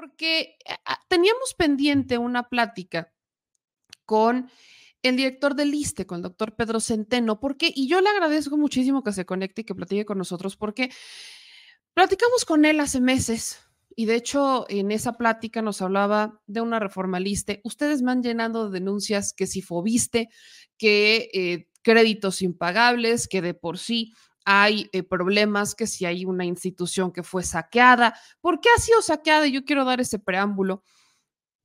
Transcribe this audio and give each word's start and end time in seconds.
porque 0.00 0.56
eh, 0.66 0.74
ah, 0.86 0.98
teníamos 1.08 1.54
pendiente 1.54 2.16
una 2.18 2.48
plática 2.48 3.12
con 4.04 4.50
el 5.02 5.16
director 5.16 5.54
del 5.54 5.74
ISTE, 5.74 6.06
con 6.06 6.16
el 6.16 6.22
doctor 6.22 6.56
Pedro 6.56 6.80
Centeno, 6.80 7.40
porque, 7.40 7.72
y 7.74 7.86
yo 7.86 8.00
le 8.00 8.08
agradezco 8.08 8.56
muchísimo 8.56 9.02
que 9.02 9.12
se 9.12 9.24
conecte 9.24 9.62
y 9.62 9.64
que 9.64 9.74
platique 9.74 10.04
con 10.04 10.18
nosotros, 10.18 10.56
porque 10.56 10.90
platicamos 11.94 12.44
con 12.44 12.64
él 12.64 12.80
hace 12.80 13.00
meses, 13.00 13.60
y 13.96 14.06
de 14.06 14.16
hecho 14.16 14.66
en 14.68 14.90
esa 14.90 15.14
plática 15.14 15.62
nos 15.62 15.82
hablaba 15.82 16.40
de 16.46 16.60
una 16.60 16.78
reforma 16.78 17.18
al 17.18 17.26
ISTE. 17.26 17.60
Ustedes 17.64 18.02
me 18.02 18.12
han 18.12 18.22
llenado 18.22 18.70
de 18.70 18.78
denuncias 18.78 19.32
que 19.34 19.46
si 19.46 19.62
fobiste, 19.62 20.28
que 20.78 21.28
eh, 21.32 21.68
créditos 21.82 22.40
impagables, 22.42 23.28
que 23.28 23.42
de 23.42 23.54
por 23.54 23.78
sí 23.78 24.12
hay 24.44 24.88
eh, 24.92 25.02
problemas, 25.02 25.74
que 25.74 25.86
si 25.86 26.06
hay 26.06 26.24
una 26.24 26.44
institución 26.44 27.12
que 27.12 27.22
fue 27.22 27.42
saqueada. 27.42 28.18
¿Por 28.40 28.60
qué 28.60 28.68
ha 28.76 28.80
sido 28.80 29.02
saqueada? 29.02 29.46
Yo 29.46 29.64
quiero 29.64 29.84
dar 29.84 30.00
ese 30.00 30.18
preámbulo. 30.18 30.82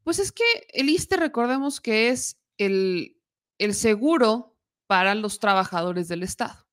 Pues 0.03 0.19
es 0.19 0.31
que 0.31 0.43
el 0.73 0.89
ISTE, 0.89 1.17
recordemos 1.17 1.81
que 1.81 2.09
es 2.09 2.37
el, 2.57 3.17
el 3.57 3.73
seguro 3.73 4.55
para 4.87 5.15
los 5.15 5.39
trabajadores 5.39 6.07
del 6.07 6.23
Estado. 6.23 6.67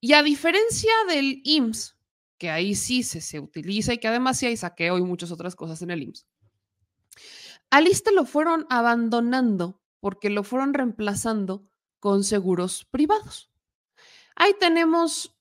Y 0.00 0.12
a 0.12 0.22
diferencia 0.22 0.92
del 1.08 1.40
IMSS, 1.44 1.96
que 2.36 2.50
ahí 2.50 2.74
sí 2.74 3.02
se, 3.02 3.20
se 3.20 3.40
utiliza 3.40 3.94
y 3.94 3.98
que 3.98 4.08
además 4.08 4.38
sí 4.38 4.46
hay 4.46 4.56
saqueo 4.56 4.98
y 4.98 5.02
muchas 5.02 5.32
otras 5.32 5.56
cosas 5.56 5.82
en 5.82 5.90
el 5.90 6.02
IMSS, 6.02 6.26
al 7.70 7.86
ISTE 7.86 8.12
lo 8.12 8.24
fueron 8.24 8.66
abandonando 8.70 9.80
porque 10.00 10.30
lo 10.30 10.44
fueron 10.44 10.74
reemplazando 10.74 11.66
con 11.98 12.24
seguros 12.24 12.86
privados. 12.90 13.47
Ahí 14.40 14.54
tenemos 14.60 15.36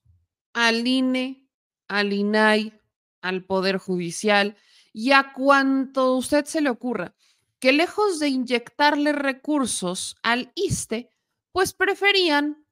al 0.53 0.87
INE, 0.87 1.47
al 1.87 2.11
INAI, 2.11 2.81
al 3.21 3.45
Poder 3.45 3.77
Judicial 3.77 4.57
y 4.91 5.11
a 5.11 5.33
cuanto 5.33 6.15
usted 6.15 6.45
se 6.45 6.61
le 6.61 6.71
ocurra, 6.71 7.13
que 7.59 7.73
lejos 7.73 8.17
de 8.17 8.29
inyectarle 8.29 9.11
recursos 9.11 10.17
al 10.23 10.51
ISTE, 10.55 11.11
pues 11.51 11.73
preferían 11.73 12.65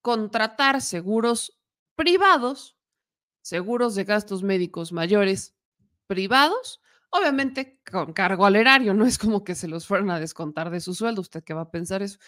contratar 0.00 0.80
seguros 0.80 1.58
privados, 1.96 2.78
seguros 3.42 3.94
de 3.94 4.04
gastos 4.04 4.42
médicos 4.42 4.90
mayores 4.90 5.54
privados, 6.06 6.80
obviamente 7.10 7.78
con 7.90 8.14
cargo 8.14 8.46
al 8.46 8.56
erario, 8.56 8.94
no 8.94 9.04
es 9.04 9.18
como 9.18 9.44
que 9.44 9.54
se 9.54 9.68
los 9.68 9.86
fueran 9.86 10.10
a 10.10 10.18
descontar 10.18 10.70
de 10.70 10.80
su 10.80 10.94
sueldo, 10.94 11.20
usted 11.20 11.44
qué 11.44 11.52
va 11.52 11.62
a 11.62 11.70
pensar 11.70 12.02
eso. 12.02 12.18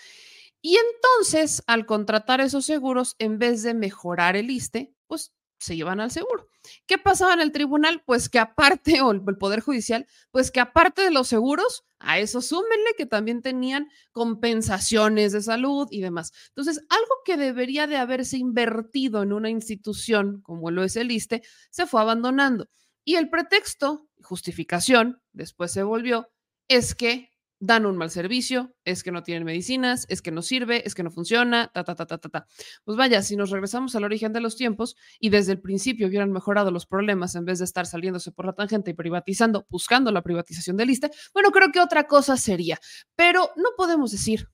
Y 0.61 0.77
entonces, 0.77 1.63
al 1.67 1.87
contratar 1.87 2.41
esos 2.41 2.65
seguros, 2.65 3.15
en 3.19 3.39
vez 3.39 3.63
de 3.63 3.75
mejorar 3.75 4.37
el 4.37 4.51
ISTE, 4.51 4.93
pues 5.07 5.33
se 5.59 5.77
llevan 5.77 6.01
al 6.01 6.11
seguro. 6.11 6.47
¿Qué 6.87 6.99
pasaba 6.99 7.35
en 7.35 7.41
el 7.41 7.53
tribunal? 7.53 8.03
Pues 8.07 8.29
que 8.29 8.39
aparte, 8.39 9.01
o 9.01 9.11
el 9.11 9.23
Poder 9.39 9.61
Judicial, 9.61 10.07
pues 10.31 10.51
que 10.51 10.61
aparte 10.61 11.03
de 11.03 11.11
los 11.11 11.29
seguros, 11.29 11.85
a 11.99 12.19
eso 12.19 12.41
súmenle 12.41 12.95
que 12.97 13.07
también 13.07 13.43
tenían 13.43 13.89
compensaciones 14.13 15.33
de 15.33 15.43
salud 15.43 15.89
y 15.91 16.01
demás. 16.01 16.33
Entonces, 16.49 16.85
algo 16.89 17.15
que 17.25 17.37
debería 17.37 17.87
de 17.87 17.97
haberse 17.97 18.39
invertido 18.39 19.23
en 19.23 19.33
una 19.33 19.51
institución 19.51 20.41
como 20.43 20.71
lo 20.71 20.85
es 20.85 20.97
el 20.97 21.11
ISTE, 21.11 21.43
se 21.71 21.87
fue 21.87 22.01
abandonando. 22.01 22.69
Y 23.05 23.17
el 23.17 23.31
pretexto, 23.31 24.09
justificación, 24.23 25.21
después 25.33 25.73
se 25.73 25.83
volvió, 25.83 26.29
es 26.69 26.95
que 26.95 27.31
dan 27.61 27.87
un 27.87 27.97
mal 27.97 28.11
servicio, 28.11 28.75
es 28.85 29.03
que 29.03 29.11
no 29.11 29.23
tienen 29.23 29.45
medicinas, 29.45 30.07
es 30.09 30.23
que 30.23 30.31
no 30.31 30.43
sirve, 30.43 30.87
es 30.87 30.95
que 30.95 31.03
no 31.03 31.11
funciona, 31.11 31.71
ta, 31.73 31.85
ta, 31.85 31.95
ta, 31.95 32.07
ta, 32.07 32.19
ta, 32.19 32.29
ta. 32.29 32.47
Pues 32.85 32.97
vaya, 32.97 33.23
si 33.23 33.37
nos 33.37 33.51
regresamos 33.51 33.95
al 33.97 34.05
origen 34.05 34.33
de 34.33 34.41
los 34.41 34.57
tiempos 34.57 34.97
y 35.19 35.31
desde 35.31 35.53
el 35.53 35.61
principio 35.61 36.07
hubieran 36.07 36.33
mejorado 36.33 36.71
los 36.71 36.87
problemas 36.87 37.35
en 37.35 37.45
vez 37.45 37.59
de 37.59 37.65
estar 37.65 37.87
saliéndose 37.87 38.33
por 38.33 38.47
la 38.47 38.53
tangente 38.53 38.93
y 38.93 38.95
privatizando, 38.95 39.67
buscando 39.69 40.13
la 40.13 40.23
privatización 40.23 40.77
del 40.77 40.91
ISTE, 40.91 41.11
bueno, 41.35 41.51
creo 41.51 41.73
que 41.73 41.81
otra 41.81 42.07
cosa 42.07 42.37
sería, 42.37 42.79
pero 43.17 43.51
no 43.57 43.71
podemos 43.77 44.13
decir 44.13 44.49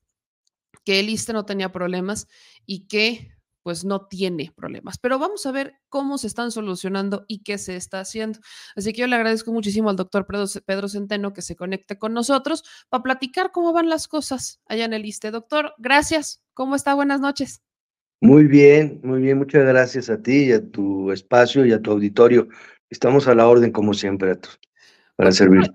que 0.84 1.00
el 1.00 1.08
ISTE 1.08 1.32
no 1.32 1.44
tenía 1.44 1.72
problemas 1.72 2.27
y 2.66 2.86
que 2.86 3.34
pues 3.64 3.84
no 3.84 4.06
tiene 4.06 4.52
problemas. 4.54 4.98
Pero 4.98 5.19
vamos 5.19 5.47
a 5.47 5.52
ver 5.52 5.80
cómo 5.88 6.19
se 6.19 6.26
están 6.26 6.52
solucionando 6.52 7.25
y 7.26 7.42
qué 7.42 7.56
se 7.56 7.76
está 7.76 7.98
haciendo. 7.98 8.38
Así 8.76 8.92
que 8.92 9.00
yo 9.00 9.06
le 9.06 9.16
agradezco 9.16 9.52
muchísimo 9.52 9.88
al 9.88 9.97
doctor 9.97 10.26
Pedro 10.26 10.88
Centeno 10.88 11.32
que 11.32 11.42
se 11.42 11.56
conecte 11.56 11.98
con 11.98 12.12
nosotros 12.12 12.62
para 12.91 13.03
platicar 13.03 13.50
cómo 13.53 13.72
van 13.72 13.88
las 13.88 14.06
cosas 14.06 14.60
allá 14.66 14.84
en 14.84 14.92
el 14.92 15.06
ISTE. 15.06 15.30
Doctor, 15.30 15.72
gracias. 15.78 16.44
¿Cómo 16.53 16.76
está? 16.76 16.94
Buenas 16.94 17.20
noches. 17.20 17.62
Muy 18.20 18.44
bien, 18.44 19.00
muy 19.03 19.22
bien. 19.22 19.38
Muchas 19.38 19.64
gracias 19.64 20.10
a 20.10 20.22
ti 20.22 20.44
y 20.44 20.53
a 20.53 20.70
tu 20.70 21.10
espacio 21.10 21.64
y 21.64 21.72
a 21.72 21.80
tu 21.80 21.91
auditorio. 21.91 22.48
Estamos 22.91 23.26
a 23.28 23.34
la 23.34 23.48
orden 23.48 23.72
como 23.72 23.94
siempre 23.94 24.38
para 25.16 25.32
servir. 25.32 25.72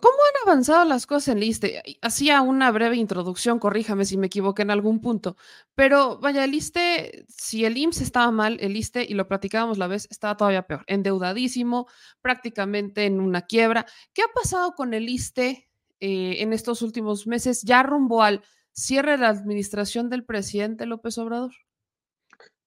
¿Cómo 0.00 0.14
han 0.14 0.48
avanzado 0.48 0.84
las 0.84 1.06
cosas 1.06 1.28
en 1.28 1.40
Liste? 1.40 1.82
Hacía 2.00 2.40
una 2.40 2.70
breve 2.70 2.96
introducción, 2.96 3.58
corríjame 3.58 4.04
si 4.04 4.16
me 4.16 4.28
equivoqué 4.28 4.62
en 4.62 4.70
algún 4.70 5.00
punto, 5.00 5.36
pero 5.74 6.18
vaya, 6.18 6.44
el 6.44 6.52
Liste, 6.52 7.26
si 7.28 7.64
el 7.64 7.76
IMSS 7.76 8.00
estaba 8.00 8.30
mal, 8.30 8.58
el 8.60 8.72
Liste, 8.72 9.04
y 9.08 9.14
lo 9.14 9.28
platicábamos 9.28 9.78
la 9.78 9.88
vez, 9.88 10.08
estaba 10.10 10.36
todavía 10.36 10.66
peor, 10.66 10.84
endeudadísimo, 10.86 11.88
prácticamente 12.22 13.04
en 13.04 13.20
una 13.20 13.42
quiebra. 13.42 13.86
¿Qué 14.14 14.22
ha 14.22 14.28
pasado 14.34 14.72
con 14.74 14.94
el 14.94 15.06
Liste 15.06 15.68
eh, 16.00 16.36
en 16.38 16.52
estos 16.52 16.82
últimos 16.82 17.26
meses, 17.26 17.62
ya 17.62 17.82
rumbo 17.82 18.22
al 18.22 18.42
cierre 18.72 19.12
de 19.12 19.18
la 19.18 19.28
administración 19.28 20.08
del 20.08 20.24
presidente 20.24 20.86
López 20.86 21.18
Obrador? 21.18 21.52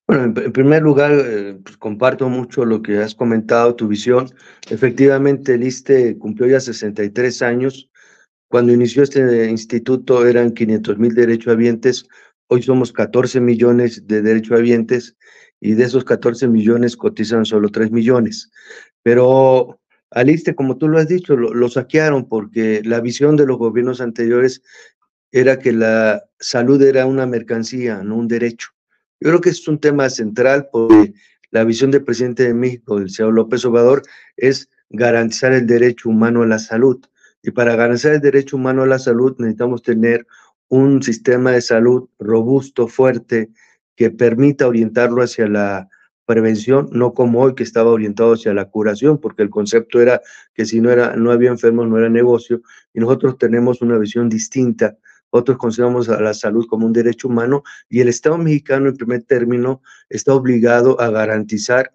Bueno, 0.07 0.25
en, 0.25 0.51
primer 0.51 0.83
lugar, 0.83 1.11
eh, 1.13 1.57
pues, 1.63 1.77
comparto 1.77 2.29
mucho 2.29 2.63
lo 2.63 2.81
que 2.83 2.99
has 2.99 3.15
comentado, 3.15 3.75
tu 3.75 3.87
visión. 3.87 4.29
Efectivamente, 4.69 5.55
el 5.55 5.63
ISTE 5.63 6.17
cumplió 6.19 6.47
ya 6.47 6.59
63 6.59 7.41
años. 7.41 7.89
Cuando 8.47 8.71
inició 8.71 9.01
este 9.01 9.49
instituto 9.49 10.27
eran 10.27 10.51
500 10.51 10.99
mil 10.99 11.15
derechohabientes, 11.15 12.05
hoy 12.47 12.61
somos 12.61 12.93
14 12.93 13.41
millones 13.41 14.05
de 14.07 14.21
derechohabientes 14.21 15.15
y 15.59 15.73
de 15.73 15.85
esos 15.85 16.05
14 16.05 16.47
millones 16.47 16.95
cotizan 16.95 17.43
solo 17.45 17.69
3 17.69 17.91
millones. 17.91 18.51
Pero 19.01 19.79
al 20.11 20.29
ISTE, 20.29 20.53
como 20.53 20.77
tú 20.77 20.87
lo 20.87 20.99
has 20.99 21.07
dicho, 21.07 21.35
lo, 21.35 21.51
lo 21.53 21.67
saquearon 21.67 22.29
porque 22.29 22.81
la 22.85 23.01
visión 23.01 23.35
de 23.37 23.47
los 23.47 23.57
gobiernos 23.57 24.01
anteriores 24.01 24.61
era 25.31 25.57
que 25.57 25.71
la 25.71 26.23
salud 26.39 26.81
era 26.83 27.07
una 27.07 27.25
mercancía, 27.25 28.03
no 28.03 28.17
un 28.17 28.27
derecho. 28.27 28.74
Yo 29.25 29.31
creo 29.31 29.41
que 29.41 29.49
es 29.49 29.67
un 29.67 29.79
tema 29.79 30.07
central 30.11 30.69
porque 30.71 31.15
la 31.49 31.63
visión 31.63 31.89
del 31.89 32.03
presidente 32.03 32.43
de 32.43 32.53
México, 32.53 32.99
el 32.99 33.09
señor 33.09 33.33
López 33.33 33.65
Obrador, 33.65 34.03
es 34.37 34.69
garantizar 34.91 35.51
el 35.51 35.65
derecho 35.65 36.09
humano 36.09 36.43
a 36.43 36.45
la 36.45 36.59
salud. 36.59 37.03
Y 37.41 37.49
para 37.49 37.75
garantizar 37.75 38.13
el 38.13 38.21
derecho 38.21 38.55
humano 38.55 38.83
a 38.83 38.85
la 38.85 38.99
salud 38.99 39.35
necesitamos 39.39 39.81
tener 39.81 40.27
un 40.67 41.01
sistema 41.01 41.53
de 41.53 41.61
salud 41.61 42.07
robusto, 42.19 42.87
fuerte, 42.87 43.49
que 43.95 44.11
permita 44.11 44.67
orientarlo 44.67 45.23
hacia 45.23 45.47
la 45.47 45.89
prevención, 46.27 46.89
no 46.91 47.15
como 47.15 47.41
hoy 47.41 47.55
que 47.55 47.63
estaba 47.63 47.89
orientado 47.89 48.33
hacia 48.33 48.53
la 48.53 48.65
curación, 48.65 49.17
porque 49.17 49.41
el 49.41 49.49
concepto 49.49 49.99
era 49.99 50.21
que 50.53 50.65
si 50.65 50.81
no 50.81 50.91
era 50.91 51.15
no 51.15 51.31
había 51.31 51.49
enfermos 51.49 51.87
no 51.87 51.97
era 51.97 52.09
negocio 52.09 52.61
y 52.93 52.99
nosotros 52.99 53.39
tenemos 53.39 53.81
una 53.81 53.97
visión 53.97 54.29
distinta 54.29 54.95
otros 55.35 55.57
consideramos 55.57 56.07
a 56.09 56.21
la 56.21 56.33
salud 56.33 56.65
como 56.67 56.85
un 56.85 56.93
derecho 56.93 57.27
humano 57.27 57.63
y 57.89 57.99
el 57.99 58.07
Estado 58.07 58.37
mexicano 58.37 58.87
en 58.87 58.95
primer 58.95 59.23
término 59.23 59.81
está 60.09 60.33
obligado 60.33 60.99
a 61.01 61.09
garantizar 61.09 61.91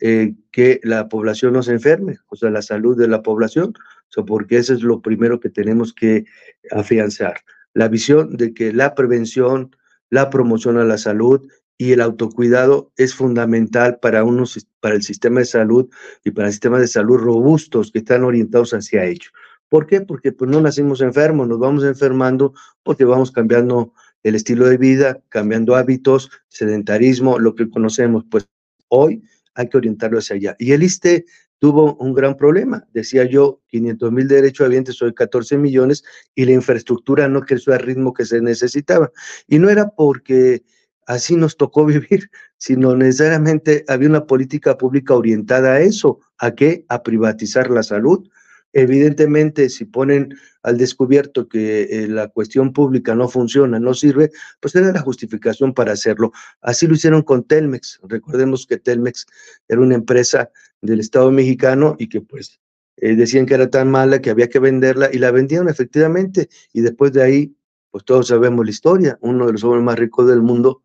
eh, 0.00 0.34
que 0.52 0.80
la 0.84 1.08
población 1.08 1.54
no 1.54 1.62
se 1.62 1.72
enferme, 1.72 2.18
o 2.28 2.36
sea, 2.36 2.50
la 2.50 2.62
salud 2.62 2.96
de 2.96 3.08
la 3.08 3.22
población, 3.22 3.74
o 4.16 4.24
porque 4.24 4.58
eso 4.58 4.74
es 4.74 4.82
lo 4.82 5.00
primero 5.00 5.40
que 5.40 5.50
tenemos 5.50 5.92
que 5.92 6.24
afianzar. 6.70 7.40
La 7.72 7.88
visión 7.88 8.36
de 8.36 8.54
que 8.54 8.72
la 8.72 8.94
prevención, 8.94 9.74
la 10.10 10.30
promoción 10.30 10.78
a 10.78 10.84
la 10.84 10.98
salud 10.98 11.48
y 11.76 11.92
el 11.92 12.00
autocuidado 12.00 12.92
es 12.96 13.14
fundamental 13.14 13.98
para, 14.00 14.22
unos, 14.22 14.68
para 14.80 14.94
el 14.94 15.02
sistema 15.02 15.40
de 15.40 15.46
salud 15.46 15.88
y 16.24 16.30
para 16.30 16.46
el 16.46 16.52
sistema 16.52 16.78
de 16.78 16.86
salud 16.86 17.18
robustos 17.18 17.90
que 17.90 17.98
están 17.98 18.22
orientados 18.22 18.72
hacia 18.72 19.04
ello. 19.04 19.30
¿Por 19.68 19.86
qué? 19.86 20.00
Porque 20.00 20.32
pues 20.32 20.50
no 20.50 20.60
nacimos 20.60 21.00
enfermos, 21.00 21.48
nos 21.48 21.58
vamos 21.58 21.84
enfermando 21.84 22.54
porque 22.82 23.04
vamos 23.04 23.30
cambiando 23.30 23.92
el 24.22 24.34
estilo 24.34 24.66
de 24.66 24.78
vida, 24.78 25.20
cambiando 25.28 25.76
hábitos, 25.76 26.30
sedentarismo, 26.48 27.38
lo 27.38 27.54
que 27.54 27.68
conocemos. 27.68 28.24
Pues 28.30 28.48
hoy 28.88 29.22
hay 29.54 29.68
que 29.68 29.76
orientarlo 29.76 30.18
hacia 30.18 30.36
allá. 30.36 30.56
Y 30.58 30.72
el 30.72 30.82
ISTE 30.82 31.24
tuvo 31.58 31.94
un 31.96 32.14
gran 32.14 32.36
problema. 32.36 32.86
Decía 32.92 33.24
yo, 33.24 33.60
500 33.68 34.12
mil 34.12 34.28
derechohabientes, 34.28 35.00
hoy 35.00 35.14
14 35.14 35.56
millones, 35.58 36.04
y 36.34 36.44
la 36.44 36.52
infraestructura 36.52 37.28
no 37.28 37.40
creció 37.42 37.72
al 37.72 37.80
ritmo 37.80 38.12
que 38.12 38.24
se 38.24 38.40
necesitaba. 38.40 39.10
Y 39.46 39.58
no 39.58 39.70
era 39.70 39.88
porque 39.88 40.62
así 41.06 41.36
nos 41.36 41.56
tocó 41.56 41.84
vivir, 41.86 42.30
sino 42.56 42.96
necesariamente 42.96 43.84
había 43.88 44.08
una 44.08 44.26
política 44.26 44.76
pública 44.76 45.14
orientada 45.14 45.74
a 45.74 45.80
eso. 45.80 46.20
¿A 46.38 46.54
qué? 46.54 46.84
A 46.88 47.02
privatizar 47.02 47.70
la 47.70 47.82
salud, 47.82 48.28
Evidentemente, 48.76 49.68
si 49.70 49.84
ponen 49.84 50.34
al 50.64 50.78
descubierto 50.78 51.48
que 51.48 51.82
eh, 51.84 52.08
la 52.08 52.26
cuestión 52.26 52.72
pública 52.72 53.14
no 53.14 53.28
funciona, 53.28 53.78
no 53.78 53.94
sirve, 53.94 54.32
pues 54.58 54.74
era 54.74 54.92
la 54.92 55.00
justificación 55.00 55.72
para 55.72 55.92
hacerlo. 55.92 56.32
Así 56.60 56.88
lo 56.88 56.94
hicieron 56.94 57.22
con 57.22 57.44
Telmex. 57.44 58.00
Recordemos 58.02 58.66
que 58.66 58.78
Telmex 58.78 59.26
era 59.68 59.80
una 59.80 59.94
empresa 59.94 60.50
del 60.82 60.98
Estado 60.98 61.30
mexicano 61.30 61.94
y 62.00 62.08
que 62.08 62.20
pues 62.20 62.60
eh, 62.96 63.14
decían 63.14 63.46
que 63.46 63.54
era 63.54 63.70
tan 63.70 63.92
mala 63.92 64.20
que 64.20 64.30
había 64.30 64.48
que 64.48 64.58
venderla 64.58 65.08
y 65.12 65.18
la 65.18 65.30
vendieron 65.30 65.68
efectivamente 65.68 66.48
y 66.72 66.80
después 66.80 67.12
de 67.12 67.22
ahí, 67.22 67.56
pues 67.92 68.04
todos 68.04 68.26
sabemos 68.26 68.64
la 68.64 68.72
historia, 68.72 69.18
uno 69.20 69.46
de 69.46 69.52
los 69.52 69.62
hombres 69.62 69.84
más 69.84 69.98
ricos 70.00 70.26
del 70.26 70.42
mundo, 70.42 70.82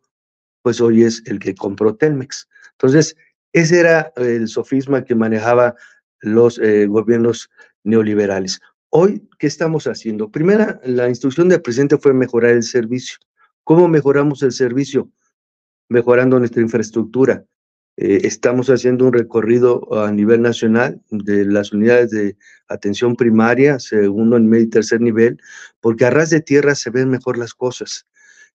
pues 0.62 0.80
hoy 0.80 1.02
es 1.02 1.24
el 1.26 1.40
que 1.40 1.56
compró 1.56 1.96
Telmex. 1.96 2.48
Entonces, 2.72 3.16
ese 3.52 3.80
era 3.80 4.12
el 4.14 4.46
sofisma 4.46 5.04
que 5.04 5.16
manejaba 5.16 5.74
los 6.20 6.58
eh, 6.58 6.86
gobiernos 6.86 7.50
neoliberales. 7.84 8.60
Hoy, 8.90 9.28
¿qué 9.38 9.46
estamos 9.46 9.86
haciendo? 9.86 10.30
Primera, 10.30 10.80
la 10.84 11.08
instrucción 11.08 11.48
del 11.48 11.62
presidente 11.62 11.96
fue 11.96 12.12
mejorar 12.12 12.52
el 12.52 12.62
servicio. 12.62 13.18
¿Cómo 13.62 13.88
mejoramos 13.88 14.42
el 14.42 14.52
servicio? 14.52 15.08
Mejorando 15.88 16.38
nuestra 16.38 16.62
infraestructura. 16.62 17.44
Eh, 17.96 18.20
estamos 18.24 18.68
haciendo 18.68 19.06
un 19.06 19.12
recorrido 19.12 19.86
a 19.96 20.10
nivel 20.10 20.42
nacional 20.42 21.00
de 21.10 21.44
las 21.44 21.72
unidades 21.72 22.10
de 22.10 22.36
atención 22.68 23.14
primaria, 23.14 23.78
segundo, 23.78 24.40
medio 24.40 24.64
y 24.64 24.70
tercer 24.70 25.00
nivel, 25.00 25.38
porque 25.80 26.06
a 26.06 26.10
ras 26.10 26.30
de 26.30 26.40
tierra 26.40 26.74
se 26.74 26.90
ven 26.90 27.10
mejor 27.10 27.38
las 27.38 27.54
cosas. 27.54 28.06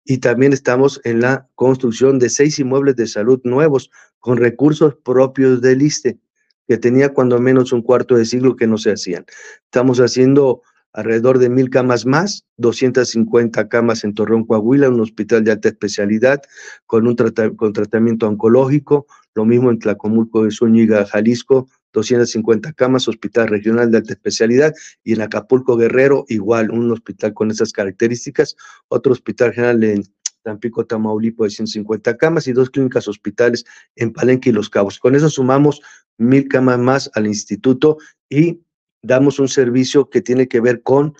Y 0.03 0.17
también 0.17 0.51
estamos 0.51 0.99
en 1.03 1.21
la 1.21 1.47
construcción 1.55 2.19
de 2.19 2.29
seis 2.29 2.59
inmuebles 2.59 2.95
de 2.95 3.07
salud 3.07 3.39
nuevos 3.43 3.89
con 4.19 4.37
recursos 4.37 4.95
propios 5.03 5.61
del 5.61 5.81
ISTE 5.81 6.19
que 6.67 6.77
tenía 6.77 7.13
cuando 7.13 7.39
menos 7.39 7.71
un 7.73 7.81
cuarto 7.81 8.15
de 8.15 8.25
siglo 8.25 8.55
que 8.55 8.67
no 8.67 8.77
se 8.77 8.91
hacían. 8.91 9.25
Estamos 9.65 9.99
haciendo 9.99 10.61
alrededor 10.95 11.39
de 11.39 11.49
mil 11.49 11.69
camas 11.69 12.05
más, 12.05 12.45
250 12.57 13.67
camas 13.67 14.05
en 14.05 14.13
Torreón, 14.13 14.45
Coahuila, 14.45 14.89
un 14.89 15.01
hospital 15.01 15.43
de 15.43 15.51
alta 15.51 15.67
especialidad 15.67 16.41
con 16.85 17.05
un 17.05 17.15
con 17.57 17.73
tratamiento 17.73 18.27
oncológico, 18.27 19.05
lo 19.33 19.43
mismo 19.43 19.69
en 19.71 19.79
Tlacomulco 19.79 20.45
de 20.45 20.51
Zúñiga, 20.51 21.05
Jalisco, 21.05 21.67
250 21.91 22.71
camas, 22.73 23.09
hospital 23.09 23.49
regional 23.49 23.91
de 23.91 23.97
alta 23.97 24.13
especialidad, 24.13 24.73
y 25.03 25.13
en 25.13 25.21
Acapulco 25.21 25.75
Guerrero, 25.75 26.23
igual, 26.29 26.71
un 26.71 26.89
hospital 26.91 27.33
con 27.33 27.51
esas 27.51 27.73
características, 27.73 28.55
otro 28.87 29.11
hospital 29.11 29.51
general 29.51 29.83
en 29.83 30.03
Tampico, 30.43 30.85
Tamaulipo 30.85 31.43
de 31.43 31.49
150 31.49 32.15
camas 32.17 32.47
y 32.47 32.53
dos 32.53 32.69
clínicas 32.69 33.07
hospitales 33.07 33.65
en 33.95 34.13
Palenque 34.13 34.51
y 34.51 34.53
Los 34.53 34.69
Cabos. 34.69 34.99
Con 34.99 35.15
eso 35.15 35.29
sumamos 35.29 35.81
mil 36.17 36.47
camas 36.47 36.79
más 36.79 37.11
al 37.13 37.27
instituto 37.27 37.97
y 38.29 38.61
damos 39.01 39.39
un 39.39 39.47
servicio 39.47 40.09
que 40.09 40.21
tiene 40.21 40.47
que 40.47 40.59
ver 40.59 40.81
con, 40.81 41.15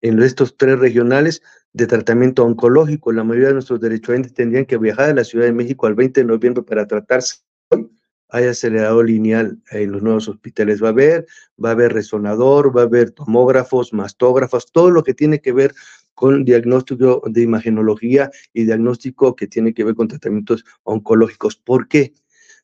en 0.00 0.22
estos 0.22 0.56
tres 0.56 0.78
regionales, 0.78 1.42
de 1.72 1.86
tratamiento 1.86 2.44
oncológico. 2.44 3.12
La 3.12 3.24
mayoría 3.24 3.48
de 3.48 3.54
nuestros 3.54 3.80
derechohabientes 3.80 4.34
tendrían 4.34 4.66
que 4.66 4.78
viajar 4.78 5.10
a 5.10 5.14
la 5.14 5.24
Ciudad 5.24 5.46
de 5.46 5.52
México 5.52 5.86
al 5.86 5.94
20 5.94 6.20
de 6.20 6.26
noviembre 6.26 6.62
para 6.62 6.86
tratarse. 6.86 7.36
Hoy 7.70 7.90
hay 8.30 8.44
acelerador 8.44 9.06
lineal 9.06 9.58
en 9.70 9.92
los 9.92 10.02
nuevos 10.02 10.28
hospitales. 10.28 10.82
Va 10.82 10.88
a 10.88 10.90
haber, 10.90 11.26
va 11.62 11.70
a 11.70 11.72
haber 11.72 11.92
resonador, 11.92 12.76
va 12.76 12.82
a 12.82 12.84
haber 12.84 13.10
tomógrafos, 13.10 13.92
mastógrafos, 13.92 14.70
todo 14.70 14.90
lo 14.90 15.02
que 15.02 15.14
tiene 15.14 15.40
que 15.40 15.52
ver 15.52 15.74
con 16.14 16.44
diagnóstico 16.44 17.22
de 17.26 17.42
imagenología 17.42 18.30
y 18.52 18.64
diagnóstico 18.64 19.36
que 19.36 19.46
tiene 19.46 19.72
que 19.72 19.84
ver 19.84 19.94
con 19.94 20.08
tratamientos 20.08 20.64
oncológicos. 20.82 21.56
¿Por 21.56 21.86
qué? 21.86 22.12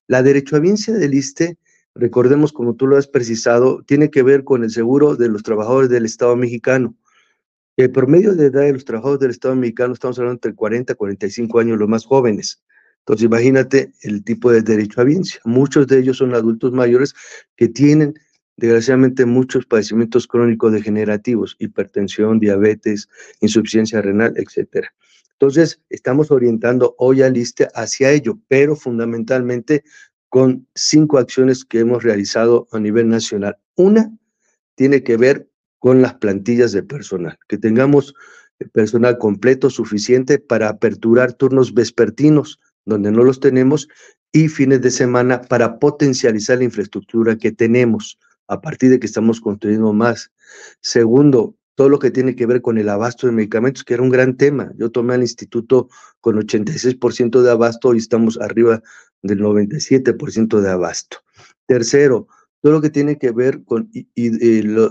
La 0.06 0.22
derechohabiencia 0.22 0.92
del 0.94 1.14
ISTE, 1.14 1.56
recordemos 1.94 2.52
como 2.52 2.74
tú 2.74 2.86
lo 2.86 2.96
has 2.96 3.06
precisado, 3.06 3.82
tiene 3.86 4.10
que 4.10 4.22
ver 4.22 4.44
con 4.44 4.64
el 4.64 4.70
seguro 4.70 5.16
de 5.16 5.28
los 5.28 5.42
trabajadores 5.42 5.90
del 5.90 6.04
Estado 6.04 6.36
mexicano. 6.36 6.96
El 7.76 7.90
promedio 7.90 8.34
de 8.34 8.46
edad 8.46 8.62
de 8.62 8.72
los 8.72 8.84
trabajadores 8.84 9.20
del 9.20 9.30
Estado 9.30 9.56
mexicano, 9.56 9.94
estamos 9.94 10.18
hablando 10.18 10.36
entre 10.36 10.54
40 10.54 10.92
y 10.92 10.96
45 10.96 11.58
años, 11.60 11.78
los 11.78 11.88
más 11.88 12.04
jóvenes. 12.04 12.62
Entonces, 13.00 13.26
imagínate 13.26 13.92
el 14.02 14.24
tipo 14.24 14.50
de 14.50 14.62
derechohabiencia. 14.62 15.40
Muchos 15.44 15.86
de 15.86 15.98
ellos 15.98 16.18
son 16.18 16.34
adultos 16.34 16.72
mayores 16.72 17.14
que 17.56 17.68
tienen 17.68 18.14
desgraciadamente 18.56 19.26
muchos 19.26 19.66
padecimientos 19.66 20.26
crónicos 20.26 20.72
degenerativos, 20.72 21.56
hipertensión, 21.58 22.38
diabetes, 22.38 23.08
insuficiencia 23.40 24.00
renal, 24.00 24.34
etcétera. 24.36 24.94
Entonces, 25.32 25.80
estamos 25.90 26.30
orientando 26.30 26.94
hoy 26.98 27.22
al 27.22 27.36
ISTE 27.36 27.68
hacia 27.74 28.10
ello, 28.10 28.38
pero 28.48 28.76
fundamentalmente 28.76 29.84
con 30.34 30.66
cinco 30.74 31.18
acciones 31.18 31.64
que 31.64 31.78
hemos 31.78 32.02
realizado 32.02 32.66
a 32.72 32.80
nivel 32.80 33.08
nacional. 33.08 33.56
Una 33.76 34.10
tiene 34.74 35.04
que 35.04 35.16
ver 35.16 35.48
con 35.78 36.02
las 36.02 36.14
plantillas 36.14 36.72
de 36.72 36.82
personal, 36.82 37.38
que 37.46 37.56
tengamos 37.56 38.16
personal 38.72 39.16
completo 39.18 39.70
suficiente 39.70 40.40
para 40.40 40.70
aperturar 40.70 41.34
turnos 41.34 41.72
vespertinos, 41.72 42.58
donde 42.84 43.12
no 43.12 43.22
los 43.22 43.38
tenemos, 43.38 43.86
y 44.32 44.48
fines 44.48 44.80
de 44.80 44.90
semana 44.90 45.40
para 45.40 45.78
potencializar 45.78 46.58
la 46.58 46.64
infraestructura 46.64 47.36
que 47.36 47.52
tenemos 47.52 48.18
a 48.48 48.60
partir 48.60 48.90
de 48.90 48.98
que 48.98 49.06
estamos 49.06 49.40
construyendo 49.40 49.92
más. 49.92 50.32
Segundo, 50.80 51.54
todo 51.74 51.88
lo 51.88 51.98
que 51.98 52.10
tiene 52.10 52.36
que 52.36 52.46
ver 52.46 52.62
con 52.62 52.78
el 52.78 52.88
abasto 52.88 53.26
de 53.26 53.32
medicamentos, 53.32 53.84
que 53.84 53.94
era 53.94 54.02
un 54.02 54.10
gran 54.10 54.36
tema. 54.36 54.72
Yo 54.76 54.90
tomé 54.90 55.14
al 55.14 55.22
instituto 55.22 55.88
con 56.20 56.36
86% 56.36 57.42
de 57.42 57.50
abasto 57.50 57.94
y 57.94 57.98
estamos 57.98 58.38
arriba 58.40 58.82
del 59.22 59.40
97% 59.40 60.60
de 60.60 60.70
abasto. 60.70 61.18
Tercero, 61.66 62.28
todo 62.62 62.72
lo 62.72 62.80
que 62.80 62.90
tiene 62.90 63.18
que 63.18 63.30
ver 63.30 63.62
con 63.64 63.90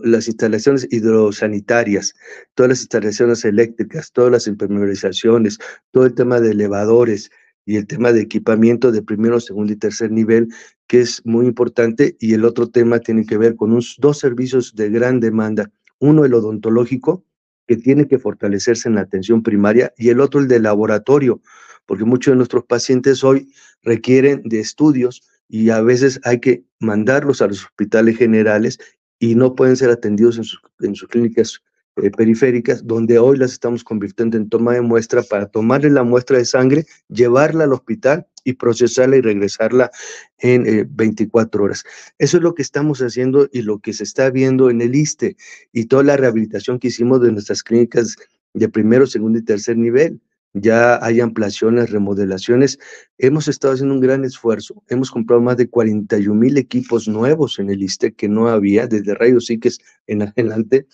las 0.03 0.27
instalaciones 0.27 0.87
hidrosanitarias, 0.91 2.13
todas 2.53 2.69
las 2.69 2.81
instalaciones 2.81 3.45
eléctricas, 3.45 4.11
todas 4.11 4.31
las 4.31 4.47
impermeabilizaciones, 4.47 5.57
todo 5.91 6.05
el 6.05 6.13
tema 6.13 6.39
de 6.39 6.51
elevadores, 6.51 7.31
y 7.65 7.77
el 7.77 7.87
tema 7.87 8.11
de 8.11 8.21
equipamiento 8.21 8.91
de 8.91 9.01
primero, 9.01 9.39
segundo 9.39 9.73
y 9.73 9.77
tercer 9.77 10.11
nivel, 10.11 10.49
que 10.87 11.01
es 11.01 11.21
muy 11.25 11.45
importante, 11.45 12.17
y 12.19 12.33
el 12.33 12.45
otro 12.45 12.69
tema 12.69 12.99
tiene 12.99 13.25
que 13.25 13.37
ver 13.37 13.55
con 13.55 13.79
dos 13.97 14.19
servicios 14.19 14.75
de 14.75 14.89
gran 14.89 15.19
demanda, 15.19 15.71
uno 16.03 16.25
el 16.25 16.33
odontológico, 16.33 17.23
que 17.65 17.77
tiene 17.77 18.09
que 18.09 18.19
fortalecerse 18.19 18.89
en 18.89 18.95
la 18.95 19.01
atención 19.01 19.41
primaria, 19.41 19.93
y 19.97 20.09
el 20.09 20.19
otro 20.19 20.41
el 20.41 20.49
de 20.49 20.59
laboratorio, 20.59 21.41
porque 21.85 22.03
muchos 22.03 22.33
de 22.33 22.35
nuestros 22.35 22.65
pacientes 22.65 23.23
hoy 23.23 23.53
requieren 23.83 24.41
de 24.43 24.59
estudios 24.59 25.23
y 25.47 25.69
a 25.69 25.81
veces 25.81 26.19
hay 26.25 26.41
que 26.41 26.65
mandarlos 26.79 27.41
a 27.41 27.47
los 27.47 27.63
hospitales 27.63 28.17
generales 28.17 28.79
y 29.17 29.35
no 29.35 29.55
pueden 29.55 29.77
ser 29.77 29.91
atendidos 29.91 30.37
en 30.37 30.43
sus, 30.43 30.59
en 30.81 30.93
sus 30.95 31.07
clínicas 31.07 31.61
eh, 31.95 32.11
periféricas, 32.11 32.85
donde 32.85 33.17
hoy 33.19 33.37
las 33.37 33.53
estamos 33.53 33.83
convirtiendo 33.83 34.35
en 34.35 34.49
toma 34.49 34.73
de 34.73 34.81
muestra 34.81 35.23
para 35.23 35.45
tomarle 35.45 35.89
la 35.89 36.03
muestra 36.03 36.37
de 36.37 36.45
sangre, 36.45 36.85
llevarla 37.07 37.63
al 37.63 37.71
hospital 37.73 38.27
y 38.43 38.53
procesarla 38.53 39.17
y 39.17 39.21
regresarla 39.21 39.91
en 40.39 40.87
24 40.95 41.61
eh, 41.61 41.65
horas. 41.65 41.83
Eso 42.17 42.37
es 42.37 42.43
lo 42.43 42.53
que 42.53 42.61
estamos 42.61 42.99
haciendo 42.99 43.49
y 43.51 43.61
lo 43.61 43.79
que 43.79 43.93
se 43.93 44.03
está 44.03 44.29
viendo 44.29 44.69
en 44.69 44.81
el 44.81 44.95
ISTE 44.95 45.35
y 45.71 45.85
toda 45.85 46.03
la 46.03 46.17
rehabilitación 46.17 46.79
que 46.79 46.89
hicimos 46.89 47.21
de 47.21 47.31
nuestras 47.31 47.63
clínicas 47.63 48.15
de 48.53 48.69
primero, 48.69 49.07
segundo 49.07 49.39
y 49.39 49.43
tercer 49.43 49.77
nivel. 49.77 50.19
Ya 50.55 51.03
hay 51.03 51.19
ampliaciones, 51.19 51.89
remodelaciones. 51.89 52.77
Hemos 53.17 53.47
estado 53.47 53.73
haciendo 53.73 53.95
un 53.95 54.01
gran 54.01 54.23
esfuerzo. 54.23 54.83
Hemos 54.87 55.09
comprado 55.09 55.41
más 55.41 55.57
de 55.57 55.67
41 55.67 56.39
mil 56.39 56.57
equipos 56.57 57.07
nuevos 57.07 57.57
en 57.57 57.71
el 57.71 57.81
ISTE 57.81 58.13
que 58.13 58.29
no 58.29 58.47
había 58.47 58.85
desde 58.85 59.15
rayos 59.15 59.49
X 59.49 59.79
en 60.05 60.21
adelante 60.21 60.85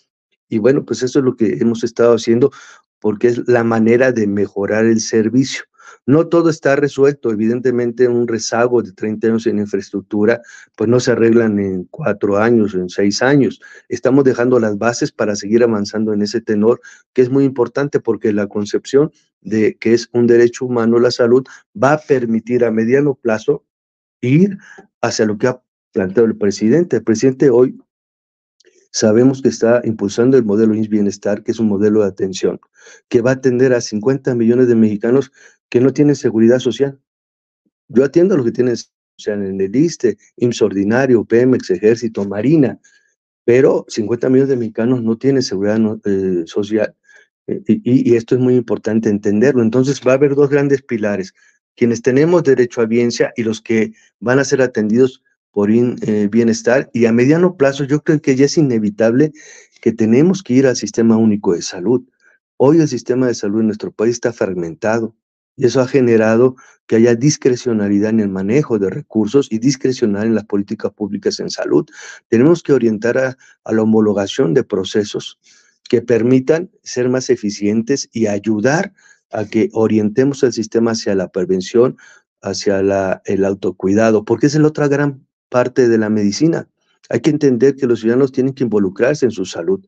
y 0.49 0.57
bueno, 0.57 0.83
pues 0.83 1.03
eso 1.03 1.19
es 1.19 1.25
lo 1.25 1.35
que 1.35 1.57
hemos 1.61 1.83
estado 1.83 2.15
haciendo 2.15 2.51
porque 2.99 3.27
es 3.27 3.47
la 3.47 3.63
manera 3.63 4.11
de 4.11 4.27
mejorar 4.27 4.85
el 4.85 4.99
servicio. 4.99 5.63
No 6.05 6.27
todo 6.27 6.49
está 6.49 6.75
resuelto, 6.75 7.31
evidentemente 7.31 8.07
un 8.07 8.27
rezago 8.27 8.81
de 8.81 8.91
30 8.93 9.27
años 9.27 9.47
en 9.47 9.59
infraestructura, 9.59 10.41
pues 10.75 10.89
no 10.89 10.99
se 10.99 11.11
arreglan 11.11 11.59
en 11.59 11.85
cuatro 11.85 12.37
años, 12.37 12.73
en 12.73 12.89
seis 12.89 13.21
años. 13.21 13.59
Estamos 13.89 14.23
dejando 14.23 14.59
las 14.59 14.77
bases 14.77 15.11
para 15.11 15.35
seguir 15.35 15.63
avanzando 15.63 16.13
en 16.13 16.21
ese 16.21 16.41
tenor, 16.41 16.81
que 17.13 17.21
es 17.21 17.29
muy 17.29 17.43
importante 17.43 17.99
porque 17.99 18.33
la 18.33 18.47
concepción 18.47 19.11
de 19.41 19.77
que 19.77 19.93
es 19.93 20.09
un 20.13 20.27
derecho 20.27 20.65
humano 20.65 20.99
la 20.99 21.11
salud 21.11 21.45
va 21.81 21.93
a 21.93 21.99
permitir 21.99 22.65
a 22.65 22.71
mediano 22.71 23.15
plazo 23.15 23.63
ir 24.21 24.57
hacia 25.01 25.25
lo 25.25 25.37
que 25.37 25.47
ha 25.47 25.61
planteado 25.93 26.27
el 26.27 26.37
presidente. 26.37 26.97
El 26.97 27.03
presidente 27.03 27.49
hoy 27.49 27.77
Sabemos 28.91 29.43
que 29.43 29.49
está 29.49 29.81
impulsando 29.83 30.35
el 30.35 30.43
modelo 30.43 30.73
INS 30.73 30.89
Bienestar, 30.89 31.43
que 31.43 31.51
es 31.51 31.59
un 31.59 31.67
modelo 31.67 32.01
de 32.01 32.07
atención, 32.07 32.59
que 33.07 33.21
va 33.21 33.31
a 33.31 33.33
atender 33.35 33.71
a 33.73 33.81
50 33.81 34.33
millones 34.33 34.67
de 34.67 34.75
mexicanos 34.75 35.31
que 35.69 35.79
no 35.79 35.93
tienen 35.93 36.15
seguridad 36.15 36.59
social. 36.59 36.99
Yo 37.87 38.03
atiendo 38.03 38.33
a 38.33 38.37
los 38.37 38.45
que 38.45 38.51
tienen 38.51 38.75
social 38.75 39.45
en 39.45 39.59
el 39.61 39.75
ISTE, 39.75 40.17
IMSS 40.37 40.61
Ordinario, 40.61 41.25
Pemex, 41.25 41.69
Ejército, 41.69 42.25
Marina, 42.25 42.79
pero 43.45 43.85
50 43.87 44.29
millones 44.29 44.49
de 44.49 44.57
mexicanos 44.57 45.01
no 45.01 45.17
tienen 45.17 45.41
seguridad 45.41 45.79
eh, 46.05 46.43
social. 46.45 46.95
Eh, 47.47 47.61
y, 47.67 48.11
y, 48.11 48.15
esto 48.15 48.35
es 48.35 48.41
muy 48.41 48.55
importante 48.55 49.09
entenderlo. 49.09 49.61
Entonces 49.63 50.01
va 50.05 50.11
a 50.11 50.15
haber 50.15 50.35
dos 50.35 50.49
grandes 50.49 50.81
pilares. 50.81 51.33
Quienes 51.75 52.01
tenemos 52.01 52.43
derecho 52.43 52.81
a 52.81 52.85
biencia 52.85 53.33
y 53.35 53.43
los 53.43 53.61
que 53.61 53.93
van 54.19 54.39
a 54.39 54.43
ser 54.43 54.61
atendidos 54.61 55.23
por 55.51 55.71
eh, 55.71 56.27
bienestar 56.31 56.89
y 56.93 57.05
a 57.05 57.11
mediano 57.11 57.57
plazo 57.57 57.83
yo 57.83 58.01
creo 58.01 58.21
que 58.21 58.35
ya 58.35 58.45
es 58.45 58.57
inevitable 58.57 59.31
que 59.81 59.91
tenemos 59.91 60.43
que 60.43 60.53
ir 60.53 60.67
al 60.67 60.75
sistema 60.75 61.17
único 61.17 61.53
de 61.53 61.61
salud. 61.61 62.03
Hoy 62.57 62.79
el 62.79 62.87
sistema 62.87 63.27
de 63.27 63.33
salud 63.33 63.61
en 63.61 63.67
nuestro 63.67 63.91
país 63.91 64.13
está 64.13 64.33
fragmentado 64.33 65.15
Y 65.59 65.65
eso 65.65 65.81
ha 65.81 65.87
generado 65.89 66.55
que 66.87 66.95
haya 66.95 67.15
discrecionalidad 67.15 68.11
en 68.11 68.21
el 68.21 68.29
manejo 68.29 68.79
de 68.79 68.89
recursos 68.89 69.51
y 69.51 69.59
discrecionalidad 69.59 70.27
en 70.27 70.35
las 70.35 70.45
políticas 70.45 70.93
públicas 70.93 71.37
en 71.41 71.49
salud. 71.49 71.85
Tenemos 72.29 72.63
que 72.63 72.71
orientar 72.71 73.17
a, 73.17 73.37
la 73.69 73.81
homologación 73.81 74.53
de 74.53 74.63
procesos 74.63 75.37
que 75.89 76.01
permitan 76.01 76.71
ser 76.81 77.09
más 77.09 77.29
eficientes 77.29 78.07
y 78.13 78.27
ayudar 78.27 78.93
a 79.31 79.43
que 79.43 79.69
orientemos 79.73 80.43
el 80.43 80.53
sistema 80.53 80.91
hacia 80.91 81.13
la 81.13 81.27
prevención, 81.27 81.97
hacia 82.41 82.79
el 83.25 83.43
autocuidado, 83.43 84.23
porque 84.23 84.47
es 84.47 84.55
la 84.55 84.69
otra 84.69 84.87
gran 84.87 85.27
parte 85.49 85.89
de 85.89 85.97
la 85.97 86.09
medicina. 86.09 86.69
Hay 87.09 87.21
que 87.21 87.31
entender 87.31 87.75
que 87.75 87.87
los 87.87 88.01
ciudadanos 88.01 88.31
tienen 88.31 88.53
que 88.53 88.63
involucrarse 88.63 89.25
en 89.25 89.31
su 89.31 89.43
salud. 89.43 89.83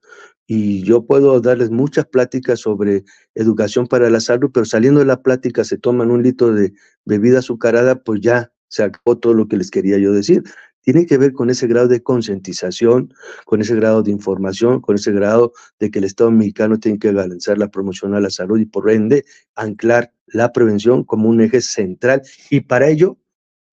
Y 0.47 0.83
yo 0.83 1.05
puedo 1.05 1.39
darles 1.39 1.69
muchas 1.69 2.07
pláticas 2.07 2.59
sobre 2.59 3.03
educación 3.35 3.87
para 3.87 4.09
la 4.09 4.19
salud, 4.19 4.49
pero 4.51 4.65
saliendo 4.65 4.99
de 4.99 5.05
la 5.05 5.21
plática 5.21 5.63
se 5.63 5.77
toman 5.77 6.09
un 6.09 6.23
litro 6.23 6.51
de 6.51 6.73
bebida 7.05 7.39
azucarada, 7.39 8.03
pues 8.03 8.21
ya 8.21 8.51
se 8.67 8.83
acabó 8.83 9.17
todo 9.19 9.35
lo 9.35 9.47
que 9.47 9.57
les 9.57 9.69
quería 9.69 9.99
yo 9.99 10.11
decir. 10.11 10.43
Tiene 10.81 11.05
que 11.05 11.19
ver 11.19 11.31
con 11.33 11.51
ese 11.51 11.67
grado 11.67 11.87
de 11.87 12.01
concientización, 12.01 13.13
con 13.45 13.61
ese 13.61 13.75
grado 13.75 14.01
de 14.01 14.09
información, 14.09 14.81
con 14.81 14.95
ese 14.95 15.11
grado 15.11 15.53
de 15.79 15.91
que 15.91 15.99
el 15.99 16.05
Estado 16.05 16.31
mexicano 16.31 16.79
tiene 16.79 16.97
que 16.97 17.13
garantizar 17.13 17.59
la 17.59 17.69
promoción 17.69 18.15
a 18.15 18.19
la 18.19 18.31
salud 18.31 18.59
y 18.59 18.65
por 18.65 18.89
ende 18.89 19.23
anclar 19.55 20.11
la 20.25 20.51
prevención 20.51 21.03
como 21.03 21.29
un 21.29 21.41
eje 21.41 21.61
central. 21.61 22.23
Y 22.49 22.61
para 22.61 22.89
ello 22.89 23.19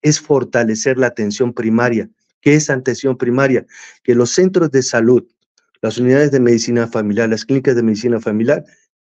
es 0.02 0.20
fortalecer 0.20 0.98
la 0.98 1.06
atención 1.06 1.54
primaria 1.54 2.10
¿Qué 2.40 2.54
es 2.54 2.70
atención 2.70 3.16
primaria? 3.16 3.66
Que 4.02 4.14
los 4.14 4.30
centros 4.30 4.70
de 4.70 4.82
salud, 4.82 5.24
las 5.82 5.98
unidades 5.98 6.30
de 6.30 6.40
medicina 6.40 6.86
familiar, 6.86 7.28
las 7.28 7.44
clínicas 7.44 7.76
de 7.76 7.82
medicina 7.82 8.20
familiar 8.20 8.64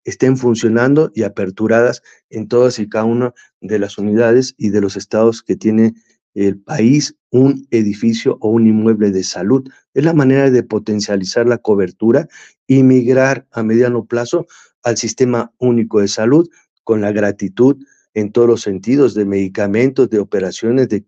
estén 0.04 0.37
funcionando 0.37 1.11
y 1.14 1.25
aperturadas 1.25 2.02
en 2.30 2.49
todas 2.49 2.78
y 2.78 2.88
cada 2.88 3.04
una 3.04 3.35
de 3.61 3.78
las 3.78 3.99
unidades 3.99 4.54
y 4.56 4.71
de 4.71 4.80
los 4.80 4.97
estados 4.97 5.42
que 5.42 5.56
tiene 5.56 5.95
el 6.35 6.59
país 6.59 7.16
un 7.30 7.66
edificio 7.71 8.37
o 8.40 8.50
un 8.50 8.66
inmueble 8.66 9.11
de 9.11 9.25
salud. 9.25 9.68
Es 9.95 10.04
la 10.04 10.12
manera 10.12 10.50
de 10.50 10.62
potencializar 10.62 11.47
la 11.47 11.59
cobertura 11.59 12.28
y 12.66 12.83
migrar 12.83 13.47
a 13.52 13.62
mediano 13.62 14.04
plazo 14.04 14.47
al 14.83 14.97
sistema 14.97 15.52
único 15.59 16.00
de 16.00 16.09
salud 16.09 16.49
con 16.85 17.00
la 17.00 17.11
gratitud 17.11 17.76
en 18.16 18.32
todos 18.32 18.49
los 18.49 18.62
sentidos, 18.62 19.12
de 19.12 19.26
medicamentos, 19.26 20.08
de 20.08 20.18
operaciones, 20.18 20.88
de, 20.88 21.04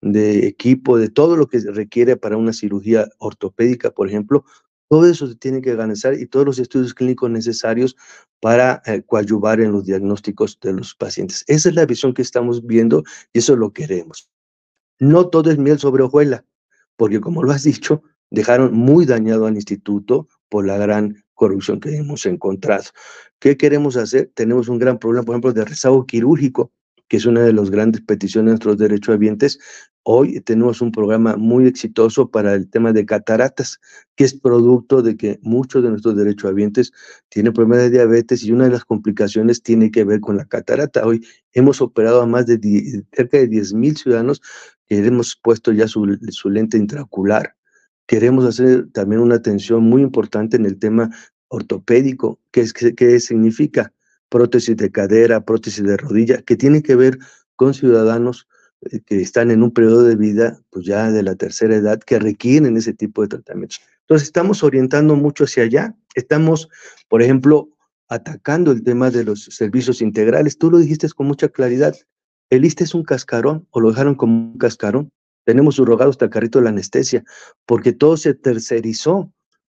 de, 0.00 0.46
equipo, 0.48 0.98
de 0.98 1.08
todo 1.08 1.36
lo 1.36 1.46
que 1.46 1.60
se 1.60 1.70
requiere 1.70 2.16
para 2.16 2.36
una 2.36 2.52
cirugía 2.52 3.08
ortopédica, 3.18 3.92
por 3.92 4.08
ejemplo, 4.08 4.44
todo 4.88 5.06
eso 5.06 5.28
se 5.28 5.36
tiene 5.36 5.62
que 5.62 5.76
garantizar 5.76 6.14
y 6.14 6.26
todos 6.26 6.44
los 6.44 6.58
estudios 6.58 6.94
clínicos 6.94 7.30
necesarios 7.30 7.96
para 8.40 8.82
eh, 8.86 9.02
coadyuvar 9.06 9.60
en 9.60 9.70
los 9.70 9.84
diagnósticos 9.84 10.58
de 10.60 10.72
los 10.72 10.96
pacientes. 10.96 11.44
Esa 11.46 11.68
es 11.68 11.76
la 11.76 11.86
visión 11.86 12.12
que 12.12 12.22
estamos 12.22 12.66
viendo 12.66 13.04
y 13.32 13.38
eso 13.38 13.54
lo 13.54 13.72
queremos. 13.72 14.28
No 14.98 15.28
todo 15.28 15.52
es 15.52 15.58
miel 15.58 15.78
sobre 15.78 16.02
hojuela, 16.02 16.44
porque 16.96 17.20
como 17.20 17.44
lo 17.44 17.52
has 17.52 17.62
dicho, 17.62 18.02
dejaron 18.30 18.74
muy 18.74 19.06
dañado 19.06 19.46
al 19.46 19.54
instituto 19.54 20.26
por 20.48 20.66
la 20.66 20.76
gran 20.76 21.24
corrupción 21.36 21.78
que 21.78 21.94
hemos 21.94 22.26
encontrado. 22.26 22.84
¿Qué 23.38 23.56
queremos 23.56 23.96
hacer? 23.96 24.32
Tenemos 24.34 24.68
un 24.68 24.78
gran 24.78 24.98
problema, 24.98 25.24
por 25.24 25.34
ejemplo, 25.34 25.52
de 25.52 25.64
rezago 25.64 26.04
quirúrgico, 26.04 26.72
que 27.08 27.18
es 27.18 27.26
una 27.26 27.42
de 27.42 27.52
las 27.52 27.70
grandes 27.70 28.00
peticiones 28.00 28.46
de 28.46 28.52
nuestros 28.52 28.78
derechohabientes. 28.78 29.60
Hoy 30.02 30.40
tenemos 30.40 30.80
un 30.80 30.92
programa 30.92 31.36
muy 31.36 31.66
exitoso 31.66 32.30
para 32.30 32.54
el 32.54 32.68
tema 32.68 32.92
de 32.92 33.04
cataratas, 33.06 33.80
que 34.16 34.24
es 34.24 34.34
producto 34.34 35.02
de 35.02 35.16
que 35.16 35.38
muchos 35.42 35.82
de 35.82 35.90
nuestros 35.90 36.16
derechohabientes 36.16 36.92
tienen 37.28 37.52
problemas 37.52 37.78
de 37.78 37.90
diabetes 37.90 38.42
y 38.42 38.52
una 38.52 38.64
de 38.64 38.70
las 38.70 38.84
complicaciones 38.84 39.62
tiene 39.62 39.90
que 39.90 40.04
ver 40.04 40.20
con 40.20 40.36
la 40.36 40.46
catarata. 40.46 41.06
Hoy 41.06 41.24
hemos 41.52 41.80
operado 41.80 42.22
a 42.22 42.26
más 42.26 42.46
de 42.46 43.04
cerca 43.12 43.38
de 43.38 43.48
10 43.48 43.74
mil 43.74 43.96
ciudadanos 43.96 44.42
que 44.86 45.04
hemos 45.04 45.36
puesto 45.36 45.72
ya 45.72 45.86
su, 45.86 46.18
su 46.30 46.50
lente 46.50 46.78
intraocular 46.78 47.56
Queremos 48.06 48.44
hacer 48.44 48.88
también 48.92 49.20
una 49.20 49.36
atención 49.36 49.82
muy 49.84 50.02
importante 50.02 50.56
en 50.56 50.66
el 50.66 50.78
tema 50.78 51.10
ortopédico, 51.48 52.38
que, 52.50 52.60
es, 52.60 52.72
que, 52.72 53.20
significa 53.20 53.92
prótesis 54.28 54.76
de 54.76 54.90
cadera, 54.90 55.44
prótesis 55.44 55.84
de 55.84 55.96
rodilla, 55.96 56.42
que 56.42 56.56
tiene 56.56 56.82
que 56.82 56.96
ver 56.96 57.18
con 57.54 57.74
ciudadanos 57.74 58.48
eh, 58.90 59.00
que 59.04 59.20
están 59.20 59.50
en 59.50 59.62
un 59.62 59.70
periodo 59.70 60.04
de 60.04 60.16
vida, 60.16 60.60
pues 60.70 60.84
ya 60.86 61.10
de 61.10 61.22
la 61.22 61.34
tercera 61.34 61.76
edad, 61.76 62.00
que 62.00 62.18
requieren 62.18 62.76
ese 62.76 62.92
tipo 62.92 63.22
de 63.22 63.28
tratamientos. 63.28 63.80
Entonces, 64.00 64.28
estamos 64.28 64.62
orientando 64.62 65.16
mucho 65.16 65.44
hacia 65.44 65.64
allá. 65.64 65.94
Estamos, 66.14 66.68
por 67.08 67.22
ejemplo, 67.22 67.70
atacando 68.08 68.70
el 68.70 68.82
tema 68.82 69.10
de 69.10 69.24
los 69.24 69.44
servicios 69.44 70.00
integrales. 70.00 70.58
Tú 70.58 70.70
lo 70.70 70.78
dijiste 70.78 71.08
con 71.10 71.26
mucha 71.26 71.48
claridad. 71.48 71.96
El 72.50 72.64
ISTE 72.64 72.84
es 72.84 72.94
un 72.94 73.02
cascarón, 73.02 73.66
o 73.70 73.80
lo 73.80 73.90
dejaron 73.90 74.14
como 74.14 74.52
un 74.52 74.58
cascarón. 74.58 75.10
Tenemos 75.46 75.76
subrogado 75.76 76.10
hasta 76.10 76.24
el 76.24 76.30
carrito 76.32 76.58
de 76.58 76.64
la 76.64 76.70
anestesia, 76.70 77.22
porque 77.66 77.92
todo 77.92 78.16
se 78.16 78.34
tercerizó, 78.34 79.32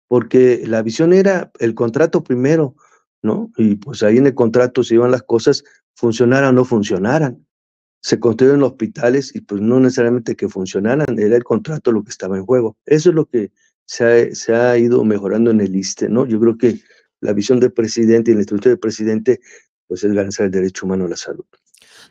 porque 0.07 0.63
la 0.65 0.81
visión 0.81 1.13
era 1.13 1.51
el 1.59 1.75
contrato 1.75 2.23
primero, 2.23 2.75
¿no? 3.21 3.51
Y 3.55 3.75
pues 3.75 4.01
ahí 4.01 4.17
en 4.17 4.25
el 4.25 4.33
contrato 4.33 4.83
se 4.83 4.95
iban 4.95 5.11
las 5.11 5.21
cosas, 5.21 5.63
funcionaran 5.95 6.49
o 6.49 6.53
no 6.53 6.65
funcionaran. 6.65 7.45
Se 8.01 8.19
construyeron 8.19 8.63
hospitales 8.63 9.35
y 9.35 9.41
pues 9.41 9.61
no 9.61 9.79
necesariamente 9.79 10.35
que 10.35 10.49
funcionaran, 10.49 11.19
era 11.19 11.35
el 11.35 11.43
contrato 11.43 11.91
lo 11.91 12.03
que 12.03 12.09
estaba 12.09 12.35
en 12.35 12.45
juego. 12.45 12.75
Eso 12.87 13.09
es 13.09 13.15
lo 13.15 13.27
que 13.27 13.51
se 13.85 14.55
ha, 14.55 14.77
ido 14.77 15.03
mejorando 15.03 15.51
en 15.51 15.61
el 15.61 15.75
ISTE, 15.75 16.09
¿no? 16.09 16.25
Yo 16.25 16.39
creo 16.39 16.57
que 16.57 16.79
la 17.21 17.33
visión 17.33 17.59
del 17.59 17.73
presidente 17.73 18.31
y 18.31 18.33
la 18.33 18.39
instrucción 18.39 18.71
del 18.71 18.79
presidente, 18.79 19.39
pues 19.85 20.03
es 20.03 20.11
garantizar 20.13 20.47
el 20.47 20.51
derecho 20.51 20.87
humano 20.87 21.05
a 21.05 21.09
la 21.09 21.15
salud. 21.15 21.45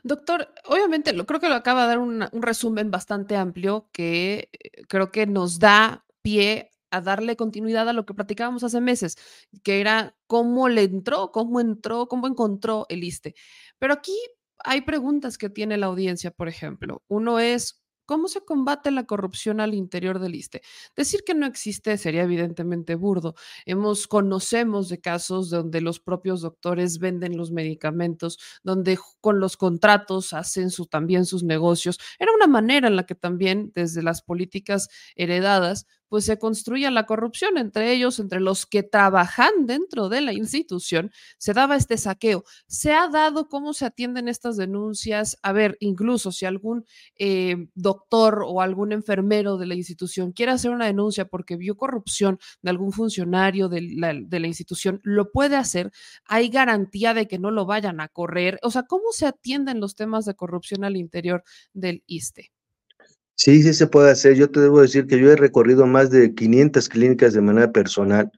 Doctor, 0.02 0.52
obviamente 0.64 1.12
lo, 1.12 1.26
creo 1.26 1.40
que 1.40 1.49
lo 1.49 1.55
acaba 1.55 1.83
de 1.83 1.88
dar 1.88 1.99
un 1.99 2.28
resumen 2.33 2.90
bastante 2.90 3.37
amplio 3.37 3.88
que 3.93 4.50
eh, 4.52 4.83
creo 4.88 5.11
que 5.11 5.26
nos 5.26 5.59
da 5.59 6.05
pie 6.23 6.71
a 6.90 7.00
darle 7.00 7.37
continuidad 7.37 7.88
a 7.88 7.93
lo 7.93 8.07
que 8.07 8.14
platicábamos 8.14 8.64
hace 8.64 8.81
meses, 8.81 9.17
que 9.62 9.81
era 9.81 10.17
cómo 10.26 10.69
le 10.69 10.85
entró, 10.85 11.33
cómo 11.33 11.61
entró, 11.61 12.09
cómo 12.09 12.26
encontró 12.26 12.87
el 12.88 13.05
ISTE. 13.05 13.35
Pero 13.78 13.93
aquí 13.95 14.17
hay 14.64 14.83
preguntas 14.83 15.38
que 15.38 15.50
tiene 15.50 15.76
la 15.76 15.87
audiencia, 15.87 16.31
por 16.31 16.49
ejemplo. 16.49 17.02
Uno 17.09 17.38
es, 17.38 17.83
¿Cómo 18.09 18.29
se 18.29 18.43
combate 18.43 18.91
la 18.91 19.05
corrupción 19.05 19.61
al 19.61 19.75
interior 19.75 20.19
del 20.19 20.35
ISTE? 20.35 20.62
Decir 20.97 21.25
que 21.27 21.35
no 21.35 21.45
existe 21.45 21.99
sería 21.99 22.23
evidentemente 22.23 22.95
burdo. 22.95 23.35
Hemos, 23.67 24.07
conocemos 24.07 24.88
de 24.88 24.99
casos 24.99 25.50
donde 25.50 25.83
los 25.83 26.00
propios 26.00 26.41
doctores 26.41 27.00
venden 27.00 27.37
los 27.37 27.50
medicamentos, 27.50 28.38
donde 28.62 28.99
con 29.21 29.41
los 29.41 29.59
contratos 29.59 30.33
hacen 30.33 30.71
su, 30.71 30.87
también 30.87 31.27
sus 31.27 31.43
negocios. 31.45 31.99
Era 32.19 32.33
una 32.35 32.47
manera 32.47 32.88
en 32.88 32.97
la 32.97 33.05
que 33.05 33.15
también 33.15 33.73
desde 33.75 34.03
las 34.03 34.23
políticas 34.23 34.88
heredadas 35.15 35.87
pues 36.09 36.25
se 36.25 36.38
construía 36.38 36.91
la 36.91 37.07
corrupción 37.07 37.59
entre 37.59 37.93
ellos, 37.93 38.19
entre 38.19 38.41
los 38.41 38.67
que 38.67 38.83
trabajan 38.83 39.67
dentro 39.67 40.09
de 40.09 40.21
la 40.21 40.33
institución, 40.33 41.11
se 41.38 41.53
daba 41.53 41.77
este 41.77 41.97
saqueo. 41.97 42.45
¿Se 42.67 42.93
ha 42.93 43.09
dado 43.09 43.49
cómo 43.49 43.73
se 43.73 43.87
atienden 43.87 44.29
estas 44.29 44.57
denuncias? 44.57 45.38
A 45.43 45.53
ver, 45.53 45.77
incluso 45.81 46.33
si 46.33 46.47
algún 46.47 46.85
eh, 47.19 47.69
doctor 47.75 48.45
o 48.47 48.61
algún 48.61 48.93
enfermero 48.93 49.59
de 49.59 49.67
la 49.67 49.75
institución 49.75 50.33
quiere 50.33 50.53
hacer 50.53 50.71
una 50.71 50.87
denuncia 50.87 51.27
porque 51.27 51.57
vio 51.57 51.77
corrupción 51.77 52.38
de 52.62 52.71
algún 52.71 52.93
funcionario 52.93 53.69
de 53.69 53.83
la, 53.83 54.15
de 54.15 54.41
la 54.41 54.47
institución, 54.47 55.00
lo 55.03 55.31
puede 55.31 55.57
hacer. 55.57 55.91
Hay 56.25 56.49
garantía 56.49 57.15
de 57.15 57.29
que 57.29 57.38
no 57.38 57.50
lo 57.50 57.67
vayan 57.67 58.00
a 58.00 58.09
correr. 58.09 58.59
O 58.62 58.71
sea, 58.71 58.85
¿cómo 58.85 59.12
se 59.12 59.27
atienden 59.27 59.81
los 59.81 59.95
temas 59.95 60.25
de 60.25 60.35
corrupción 60.35 60.85
al 60.85 60.97
interior 60.97 61.45
del 61.73 62.03
ISTE? 62.07 62.50
Sí, 63.40 63.62
sí 63.62 63.73
se 63.73 63.87
puede 63.87 64.11
hacer. 64.11 64.35
Yo 64.35 64.50
te 64.50 64.59
debo 64.61 64.80
decir 64.83 65.07
que 65.07 65.18
yo 65.21 65.30
he 65.30 65.37
recorrido 65.37 65.87
más 65.87 66.11
de 66.11 66.35
500 66.35 66.88
clínicas 66.88 67.35
de 67.35 67.40
manera 67.40 67.71
personal, 67.71 68.33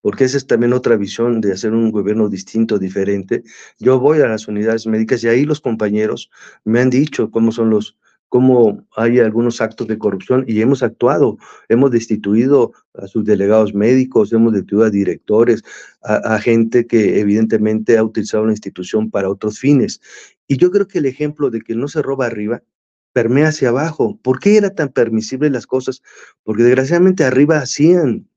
porque 0.00 0.24
esa 0.24 0.38
es 0.38 0.46
también 0.46 0.72
otra 0.72 0.96
visión 0.96 1.42
de 1.42 1.52
hacer 1.52 1.74
un 1.74 1.90
gobierno 1.92 2.30
distinto, 2.30 2.78
diferente. 2.78 3.42
Yo 3.78 4.00
voy 4.00 4.20
a 4.20 4.28
las 4.28 4.48
unidades 4.48 4.86
médicas 4.86 5.22
y 5.22 5.28
ahí 5.28 5.44
los 5.44 5.60
compañeros 5.60 6.30
me 6.64 6.80
han 6.80 6.88
dicho 6.88 7.30
cómo 7.30 7.52
son 7.52 7.68
los, 7.68 7.98
cómo 8.30 8.86
hay 8.96 9.18
algunos 9.18 9.60
actos 9.60 9.88
de 9.88 9.98
corrupción 9.98 10.44
y 10.48 10.62
hemos 10.62 10.82
actuado, 10.82 11.36
hemos 11.68 11.90
destituido 11.90 12.72
a 12.94 13.06
sus 13.08 13.26
delegados 13.26 13.74
médicos, 13.74 14.32
hemos 14.32 14.54
destituido 14.54 14.86
a 14.86 14.90
directores, 14.90 15.64
a, 16.02 16.38
gente 16.40 16.86
que 16.86 17.20
evidentemente 17.20 17.98
ha 17.98 18.04
utilizado 18.04 18.46
la 18.46 18.52
institución 18.52 19.10
para 19.10 19.28
otros 19.28 19.58
fines. 19.58 20.00
Y 20.48 20.56
yo 20.56 20.70
creo 20.70 20.88
que 20.88 20.98
el 20.98 21.06
ejemplo 21.06 21.50
de 21.50 21.60
que 21.60 21.74
no 21.74 21.88
se 21.88 22.00
roba 22.00 22.24
arriba 22.24 22.62
permea 23.16 23.48
hacia 23.48 23.70
abajo. 23.70 24.20
¿Por 24.22 24.40
qué 24.40 24.58
era 24.58 24.74
tan 24.74 24.90
permisible 24.90 25.48
las 25.48 25.66
cosas? 25.66 26.02
Porque 26.42 26.64
desgraciadamente 26.64 27.24
arriba 27.24 27.56
hacían, 27.56 28.28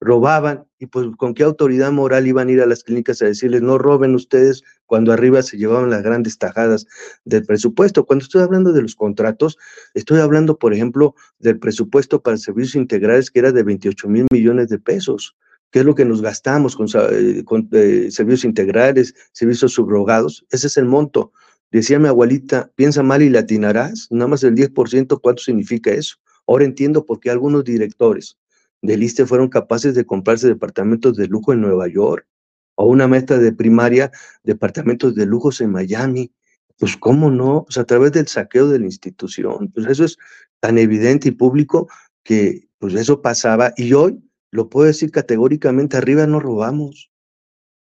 robaban, 0.00 0.66
y 0.80 0.86
pues 0.86 1.06
con 1.16 1.32
qué 1.32 1.44
autoridad 1.44 1.92
moral 1.92 2.26
iban 2.26 2.48
a 2.48 2.50
ir 2.50 2.60
a 2.60 2.66
las 2.66 2.82
clínicas 2.82 3.22
a 3.22 3.26
decirles, 3.26 3.62
no 3.62 3.78
roben 3.78 4.16
ustedes, 4.16 4.64
cuando 4.86 5.12
arriba 5.12 5.42
se 5.42 5.58
llevaban 5.58 5.90
las 5.90 6.02
grandes 6.02 6.38
tajadas 6.38 6.88
del 7.24 7.46
presupuesto. 7.46 8.04
Cuando 8.04 8.24
estoy 8.24 8.42
hablando 8.42 8.72
de 8.72 8.82
los 8.82 8.96
contratos, 8.96 9.56
estoy 9.94 10.18
hablando, 10.18 10.58
por 10.58 10.74
ejemplo, 10.74 11.14
del 11.38 11.60
presupuesto 11.60 12.20
para 12.20 12.36
servicios 12.36 12.74
integrales 12.74 13.30
que 13.30 13.38
era 13.38 13.52
de 13.52 13.62
28 13.62 14.08
mil 14.08 14.26
millones 14.32 14.70
de 14.70 14.80
pesos. 14.80 15.36
que 15.72 15.78
es 15.78 15.84
lo 15.84 15.94
que 15.94 16.04
nos 16.04 16.20
gastamos 16.20 16.74
con, 16.74 16.88
eh, 17.12 17.44
eh, 17.72 18.08
servicios 18.10 18.44
integrales, 18.44 19.14
servicios 19.30 19.72
subrogados, 19.74 20.44
ese 20.50 20.66
es 20.66 20.76
el 20.76 20.86
monto. 20.86 21.30
Decía 21.70 21.98
mi 21.98 22.08
abuelita, 22.08 22.70
piensa 22.74 23.02
mal 23.02 23.22
y 23.22 23.30
latinarás, 23.30 24.08
nada 24.10 24.28
más 24.28 24.42
el 24.42 24.54
10%, 24.54 25.20
¿cuánto 25.20 25.42
significa 25.42 25.90
eso? 25.92 26.16
Ahora 26.46 26.64
entiendo 26.64 27.04
por 27.06 27.20
qué 27.20 27.30
algunos 27.30 27.64
directores 27.64 28.36
del 28.82 29.02
ISTE 29.02 29.26
fueron 29.26 29.48
capaces 29.48 29.94
de 29.94 30.04
comprarse 30.04 30.48
departamentos 30.48 31.16
de 31.16 31.28
lujo 31.28 31.52
en 31.52 31.60
Nueva 31.60 31.86
York, 31.86 32.26
o 32.74 32.86
una 32.86 33.06
meta 33.06 33.38
de 33.38 33.52
primaria, 33.52 34.10
departamentos 34.42 35.14
de 35.14 35.26
lujos 35.26 35.60
en 35.60 35.70
Miami. 35.70 36.32
Pues 36.78 36.96
cómo 36.96 37.30
no, 37.30 37.64
pues 37.66 37.76
a 37.76 37.84
través 37.84 38.12
del 38.12 38.26
saqueo 38.26 38.68
de 38.68 38.78
la 38.78 38.86
institución. 38.86 39.70
Pues 39.74 39.86
eso 39.86 40.04
es 40.04 40.16
tan 40.60 40.78
evidente 40.78 41.28
y 41.28 41.32
público 41.32 41.88
que 42.24 42.68
pues 42.78 42.94
eso 42.94 43.20
pasaba 43.20 43.74
y 43.76 43.92
hoy 43.92 44.18
lo 44.50 44.70
puedo 44.70 44.86
decir 44.86 45.10
categóricamente, 45.10 45.98
arriba 45.98 46.26
no 46.26 46.40
robamos. 46.40 47.10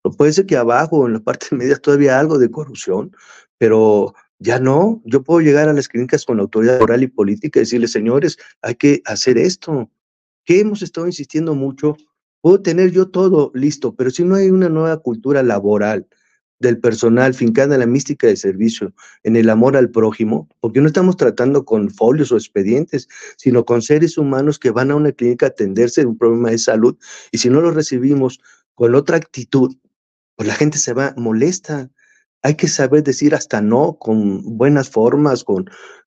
Lo 0.04 0.12
puede 0.12 0.32
ser 0.32 0.46
que 0.46 0.56
abajo, 0.56 1.06
en 1.06 1.14
la 1.14 1.20
parte 1.24 1.48
media, 1.56 1.76
todavía 1.76 2.20
algo 2.20 2.38
de 2.38 2.50
corrupción, 2.50 3.10
pero 3.58 4.14
ya 4.38 4.58
no. 4.58 5.02
Yo 5.04 5.22
puedo 5.22 5.40
llegar 5.40 5.68
a 5.68 5.72
las 5.72 5.88
clínicas 5.88 6.24
con 6.24 6.36
la 6.36 6.42
autoridad 6.42 6.80
moral 6.80 7.02
y 7.02 7.08
política 7.08 7.58
y 7.58 7.62
decirles, 7.62 7.92
señores, 7.92 8.36
hay 8.62 8.74
que 8.74 9.02
hacer 9.04 9.38
esto. 9.38 9.90
Que 10.44 10.60
hemos 10.60 10.82
estado 10.82 11.06
insistiendo 11.06 11.54
mucho. 11.54 11.96
Puedo 12.40 12.60
tener 12.60 12.90
yo 12.90 13.08
todo 13.08 13.50
listo, 13.54 13.94
pero 13.94 14.10
si 14.10 14.24
no 14.24 14.34
hay 14.34 14.50
una 14.50 14.68
nueva 14.68 14.98
cultura 14.98 15.42
laboral, 15.42 16.06
del 16.64 16.78
personal 16.78 17.34
fincada 17.34 17.74
en 17.74 17.80
la 17.80 17.86
mística 17.86 18.26
de 18.26 18.36
servicio, 18.36 18.92
en 19.22 19.36
el 19.36 19.50
amor 19.50 19.76
al 19.76 19.90
prójimo, 19.90 20.48
porque 20.60 20.80
no 20.80 20.86
estamos 20.86 21.16
tratando 21.16 21.64
con 21.64 21.90
folios 21.90 22.32
o 22.32 22.36
expedientes, 22.36 23.08
sino 23.36 23.64
con 23.64 23.82
seres 23.82 24.16
humanos 24.18 24.58
que 24.58 24.70
van 24.70 24.90
a 24.90 24.96
una 24.96 25.12
clínica 25.12 25.46
a 25.46 25.48
atenderse 25.50 26.02
de 26.02 26.06
un 26.08 26.18
problema 26.18 26.50
de 26.50 26.58
salud 26.58 26.96
y 27.32 27.38
si 27.38 27.50
no 27.50 27.60
lo 27.60 27.70
recibimos 27.70 28.40
con 28.74 28.94
otra 28.94 29.16
actitud, 29.16 29.76
pues 30.36 30.48
la 30.48 30.54
gente 30.54 30.78
se 30.78 30.92
va 30.94 31.14
molesta. 31.16 31.90
Hay 32.44 32.56
que 32.56 32.68
saber 32.68 33.02
decir 33.02 33.34
hasta 33.34 33.62
no 33.62 33.96
con 33.98 34.58
buenas 34.58 34.90
formas, 34.90 35.44
con, 35.44 35.64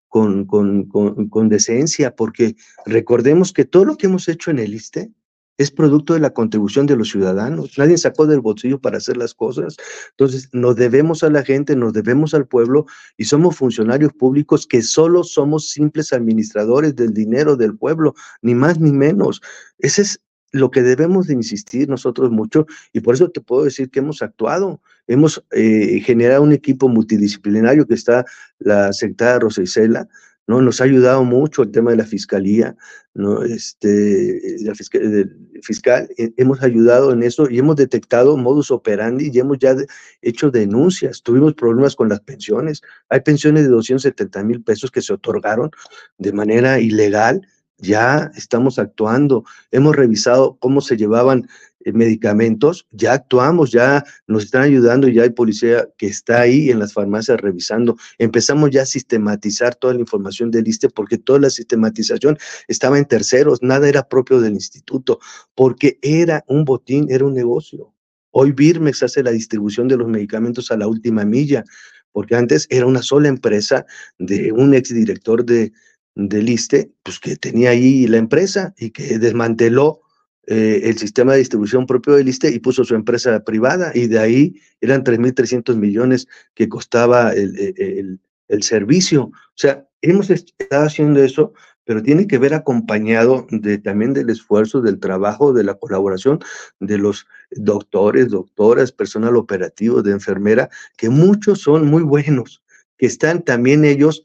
con, 0.07 0.45
con, 0.45 0.85
con, 1.29 1.49
decencia, 1.49 2.15
porque 2.15 2.55
recordemos 2.85 3.51
que 3.51 3.65
todo 3.65 3.85
lo 3.85 3.97
que 3.97 4.05
hemos 4.05 4.27
hecho 4.27 4.51
en 4.51 4.59
el 4.59 4.75
ISTE 4.75 5.11
es 5.57 5.71
producto 5.71 6.13
de 6.13 6.19
la 6.19 6.33
contribución 6.33 6.85
de 6.85 6.95
los 6.95 7.09
ciudadanos. 7.09 7.75
Nadie 7.79 7.97
sacó 7.97 8.27
del 8.27 8.41
bolsillo 8.41 8.79
para 8.79 8.97
hacer 8.97 9.17
las 9.17 9.33
cosas. 9.33 9.75
Entonces, 10.11 10.49
nos 10.53 10.75
debemos 10.75 11.23
a 11.23 11.31
la 11.31 11.43
gente, 11.43 11.75
nos 11.75 11.93
debemos 11.93 12.35
al 12.35 12.47
pueblo 12.47 12.85
y 13.17 13.25
somos 13.25 13.55
funcionarios 13.55 14.13
públicos 14.13 14.67
que 14.67 14.83
solo 14.83 15.23
somos 15.23 15.71
simples 15.71 16.13
administradores 16.13 16.95
del 16.95 17.15
dinero 17.15 17.55
del 17.55 17.75
pueblo, 17.75 18.13
ni 18.43 18.53
más 18.53 18.79
ni 18.79 18.91
menos. 18.91 19.41
Ese 19.79 20.03
es 20.03 20.21
lo 20.51 20.71
que 20.71 20.81
debemos 20.81 21.27
de 21.27 21.33
insistir 21.33 21.89
nosotros 21.89 22.31
mucho 22.31 22.65
y 22.93 23.01
por 23.01 23.15
eso 23.15 23.29
te 23.29 23.41
puedo 23.41 23.63
decir 23.63 23.89
que 23.89 23.99
hemos 23.99 24.21
actuado. 24.21 24.81
Hemos 25.07 25.43
eh, 25.51 26.01
generado 26.03 26.43
un 26.43 26.53
equipo 26.53 26.89
multidisciplinario 26.89 27.85
que 27.85 27.93
está 27.93 28.25
la 28.59 28.93
secretaria 28.93 29.39
Rosa 29.39 29.61
Isela, 29.61 30.07
¿no? 30.47 30.61
Nos 30.61 30.79
ha 30.79 30.85
ayudado 30.85 31.23
mucho 31.23 31.63
el 31.63 31.71
tema 31.71 31.91
de 31.91 31.97
la 31.97 32.05
fiscalía, 32.05 32.75
¿no? 33.13 33.43
Este, 33.43 34.57
la 34.61 34.73
fiscal, 34.73 35.29
fiscal, 35.61 36.09
hemos 36.17 36.63
ayudado 36.63 37.11
en 37.11 37.21
eso 37.21 37.49
y 37.49 37.59
hemos 37.59 37.75
detectado 37.75 38.37
modus 38.37 38.71
operandi 38.71 39.29
y 39.31 39.39
hemos 39.39 39.59
ya 39.59 39.75
hecho 40.21 40.49
denuncias. 40.49 41.21
Tuvimos 41.21 41.53
problemas 41.53 41.95
con 41.95 42.07
las 42.07 42.21
pensiones. 42.21 42.81
Hay 43.09 43.19
pensiones 43.21 43.63
de 43.63 43.69
270 43.69 44.43
mil 44.43 44.63
pesos 44.63 44.89
que 44.89 45.01
se 45.01 45.13
otorgaron 45.13 45.69
de 46.17 46.31
manera 46.31 46.79
ilegal. 46.79 47.41
Ya 47.77 48.31
estamos 48.35 48.79
actuando. 48.79 49.43
Hemos 49.71 49.95
revisado 49.95 50.57
cómo 50.59 50.81
se 50.81 50.97
llevaban 50.97 51.47
eh, 51.87 51.93
medicamentos, 51.93 52.87
ya 52.91 53.13
actuamos, 53.13 53.71
ya 53.71 54.03
nos 54.25 54.45
están 54.45 54.63
ayudando, 54.63 55.07
ya 55.07 55.23
hay 55.23 55.29
policía 55.29 55.87
que 55.97 56.07
está 56.07 56.41
ahí 56.41 56.69
en 56.71 56.79
las 56.79 56.91
farmacias 56.93 57.39
revisando. 57.39 57.95
Empezamos 58.17 58.71
ya 58.71 58.81
a 58.81 58.85
sistematizar 58.85 59.75
toda 59.75 59.93
la 59.93 59.99
información 59.99 60.51
del 60.51 60.67
ISTE 60.67 60.89
porque 60.89 61.17
toda 61.17 61.39
la 61.39 61.49
sistematización 61.49 62.37
estaba 62.67 62.97
en 62.97 63.05
terceros, 63.05 63.61
nada 63.61 63.87
era 63.87 64.07
propio 64.07 64.41
del 64.41 64.53
instituto, 64.53 65.19
porque 65.55 65.99
era 66.01 66.43
un 66.47 66.65
botín, 66.65 67.07
era 67.09 67.25
un 67.25 67.33
negocio. 67.33 67.93
Hoy 68.31 68.51
Birmex 68.51 69.03
hace 69.03 69.23
la 69.23 69.31
distribución 69.31 69.87
de 69.87 69.97
los 69.97 70.07
medicamentos 70.07 70.71
a 70.71 70.77
la 70.77 70.87
última 70.87 71.25
milla, 71.25 71.63
porque 72.11 72.35
antes 72.35 72.67
era 72.69 72.85
una 72.85 73.01
sola 73.01 73.29
empresa 73.29 73.85
de 74.17 74.51
un 74.51 74.73
exdirector 74.73 75.45
de, 75.45 75.71
del 76.17 76.49
ISTE, 76.49 76.91
pues 77.03 77.19
que 77.19 77.35
tenía 77.35 77.69
ahí 77.69 78.07
la 78.07 78.17
empresa 78.17 78.73
y 78.77 78.89
que 78.89 79.19
desmanteló 79.19 80.01
eh, 80.47 80.81
el 80.85 80.97
sistema 80.97 81.33
de 81.33 81.39
distribución 81.39 81.85
propio 81.85 82.15
del 82.15 82.27
ISTE 82.27 82.49
y 82.49 82.59
puso 82.59 82.83
su 82.83 82.95
empresa 82.95 83.43
privada 83.43 83.91
y 83.93 84.07
de 84.07 84.17
ahí 84.17 84.55
eran 84.81 85.03
3.300 85.03 85.75
millones 85.75 86.27
que 86.55 86.67
costaba 86.67 87.33
el, 87.33 88.19
el, 88.47 88.63
servicio. 88.63 89.25
O 89.25 89.55
sea, 89.55 89.85
hemos 90.01 90.31
estado 90.31 90.85
haciendo 90.85 91.21
eso, 91.21 91.53
pero 91.83 92.01
tiene 92.01 92.25
que 92.25 92.39
ver 92.39 92.55
acompañado 92.55 93.45
de, 93.51 93.77
también 93.77 94.13
del 94.13 94.31
esfuerzo, 94.31 94.81
del 94.81 94.99
trabajo, 94.99 95.53
de 95.53 95.63
la 95.63 95.75
colaboración 95.75 96.39
de 96.79 96.97
los 96.97 97.27
doctores, 97.51 98.29
doctoras, 98.29 98.91
personal 98.91 99.35
operativo, 99.35 100.01
de 100.01 100.13
enfermera, 100.13 100.69
que 100.97 101.09
muchos 101.09 101.61
son 101.61 101.85
muy 101.85 102.01
buenos, 102.01 102.63
que 102.97 103.05
están 103.05 103.43
también 103.43 103.85
ellos 103.85 104.23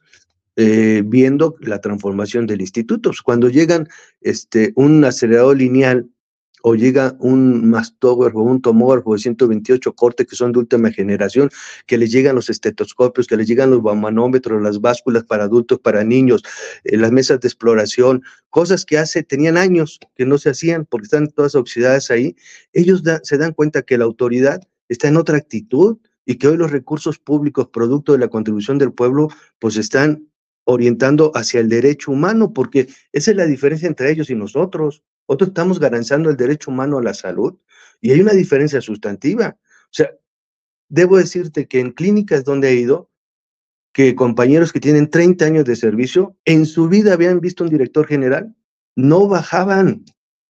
eh, 0.56 1.02
viendo 1.04 1.56
la 1.60 1.80
transformación 1.80 2.46
del 2.46 2.60
instituto. 2.60 3.10
Pues, 3.10 3.22
cuando 3.22 3.48
llegan 3.48 3.88
este, 4.20 4.72
un 4.76 5.04
acelerador 5.04 5.56
lineal 5.56 6.08
o 6.62 6.74
llega 6.74 7.16
un 7.18 7.68
mastógrafo, 7.68 8.40
un 8.40 8.62
tomógrafo 8.62 9.14
de 9.14 9.18
128 9.18 9.92
cortes 9.94 10.26
que 10.26 10.36
son 10.36 10.52
de 10.52 10.60
última 10.60 10.90
generación, 10.90 11.50
que 11.86 11.98
les 11.98 12.12
llegan 12.12 12.36
los 12.36 12.48
estetoscopios, 12.48 13.26
que 13.26 13.36
les 13.36 13.48
llegan 13.48 13.70
los 13.70 13.82
manómetros, 13.82 14.62
las 14.62 14.80
básculas 14.80 15.24
para 15.24 15.44
adultos, 15.44 15.80
para 15.80 16.04
niños, 16.04 16.42
eh, 16.84 16.96
las 16.96 17.12
mesas 17.12 17.40
de 17.40 17.48
exploración, 17.48 18.22
cosas 18.50 18.84
que 18.84 18.98
hace, 18.98 19.22
tenían 19.22 19.56
años 19.56 19.98
que 20.14 20.24
no 20.24 20.38
se 20.38 20.50
hacían 20.50 20.86
porque 20.86 21.04
están 21.04 21.28
todas 21.28 21.54
oxidadas 21.54 22.10
ahí, 22.10 22.36
ellos 22.72 23.02
se 23.22 23.38
dan 23.38 23.52
cuenta 23.52 23.82
que 23.82 23.98
la 23.98 24.04
autoridad 24.04 24.60
está 24.88 25.08
en 25.08 25.16
otra 25.16 25.38
actitud 25.38 25.98
y 26.24 26.36
que 26.36 26.48
hoy 26.48 26.56
los 26.56 26.70
recursos 26.70 27.18
públicos, 27.18 27.68
producto 27.72 28.12
de 28.12 28.18
la 28.18 28.28
contribución 28.28 28.78
del 28.78 28.92
pueblo, 28.92 29.28
pues 29.58 29.76
están 29.76 30.28
orientando 30.64 31.32
hacia 31.34 31.60
el 31.60 31.68
derecho 31.68 32.12
humano, 32.12 32.52
porque 32.52 32.88
esa 33.12 33.30
es 33.30 33.36
la 33.36 33.46
diferencia 33.46 33.88
entre 33.88 34.10
ellos 34.10 34.30
y 34.30 34.34
nosotros. 34.34 35.02
Nosotros 35.28 35.48
estamos 35.48 35.78
garantizando 35.78 36.30
el 36.30 36.36
derecho 36.36 36.70
humano 36.70 36.98
a 36.98 37.02
la 37.02 37.14
salud 37.14 37.58
y 38.00 38.12
hay 38.12 38.20
una 38.20 38.32
diferencia 38.32 38.80
sustantiva. 38.80 39.56
O 39.58 39.94
sea, 39.94 40.10
debo 40.88 41.16
decirte 41.16 41.66
que 41.66 41.80
en 41.80 41.92
clínicas 41.92 42.44
donde 42.44 42.70
he 42.70 42.74
ido, 42.74 43.10
que 43.92 44.14
compañeros 44.14 44.72
que 44.72 44.80
tienen 44.80 45.10
30 45.10 45.44
años 45.44 45.64
de 45.64 45.76
servicio, 45.76 46.36
en 46.44 46.66
su 46.66 46.88
vida 46.88 47.12
habían 47.12 47.40
visto 47.40 47.64
un 47.64 47.70
director 47.70 48.06
general, 48.06 48.54
no 48.96 49.28
bajaban. 49.28 50.04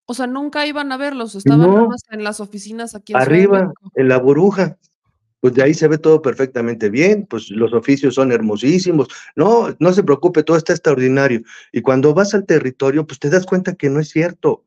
O 0.07 0.14
sea, 0.14 0.27
nunca 0.27 0.66
iban 0.66 0.92
a 0.92 0.96
verlos, 0.96 1.35
estaban 1.35 1.88
más 1.88 2.03
en 2.11 2.25
las 2.25 2.40
oficinas 2.40 2.94
aquí 2.94 3.12
en 3.12 3.18
Arriba, 3.18 3.72
en 3.94 4.09
la 4.09 4.18
burbuja. 4.18 4.79
Pues 5.43 5.55
de 5.55 5.65
ahí 5.65 5.75
se 5.75 5.89
ve 5.89 5.99
todo 5.99 6.23
perfectamente 6.23 6.89
bien, 6.89 7.27
pues 7.27 7.51
los 7.51 7.73
oficios 7.73 8.15
son 8.15 8.31
hermosísimos. 8.31 9.09
No, 9.35 9.75
no 9.81 9.93
se 9.93 10.05
preocupe, 10.05 10.45
todo 10.45 10.57
está 10.57 10.73
extraordinario. 10.73 11.43
Y 11.73 11.83
cuando 11.83 12.15
vas 12.15 12.33
al 12.33 12.47
territorio, 12.47 13.05
pues 13.05 13.19
te 13.19 13.29
das 13.29 13.45
cuenta 13.45 13.75
que 13.75 13.91
no 13.91 13.99
es 13.99 14.09
cierto. 14.11 14.65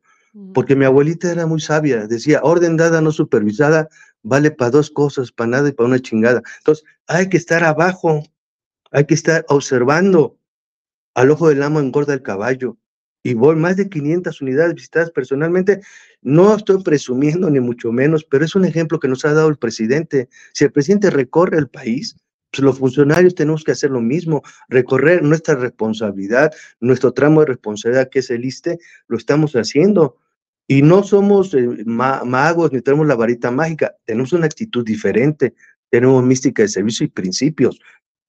Porque 0.54 0.76
mi 0.76 0.84
abuelita 0.84 1.32
era 1.32 1.48
muy 1.48 1.62
sabia, 1.62 2.08
decía, 2.08 2.42
orden 2.44 2.76
dada, 2.76 3.00
no 3.00 3.14
supervisada, 3.14 3.88
vale 4.22 4.52
para 4.52 4.72
dos 4.72 4.92
cosas, 4.92 5.32
para 5.32 5.52
nada 5.52 5.70
y 5.70 5.72
para 5.72 5.88
una 5.88 6.02
chingada. 6.02 6.42
Entonces, 6.58 6.84
hay 7.08 7.30
que 7.30 7.38
estar 7.38 7.64
abajo, 7.64 8.22
hay 8.92 9.06
que 9.06 9.14
estar 9.14 9.46
observando. 9.48 10.38
Al 11.14 11.32
ojo 11.32 11.48
del 11.48 11.64
amo 11.64 11.80
engorda 11.80 12.14
el 12.14 12.22
caballo. 12.22 12.76
Y 13.26 13.34
voy 13.34 13.56
más 13.56 13.76
de 13.76 13.90
500 13.90 14.40
unidades 14.42 14.76
visitadas 14.76 15.10
personalmente. 15.10 15.82
No 16.22 16.56
estoy 16.56 16.84
presumiendo 16.84 17.50
ni 17.50 17.60
mucho 17.60 17.92
menos, 17.92 18.24
pero 18.24 18.46
es 18.46 18.54
un 18.54 18.66
ejemplo 18.66 19.00
que 19.00 19.08
nos 19.08 19.26
ha 19.26 19.34
dado 19.34 19.50
el 19.50 19.58
presidente. 19.58 20.30
Si 20.54 20.64
el 20.64 20.72
presidente 20.72 21.10
recorre 21.10 21.58
el 21.58 21.68
país, 21.68 22.16
pues 22.52 22.62
los 22.62 22.78
funcionarios 22.78 23.34
tenemos 23.34 23.64
que 23.64 23.72
hacer 23.72 23.90
lo 23.90 24.00
mismo, 24.00 24.44
recorrer 24.70 25.24
nuestra 25.24 25.56
responsabilidad, 25.56 26.54
nuestro 26.80 27.14
tramo 27.14 27.40
de 27.40 27.48
responsabilidad 27.48 28.12
que 28.12 28.20
es 28.20 28.30
el 28.30 28.46
ISTE, 28.46 28.78
lo 29.08 29.18
estamos 29.18 29.54
haciendo. 29.54 30.18
Y 30.68 30.84
no 30.84 31.02
somos 31.02 31.52
eh, 31.56 31.68
magos 31.84 32.74
ni 32.74 32.82
tenemos 32.82 33.08
la 33.08 33.16
varita 33.16 33.50
mágica, 33.50 33.96
tenemos 34.06 34.34
una 34.34 34.46
actitud 34.46 34.86
diferente, 34.86 35.56
tenemos 35.90 36.24
mística 36.24 36.62
de 36.62 36.68
servicio 36.68 37.08
y 37.08 37.10
principios 37.10 37.80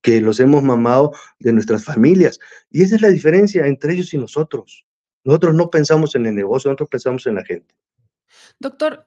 que 0.01 0.23
los 0.23 0.41
hemos 0.41 0.63
mamado 0.63 1.13
de 1.39 1.53
nuestras 1.53 1.85
familias. 1.85 2.39
Y 2.71 2.83
esa 2.83 2.97
es 2.97 3.03
la 3.03 3.09
diferencia 3.09 3.67
entre 3.67 3.93
ellos 3.93 4.15
y 4.15 4.19
nosotros. 4.19 4.86
Nosotros 5.27 5.55
no 5.57 5.69
pensamos 5.69 6.15
en 6.15 6.25
el 6.25 6.37
negocio, 6.37 6.71
nosotros 6.71 6.89
pensamos 6.89 7.27
en 7.27 7.35
la 7.35 7.45
gente. 7.45 7.75
Doctor, 8.61 9.07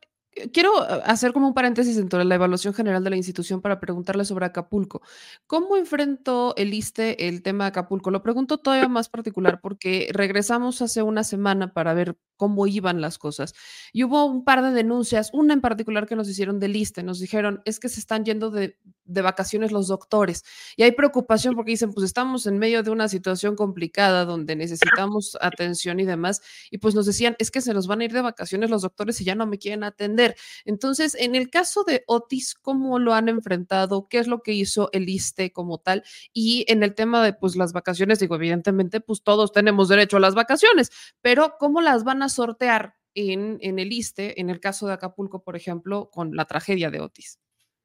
quiero 0.52 0.84
eh, 0.84 1.02
hacer 1.06 1.32
como 1.32 1.48
un 1.48 1.54
paréntesis 1.54 1.96
dentro 1.96 2.20
de 2.20 2.26
la 2.26 2.36
evaluación 2.36 2.74
general 2.74 3.06
de 3.06 3.10
la 3.10 3.16
institución 3.16 3.62
para 3.62 3.80
preguntarle 3.80 4.26
sobre 4.26 4.46
Acapulco. 4.46 5.02
¿Cómo 5.48 5.78
enfrentó 5.78 6.54
el 6.58 6.74
ISTE 6.74 7.30
el 7.30 7.42
tema 7.42 7.64
de 7.64 7.70
Acapulco? 7.70 8.12
Lo 8.12 8.22
pregunto 8.22 8.58
todavía 8.58 8.90
más 8.90 9.08
particular 9.08 9.62
porque 9.62 10.10
regresamos 10.12 10.82
hace 10.82 11.02
una 11.04 11.24
semana 11.24 11.74
para 11.74 11.94
ver 11.94 12.18
cómo 12.40 12.68
iban 12.68 13.02
las 13.02 13.18
cosas. 13.18 13.54
Y 13.92 14.06
hubo 14.06 14.24
un 14.24 14.46
par 14.46 14.64
de 14.64 14.72
denuncias, 14.72 15.30
una 15.34 15.54
en 15.54 15.60
particular 15.60 16.08
que 16.08 16.16
nos 16.16 16.30
hicieron 16.30 16.58
del 16.58 16.74
ISTE. 16.74 17.04
Nos 17.04 17.20
dijeron, 17.20 17.62
es 17.66 17.82
que 17.82 17.90
se 17.90 18.00
están 18.00 18.24
yendo 18.24 18.50
de, 18.50 18.78
de 19.04 19.22
vacaciones 19.22 19.74
los 19.74 19.88
doctores. 19.88 20.46
Y 20.78 20.84
hay 20.84 20.94
preocupación 20.94 21.56
porque 21.56 21.72
dicen, 21.72 21.92
pues 21.92 22.06
estamos 22.06 22.46
en 22.46 22.58
medio 22.58 22.82
de 22.82 22.92
una 22.92 23.10
situación 23.10 23.58
complicada 23.58 24.24
donde 24.24 24.56
necesitamos 24.56 25.38
atención 25.42 26.00
y 26.00 26.06
demás. 26.06 26.42
Y 26.72 26.78
pues 26.78 26.96
nos 26.96 27.06
decían, 27.06 27.36
es 27.40 27.52
que 27.52 27.60
se 27.60 27.74
nos 27.74 27.88
van 27.88 28.00
a 28.00 28.06
ir 28.06 28.14
de 28.14 28.22
vacaciones 28.22 28.70
los 28.70 28.84
doctores 28.84 29.20
y 29.20 29.26
ya 29.26 29.36
no 29.36 29.46
me 29.46 29.58
quieren 29.58 29.84
atender. 29.84 30.38
Entonces, 30.64 31.16
en 31.16 31.36
el 31.36 31.50
caso 31.50 31.84
de 31.84 32.06
Otis, 32.08 32.56
¿cómo 32.56 33.00
lo 33.00 33.14
han 33.14 33.28
enfrentado? 33.28 34.08
¿Qué 34.08 34.20
es 34.20 34.28
lo 34.28 34.44
que 34.44 34.54
hizo 34.54 34.90
el 34.94 35.10
ISTE 35.10 35.52
como 35.52 35.80
tal? 35.80 36.04
Y 36.32 36.64
en 36.70 36.84
el 36.84 36.96
tema 36.96 37.22
de 37.22 37.34
pues 37.34 37.58
las 37.58 37.74
vacaciones, 37.74 38.20
digo, 38.20 38.36
evidentemente, 38.36 39.02
pues 39.02 39.24
todos 39.24 39.52
tenemos 39.52 39.90
derecho 39.90 40.18
a 40.18 40.22
las 40.22 40.36
vacaciones, 40.36 40.90
pero 41.22 41.56
¿cómo 41.60 41.82
las 41.82 42.06
van 42.06 42.24
a 42.24 42.29
sortear 42.30 42.96
en, 43.14 43.58
en 43.62 43.80
el 43.80 43.92
ISTE, 43.92 44.40
en 44.40 44.50
el 44.50 44.60
caso 44.60 44.88
de 44.88 44.94
Acapulco, 44.94 45.44
por 45.44 45.56
ejemplo, 45.56 46.10
con 46.12 46.36
la 46.36 46.46
tragedia 46.46 46.90
de 46.90 47.02
Otis? 47.02 47.40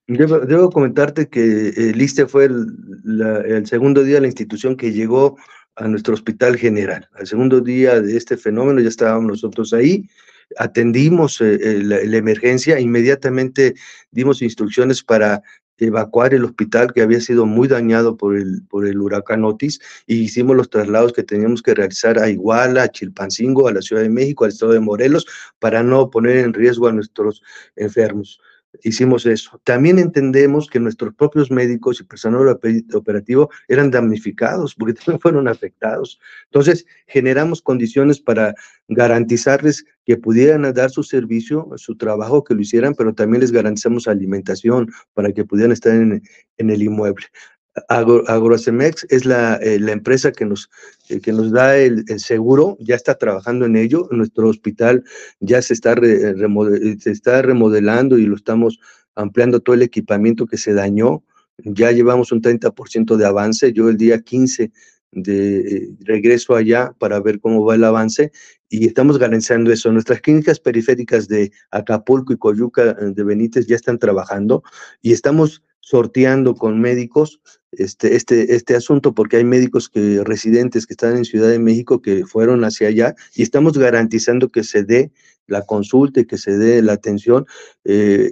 Debo, 0.07 0.71
comentarte 0.71 1.29
que 1.29 1.69
el 1.71 2.01
ISTE 2.01 2.27
fue 2.27 2.45
el, 2.45 3.67
segundo 3.67 4.05
día 4.05 4.21
la 4.21 4.27
institución 4.27 4.77
que 4.77 4.93
llegó 4.93 5.39
a 5.77 5.89
nuestro 5.89 6.13
hospital 6.13 6.57
general. 6.57 7.09
Al 7.15 7.27
segundo 7.27 7.61
día 7.61 8.01
de 8.01 8.17
este 8.17 8.37
fenómeno 8.37 8.81
ya 8.81 8.89
estábamos 8.89 9.27
nosotros 9.27 9.73
ahí 9.73 10.07
atendimos 10.59 11.41
eh, 11.41 11.59
eh, 11.61 11.83
la, 11.83 12.17
emergencia, 12.17 12.79
inmediatamente 12.81 13.75
dimos 14.11 14.43
instrucciones 14.43 15.03
para 15.03 15.43
evacuar 15.79 16.35
el 16.35 16.45
hospital 16.45 16.93
que 16.93 17.03
había 17.03 17.21
sido 17.21 17.47
muy 17.47 17.69
dañado 17.69 18.17
por 18.17 18.37
el, 18.37 18.63
por 18.69 18.87
el 18.87 19.01
huracán 19.01 19.45
Otis 19.45 19.81
y 20.07 20.17
hicimos 20.17 20.57
los 20.57 20.71
traslados 20.71 21.13
que 21.13 21.23
teníamos 21.23 21.63
que 21.63 21.75
realizar 21.75 22.19
a 22.19 22.29
Iguala, 22.29 22.85
a 22.85 22.89
Chilpancingo, 22.89 23.69
a 23.69 23.73
la 23.73 23.83
Ciudad 23.83 24.03
de 24.03 24.11
México, 24.11 24.45
al 24.45 24.51
estado 24.51 24.73
de 24.73 24.81
Morelos, 24.81 25.27
para 25.59 25.83
no 25.83 26.11
poner 26.11 26.39
en 26.39 26.53
riesgo 26.53 26.89
a 26.89 26.93
nuestros 26.93 27.43
enfermos 27.77 28.41
hicimos 28.83 29.27
eso. 29.27 29.61
También 29.65 29.99
entendemos 29.99 30.69
que 30.69 30.81
nuestros 30.81 31.15
propios 31.15 31.51
médicos 31.51 32.01
y 32.01 32.05
personal 32.05 32.59
operativo 32.95 33.51
eran 33.69 33.91
damnificados 33.91 34.75
porque 34.75 34.95
también 35.05 35.21
fueron 35.21 35.49
afectados. 35.49 36.21
Entonces, 36.47 36.87
generamos 37.07 37.63
condiciones 37.63 38.21
para 38.21 38.55
garantizarles 38.89 39.85
que 40.05 40.17
pudieran 40.17 40.71
dar 40.75 40.91
su 40.91 41.03
servicio, 41.03 41.69
su 41.77 41.97
trabajo, 41.97 42.45
que 42.45 42.55
lo 42.55 42.61
hicieran, 42.61 42.95
pero 42.95 43.15
también 43.15 43.41
les 43.41 43.53
garantizamos 43.53 44.07
alimentación 44.07 44.91
para 45.15 45.33
que 45.33 45.45
pudieran 45.45 45.73
estar 45.73 45.95
en, 45.95 46.23
en 46.59 46.71
el 46.71 46.83
inmueble. 46.83 47.27
Agrocemex 47.89 49.07
es 49.11 49.25
la, 49.25 49.57
eh, 49.57 49.81
la, 49.81 49.93
empresa 49.93 50.31
que 50.33 50.45
nos, 50.45 50.71
eh, 51.09 51.21
que 51.21 51.33
nos 51.33 51.51
da 51.51 51.77
el, 51.77 52.05
seguro, 52.19 52.77
ya 52.81 52.95
está 52.95 53.17
trabajando 53.17 53.67
en 53.67 53.77
ello. 53.77 54.09
Nuestro 54.11 54.49
hospital 54.49 55.05
ya 55.41 55.61
se 55.61 55.75
está, 55.75 55.95
se 55.97 57.11
está 57.11 57.43
remodelando 57.43 58.19
y 58.19 58.27
lo 58.27 58.37
estamos 58.37 58.79
ampliando 59.17 59.61
todo 59.61 59.75
el 59.75 59.83
equipamiento 59.83 60.47
que 60.47 60.57
se 60.57 60.73
dañó. 60.73 61.25
Ya 61.59 61.91
llevamos 61.91 62.33
un 62.33 62.43
30% 62.43 63.17
de 63.17 63.27
avance. 63.27 63.73
Yo 63.73 63.89
el 63.89 63.97
día 63.97 64.21
15 64.21 64.71
de 65.13 65.59
eh, 65.59 65.89
regreso 66.01 66.55
allá 66.55 66.93
para 66.99 67.21
ver 67.21 67.41
cómo 67.41 67.65
va 67.65 67.77
el 67.77 67.85
avance 67.85 68.33
y 68.69 68.87
estamos 68.87 69.19
garantizando 69.19 69.73
eso. 69.73 69.93
Nuestras 69.93 70.21
clínicas 70.21 70.61
periféricas 70.61 71.29
de 71.29 71.53
Acapulco 71.71 72.33
y 72.33 72.39
Coyuca 72.39 72.95
de 72.95 73.25
Benítez 73.25 73.67
ya 73.67 73.77
están 73.77 73.99
trabajando 73.99 74.63
y 75.03 75.13
estamos 75.13 75.63
sorteando 75.85 76.55
con 76.55 76.81
médicos 76.81 77.41
este, 77.73 78.17
este, 78.17 78.55
este 78.55 78.75
asunto, 78.75 79.15
porque 79.15 79.37
hay 79.37 79.45
médicos 79.45 79.91
que, 79.91 80.23
residentes 80.25 80.87
que 80.87 80.95
están 80.95 81.15
en 81.17 81.27
Ciudad 81.27 81.51
de 81.51 81.59
México 81.59 82.01
que 82.01 82.25
fueron 82.25 82.65
hacia 82.65 82.89
allá 82.89 83.15
y 83.35 83.43
estamos 83.43 83.77
garantizando 83.77 84.49
que 84.49 84.65
se 84.65 84.83
dé 84.83 85.13
la 85.47 85.61
consulta 85.61 86.21
y 86.21 86.25
que 86.25 86.39
se 86.39 86.57
dé 86.57 86.81
la 86.81 86.95
atención 86.95 87.45
eh, 87.85 88.31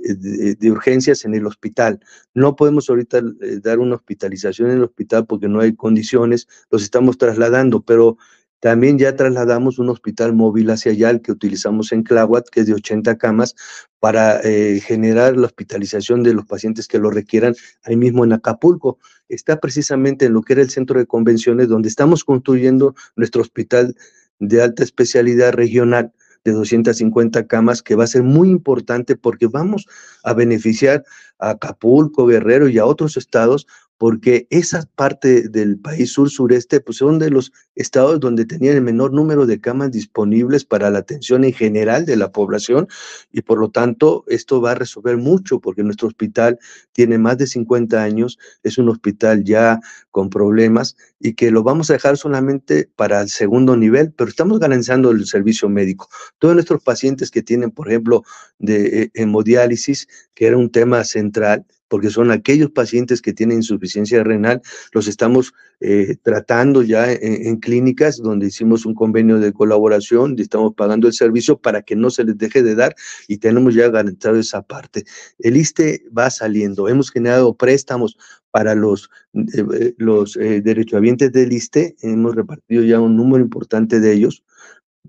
de, 0.59 0.71
urgencias 0.71 1.27
en 1.27 1.35
el 1.35 1.47
hospital. 1.47 2.01
No 2.33 2.57
podemos 2.57 2.89
ahorita 2.89 3.19
eh, 3.19 3.59
dar 3.63 3.81
una 3.81 3.97
hospitalización 3.97 4.71
en 4.71 4.79
el 4.79 4.85
hospital 4.85 5.27
porque 5.27 5.49
no 5.49 5.61
hay 5.61 5.75
condiciones, 5.75 6.49
los 6.71 6.83
estamos 6.83 7.19
trasladando, 7.19 7.83
pero 7.83 8.17
también 8.63 8.97
ya 8.97 9.17
trasladamos 9.17 9.81
un 9.81 9.89
hospital 9.89 10.35
móvil 10.35 10.71
hacia 10.71 10.93
allá, 10.93 11.11
el 11.11 11.21
que 11.21 11.33
utilizamos 11.33 11.91
en 11.91 12.05
Clahuat, 12.05 12.49
que 12.49 12.61
es 12.61 12.67
de 12.67 12.75
80 12.75 13.19
camas, 13.19 13.57
para 13.99 14.41
eh, 14.45 14.81
generar 14.81 15.37
la 15.37 15.47
hospitalización 15.47 16.23
de 16.23 16.33
los 16.33 16.47
pacientes 16.47 16.87
que 16.87 17.01
lo 17.01 17.11
requieran 17.11 17.57
ahí 17.83 17.97
mismo 17.97 18.25
en 18.25 18.35
Acapulco. 18.35 18.99
Está 19.29 19.59
precisamente 19.59 20.27
en 20.27 20.35
lo 20.35 20.43
que 20.43 20.53
era 20.53 20.63
el 20.63 20.71
centro 20.71 21.01
de 21.01 21.07
convenciones, 21.07 21.67
donde 21.67 21.89
estamos 21.89 22.23
construyendo 22.23 22.95
nuestro 23.17 23.43
hospital 23.43 23.97
de 24.39 24.63
alta 24.63 24.85
especialidad 24.85 25.55
regional 25.55 26.13
de 26.45 26.53
250 26.53 27.49
camas, 27.49 27.83
que 27.83 27.97
va 27.97 28.05
a 28.05 28.07
ser 28.07 28.23
muy 28.23 28.49
importante 28.49 29.17
porque 29.17 29.49
vamos 29.49 29.87
a 30.23 30.35
beneficiar 30.35 31.03
a 31.41 31.51
Acapulco, 31.51 32.27
Guerrero 32.27 32.69
y 32.69 32.79
a 32.79 32.87
otros 32.87 33.17
estados 33.17 33.67
porque 34.03 34.49
esa 34.51 34.85
parte 34.97 35.49
del 35.49 35.79
país 35.79 36.11
sur-sureste 36.11 36.81
pues 36.81 36.99
son 36.99 37.21
de 37.21 37.31
los 37.31 37.53
estados 37.77 38.19
donde 38.19 38.45
tenían 38.45 38.75
el 38.75 38.83
menor 38.83 39.13
número 39.13 39.47
de 39.47 39.61
camas 39.61 39.93
disponibles 39.93 40.65
para 40.65 40.91
la 40.91 40.99
atención 40.99 41.45
en 41.45 41.53
general 41.53 42.05
de 42.05 42.17
la 42.17 42.33
población 42.33 42.89
y 43.31 43.43
por 43.43 43.61
lo 43.61 43.71
tanto 43.71 44.25
esto 44.27 44.61
va 44.61 44.73
a 44.73 44.75
resolver 44.75 45.19
mucho 45.19 45.61
porque 45.61 45.85
nuestro 45.85 46.09
hospital 46.09 46.59
tiene 46.91 47.17
más 47.17 47.39
de 47.39 47.47
50 47.47 48.03
años, 48.03 48.41
es 48.65 48.77
un 48.77 48.89
hospital 48.89 49.45
ya 49.45 49.79
con 50.11 50.31
problemas 50.31 50.97
y 51.21 51.35
que 51.35 51.53
lo 51.53 51.63
vamos 51.63 51.89
a 51.89 51.93
dejar 51.93 52.17
solamente 52.17 52.91
para 52.97 53.21
el 53.21 53.29
segundo 53.29 53.77
nivel, 53.77 54.13
pero 54.13 54.29
estamos 54.29 54.59
garantizando 54.59 55.13
el 55.13 55.25
servicio 55.27 55.69
médico. 55.69 56.09
Todos 56.41 56.55
nuestros 56.55 56.83
pacientes 56.83 57.31
que 57.31 57.45
tienen, 57.45 57.71
por 57.71 57.89
ejemplo, 57.89 58.25
de 58.59 59.03
eh, 59.03 59.11
hemodiálisis, 59.15 60.09
que 60.35 60.49
era 60.49 60.57
un 60.57 60.73
tema 60.73 61.05
central, 61.05 61.65
porque 61.93 62.09
son 62.09 62.31
aquellos 62.31 62.71
pacientes 62.71 63.21
que 63.21 63.35
tienen 63.35 63.59
insuficiencia 63.59 64.25
renal, 64.25 64.63
los 64.95 65.09
estamos 65.09 65.53
eh, 65.79 66.17
tratando 66.23 66.83
ya 66.83 67.13
en, 67.13 67.59
clínicas 67.59 68.17
donde 68.17 68.47
hicimos 68.47 68.87
un 68.87 68.95
convenio 68.95 69.39
de 69.39 69.53
colaboración 69.53 70.35
estamos 70.39 70.73
pagando 70.75 71.07
el 71.07 71.13
servicio 71.13 71.59
para 71.59 71.83
que 71.83 71.95
no 71.95 72.09
se 72.09 72.25
les 72.25 72.39
deje 72.39 72.63
de 72.63 72.77
dar 72.77 72.95
y 73.29 73.37
tenemos 73.37 73.75
ya 73.75 73.91
garantizado 73.91 74.37
esa 74.37 74.63
parte. 74.63 75.05
El 75.39 75.59
ISTE 75.59 76.05
va 76.17 76.31
saliendo, 76.31 76.89
hemos 76.89 77.11
generado 77.11 77.55
préstamos 77.59 78.17
para 78.51 78.75
los, 78.75 79.11
eh, 79.35 79.63
eh, 79.79 79.95
los 79.99 80.33
derechohabientes 80.33 81.31
del 81.31 81.53
ISTE, 81.53 81.95
hemos 82.01 82.35
repartido 82.35 82.85
ya 82.85 83.01
un 83.01 83.19
número 83.19 83.45
importante 83.45 84.01
de 84.01 84.15
ellos, 84.15 84.43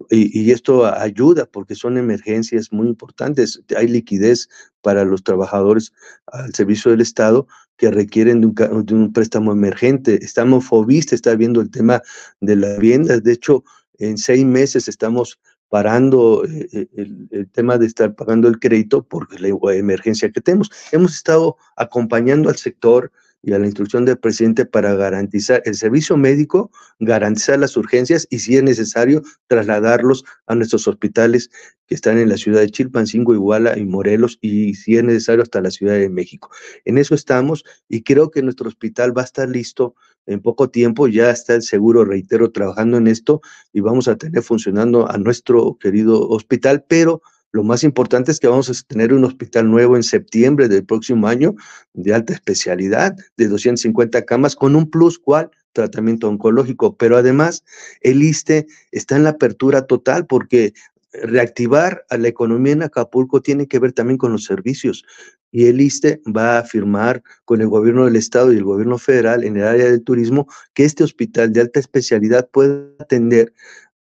y, 0.09 0.51
esto 0.51 0.85
ayuda 0.85 1.45
porque 1.45 1.75
son 1.75 1.97
emergencias 1.97 2.71
muy 2.71 2.87
importantes. 2.87 3.61
Hay 3.77 3.87
liquidez 3.87 4.49
para 4.81 5.05
los 5.05 5.23
trabajadores 5.23 5.93
al 6.27 6.53
servicio 6.53 6.91
del 6.91 7.01
Estado 7.01 7.47
que 7.77 7.91
requieren 7.91 8.41
de 8.41 8.47
un, 8.47 8.85
de 8.85 8.93
un 8.93 9.13
préstamo 9.13 9.51
emergente. 9.51 10.23
Estamos 10.23 10.65
Fobiste, 10.65 11.15
está 11.15 11.35
viendo 11.35 11.61
el 11.61 11.69
tema 11.69 12.01
de 12.41 12.55
la 12.55 12.73
vivienda. 12.77 13.19
De 13.19 13.33
hecho, 13.33 13.63
en 13.99 14.17
seis 14.17 14.45
meses 14.45 14.87
estamos 14.87 15.39
parando 15.69 16.45
eh, 16.45 16.67
eh, 16.71 16.87
el, 16.97 17.27
el, 17.31 17.49
tema 17.49 17.77
de 17.77 17.87
estar 17.87 18.13
pagando 18.13 18.47
el 18.47 18.59
crédito 18.59 19.03
por 19.03 19.27
la 19.39 19.49
emergencia 19.73 20.31
que 20.31 20.41
tenemos. 20.41 20.69
Hemos 20.91 21.15
estado 21.15 21.57
acompañando 21.75 22.49
al 22.49 22.57
sector, 22.57 23.11
y 23.43 23.51
a 23.51 23.59
la 23.59 23.65
instrucción 23.65 24.05
del 24.05 24.17
presidente 24.17 24.65
para 24.65 24.95
garantizar 24.95 25.61
el 25.65 25.75
servicio 25.75 26.15
médico, 26.15 26.71
garantizar 26.99 27.59
las 27.59 27.75
urgencias 27.75 28.25
y 28.29 28.39
si 28.39 28.55
es 28.55 28.63
necesario 28.63 29.21
trasladarlos 29.47 30.23
a 30.47 30.55
nuestros 30.55 30.87
hospitales 30.87 31.51
que 31.85 31.95
están 31.95 32.17
en 32.17 32.29
la 32.29 32.37
ciudad 32.37 32.61
de 32.61 32.69
Chilpancingo, 32.69 33.33
Iguala 33.33 33.77
y 33.77 33.83
Morelos 33.83 34.39
y 34.41 34.75
si 34.75 34.95
es 34.95 35.03
necesario 35.03 35.43
hasta 35.43 35.59
la 35.59 35.71
Ciudad 35.71 35.95
de 35.95 36.09
México. 36.09 36.49
En 36.85 36.97
eso 36.97 37.13
estamos 37.13 37.65
y 37.89 38.03
creo 38.03 38.31
que 38.31 38.41
nuestro 38.41 38.69
hospital 38.69 39.15
va 39.15 39.23
a 39.23 39.25
estar 39.25 39.49
listo 39.49 39.93
en 40.25 40.39
poco 40.39 40.69
tiempo, 40.69 41.09
ya 41.09 41.29
está 41.29 41.55
el 41.55 41.63
seguro, 41.63 42.05
reitero, 42.05 42.49
trabajando 42.51 42.95
en 42.95 43.07
esto 43.07 43.41
y 43.73 43.81
vamos 43.81 44.07
a 44.07 44.15
tener 44.15 44.41
funcionando 44.41 45.11
a 45.11 45.17
nuestro 45.17 45.77
querido 45.77 46.29
hospital, 46.29 46.85
pero 46.87 47.21
lo 47.53 47.63
más 47.63 47.83
importante 47.83 48.31
es 48.31 48.39
que 48.39 48.47
vamos 48.47 48.69
a 48.69 48.87
tener 48.87 49.13
un 49.13 49.23
hospital 49.23 49.69
nuevo 49.69 49.95
en 49.95 50.01
septiembre 50.01 50.67
del 50.67 50.83
próximo 50.83 51.27
año 51.27 51.55
de 51.93 52.13
alta 52.13 52.33
especialidad, 52.33 53.15
de 53.37 53.47
250 53.47 54.23
camas, 54.23 54.55
con 54.55 54.75
un 54.75 54.89
plus 54.89 55.19
cual 55.19 55.51
tratamiento 55.71 56.27
oncológico. 56.27 56.97
Pero 56.97 57.15
además, 57.15 57.63
el 58.01 58.23
ISTE 58.23 58.65
está 58.91 59.15
en 59.15 59.23
la 59.23 59.31
apertura 59.31 59.85
total 59.85 60.25
porque 60.25 60.73
reactivar 61.13 62.03
a 62.09 62.17
la 62.17 62.27
economía 62.27 62.73
en 62.73 62.83
Acapulco 62.83 63.39
tiene 63.41 63.67
que 63.67 63.77
ver 63.77 63.93
también 63.93 64.17
con 64.17 64.31
los 64.31 64.45
servicios. 64.45 65.05
Y 65.51 65.67
el 65.67 65.79
ISTE 65.79 66.21
va 66.35 66.57
a 66.57 66.63
firmar 66.63 67.21
con 67.45 67.61
el 67.61 67.67
gobierno 67.67 68.05
del 68.05 68.15
estado 68.15 68.51
y 68.51 68.57
el 68.57 68.63
gobierno 68.63 68.97
federal 68.97 69.43
en 69.43 69.57
el 69.57 69.63
área 69.63 69.85
del 69.85 70.03
turismo 70.03 70.47
que 70.73 70.85
este 70.85 71.03
hospital 71.03 71.53
de 71.53 71.61
alta 71.61 71.79
especialidad 71.79 72.49
pueda 72.49 72.87
atender 72.97 73.53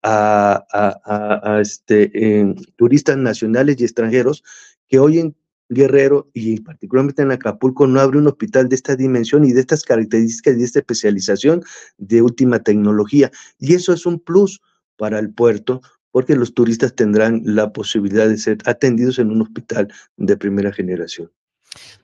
a, 0.04 1.60
este, 1.62 2.56
turistas 2.76 3.18
nacionales 3.18 3.80
y 3.80 3.84
extranjeros 3.84 4.44
que 4.88 5.00
hoy 5.00 5.20
en 5.20 5.36
Guerrero 5.70 6.30
y 6.34 6.60
particularmente 6.62 7.22
en 7.22 7.32
Acapulco 7.32 7.86
no 7.86 8.00
abre 8.00 8.18
un 8.18 8.28
hospital 8.28 8.70
de 8.70 8.76
esta 8.76 8.96
dimensión 8.96 9.46
y 9.46 9.54
de 9.54 9.62
estas 9.62 9.84
características 9.84 10.56
y 10.56 10.60
de 10.60 10.66
esta 10.66 10.80
especialización 10.80 11.64
de 11.98 12.24
última 12.24 12.60
tecnología. 12.60 13.30
Y 13.60 13.76
eso 13.76 13.94
es 13.94 14.08
un 14.08 14.20
plus 14.20 14.62
para 14.98 15.20
el 15.20 15.32
puerto 15.32 15.82
porque 16.12 16.36
los 16.36 16.56
turistas 16.56 16.96
tendrán 16.96 17.42
la 17.46 17.72
posibilidad 17.72 18.28
de 18.28 18.38
ser 18.38 18.58
atendidos 18.66 19.20
en 19.20 19.30
un 19.30 19.44
hospital 19.44 19.94
de 20.18 20.38
primera 20.38 20.74
generación. 20.74 21.32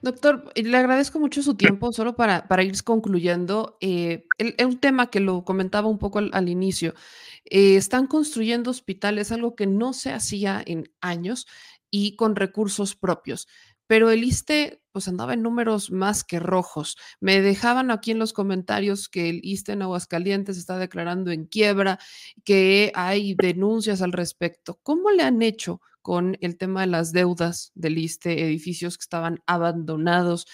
Doctor, 0.01 0.51
le 0.56 0.78
agradezco 0.78 1.19
mucho 1.19 1.41
su 1.41 1.56
tiempo, 1.56 1.91
solo 1.91 2.15
para, 2.15 2.47
para 2.47 2.63
ir 2.63 2.84
concluyendo. 2.84 3.78
Eh, 3.82 4.25
un 4.63 4.80
tema 4.80 5.10
que 5.10 5.19
lo 5.19 5.43
comentaba 5.43 5.88
un 5.88 5.97
poco 5.97 6.19
al, 6.19 6.49
inicio. 6.49 6.93
Eh, 7.45 7.75
están 7.75 8.08
construyendo 8.08 8.71
hospitales, 8.71 9.32
algo 9.32 9.56
que 9.56 9.67
no 9.67 9.93
se 9.93 10.12
hacía 10.12 10.62
en 10.65 10.91
años 11.01 11.47
y 11.89 12.15
con 12.15 12.36
recursos 12.36 12.95
propios. 12.95 13.47
Pero 13.88 14.10
el 14.10 14.23
ISTE 14.23 14.82
pues 14.91 15.08
andaba 15.10 15.34
en 15.34 15.43
números 15.43 15.91
más 15.91 16.23
que 16.23 16.39
rojos. 16.39 16.97
Me 17.19 17.41
dejaban 17.41 17.91
aquí 17.91 18.12
en 18.12 18.19
los 18.19 18.32
comentarios 18.32 19.10
que 19.10 19.30
el 19.30 19.41
ISTE 19.43 19.73
en 19.73 19.82
Aguascalientes 19.82 20.58
está 20.58 20.78
declarando 20.78 21.32
en 21.32 21.45
quiebra, 21.45 21.99
que 22.45 22.91
hay 22.95 23.36
denuncias 23.36 24.01
al 24.01 24.13
respecto. 24.13 24.80
¿Cómo 24.84 25.12
le 25.12 25.23
han 25.23 25.41
hecho 25.41 25.82
con 26.06 26.38
el 26.39 26.56
tema 26.56 26.82
de 26.82 26.88
las 26.88 27.13
deudas 27.13 27.72
del 27.74 27.98
ISTE, 27.98 28.46
edificios 28.46 28.96
que 28.96 29.02
estaban 29.02 29.41
abandonados? 29.48 30.46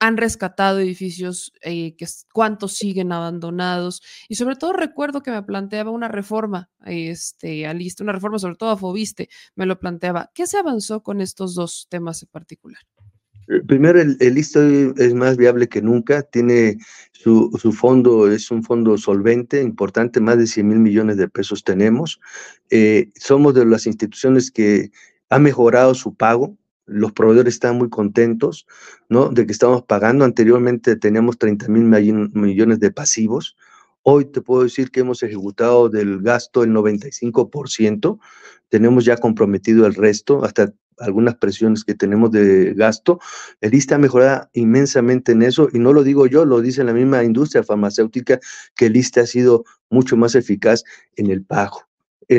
han 0.00 0.16
rescatado 0.16 0.80
edificios, 0.80 1.52
eh, 1.60 1.94
que, 1.96 2.06
cuántos 2.32 2.72
siguen 2.72 3.12
abandonados. 3.12 4.02
Y 4.28 4.36
sobre 4.36 4.56
todo 4.56 4.72
recuerdo 4.72 5.22
que 5.22 5.30
me 5.30 5.42
planteaba 5.42 5.90
una 5.90 6.08
reforma 6.08 6.70
este, 6.86 7.66
a 7.66 7.74
lista, 7.74 8.02
una 8.02 8.12
reforma 8.12 8.38
sobre 8.38 8.56
todo 8.56 8.70
a 8.70 8.76
Fobiste, 8.78 9.28
me 9.54 9.66
lo 9.66 9.78
planteaba. 9.78 10.30
¿Qué 10.34 10.46
se 10.46 10.58
avanzó 10.58 11.02
con 11.02 11.20
estos 11.20 11.54
dos 11.54 11.86
temas 11.90 12.22
en 12.22 12.28
particular? 12.30 12.82
Eh, 13.48 13.60
primero, 13.66 14.00
el, 14.00 14.16
el 14.20 14.38
es 14.38 15.14
más 15.14 15.36
viable 15.36 15.68
que 15.68 15.82
nunca, 15.82 16.22
tiene 16.22 16.78
su, 17.12 17.50
su, 17.60 17.72
fondo, 17.72 18.30
es 18.30 18.50
un 18.50 18.62
fondo 18.62 18.98
solvente, 18.98 19.62
importante, 19.62 20.20
más 20.20 20.38
de 20.38 20.46
100 20.46 20.68
mil 20.68 20.78
millones 20.78 21.16
de 21.16 21.28
pesos 21.28 21.64
tenemos. 21.64 22.20
Eh, 22.70 23.10
somos 23.14 23.54
de 23.54 23.64
las 23.64 23.86
instituciones 23.86 24.50
que 24.50 24.90
ha 25.30 25.38
mejorado 25.38 25.94
su 25.94 26.14
pago, 26.14 26.56
los 26.86 27.12
proveedores 27.12 27.54
están 27.54 27.78
muy 27.78 27.88
contentos, 27.88 28.66
¿no? 29.08 29.30
De 29.30 29.46
que 29.46 29.52
estamos 29.52 29.82
pagando. 29.82 30.24
Anteriormente 30.24 30.96
teníamos 30.96 31.38
30 31.38 31.68
mil 31.68 31.84
millones 31.84 32.80
de 32.80 32.90
pasivos. 32.90 33.56
Hoy 34.02 34.26
te 34.26 34.42
puedo 34.42 34.64
decir 34.64 34.90
que 34.90 35.00
hemos 35.00 35.22
ejecutado 35.22 35.88
del 35.88 36.20
gasto 36.20 36.62
el 36.62 36.72
95%. 36.72 38.18
Tenemos 38.68 39.04
ya 39.04 39.16
comprometido 39.16 39.86
el 39.86 39.94
resto, 39.94 40.44
hasta 40.44 40.74
algunas 40.98 41.36
presiones 41.36 41.84
que 41.84 41.94
tenemos 41.94 42.30
de 42.30 42.74
gasto. 42.74 43.20
El 43.60 43.74
ISTE 43.74 43.94
ha 43.94 43.98
mejorado 43.98 44.48
inmensamente 44.52 45.32
en 45.32 45.42
eso, 45.42 45.68
y 45.72 45.78
no 45.78 45.92
lo 45.92 46.02
digo 46.02 46.26
yo, 46.26 46.44
lo 46.44 46.60
dice 46.60 46.84
la 46.84 46.92
misma 46.92 47.24
industria 47.24 47.62
farmacéutica, 47.62 48.40
que 48.76 48.86
el 48.86 48.96
ISTE 48.96 49.20
ha 49.20 49.26
sido 49.26 49.64
mucho 49.90 50.16
más 50.16 50.34
eficaz 50.34 50.84
en 51.16 51.30
el 51.30 51.42
pago. 51.42 51.82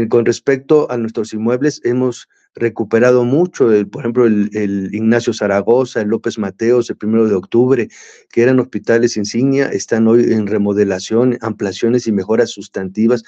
Con 0.09 0.25
respecto 0.25 0.89
a 0.91 0.97
nuestros 0.97 1.33
inmuebles, 1.33 1.79
hemos 1.83 2.27
recuperado 2.55 3.25
mucho, 3.25 3.69
por 3.91 4.01
ejemplo, 4.01 4.25
el, 4.25 4.89
Ignacio 4.93 5.33
Zaragoza, 5.33 6.01
el 6.01 6.07
López 6.07 6.39
Mateos, 6.39 6.89
el 6.89 6.95
primero 6.95 7.27
de 7.27 7.35
octubre, 7.35 7.89
que 8.31 8.41
eran 8.41 8.59
hospitales 8.59 9.17
insignia, 9.17 9.67
están 9.67 10.07
hoy 10.07 10.31
en 10.31 10.47
remodelación, 10.47 11.37
ampliaciones 11.41 12.07
y 12.07 12.13
mejoras 12.13 12.51
sustantivas 12.51 13.23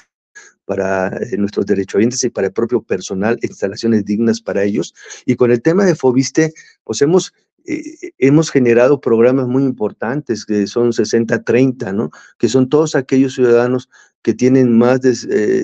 para 0.65 1.07
eh, 1.07 1.37
nuestros 1.37 1.65
derechohabientes 1.65 2.23
y 2.23 2.29
para 2.29 2.47
el 2.47 2.53
propio 2.53 2.81
personal, 2.81 3.39
instalaciones 3.41 4.05
dignas 4.05 4.41
para 4.41 4.63
ellos. 4.63 4.93
Y 5.25 5.35
con 5.35 5.51
el 5.51 5.61
tema 5.61 5.85
de 5.85 5.95
Fobiste, 5.95 6.53
pues 6.83 7.01
hemos 7.01 7.33
eh, 7.67 8.13
hemos 8.17 8.49
generado 8.49 9.01
programas 9.01 9.45
muy 9.47 9.63
importantes 9.63 10.45
que 10.45 10.67
son 10.67 10.93
60-30, 10.93 11.93
¿no? 11.93 12.11
Que 12.37 12.47
son 12.47 12.69
todos 12.69 12.95
aquellos 12.95 13.35
ciudadanos 13.35 13.89
que 14.21 14.33
tienen 14.33 14.77
más 14.77 15.01
de 15.01 15.15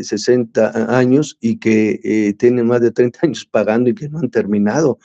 60 0.04 0.66
eh, 0.66 0.86
años 0.90 1.38
y 1.40 1.60
que 1.60 2.02
eh, 2.04 2.34
tienen 2.34 2.68
más 2.68 2.82
de 2.82 2.92
30 2.92 3.20
años 3.24 3.46
pagando 3.46 3.90
y 3.90 3.96
que 3.96 4.10
no 4.10 4.20
han 4.20 4.30
terminado. 4.30 5.00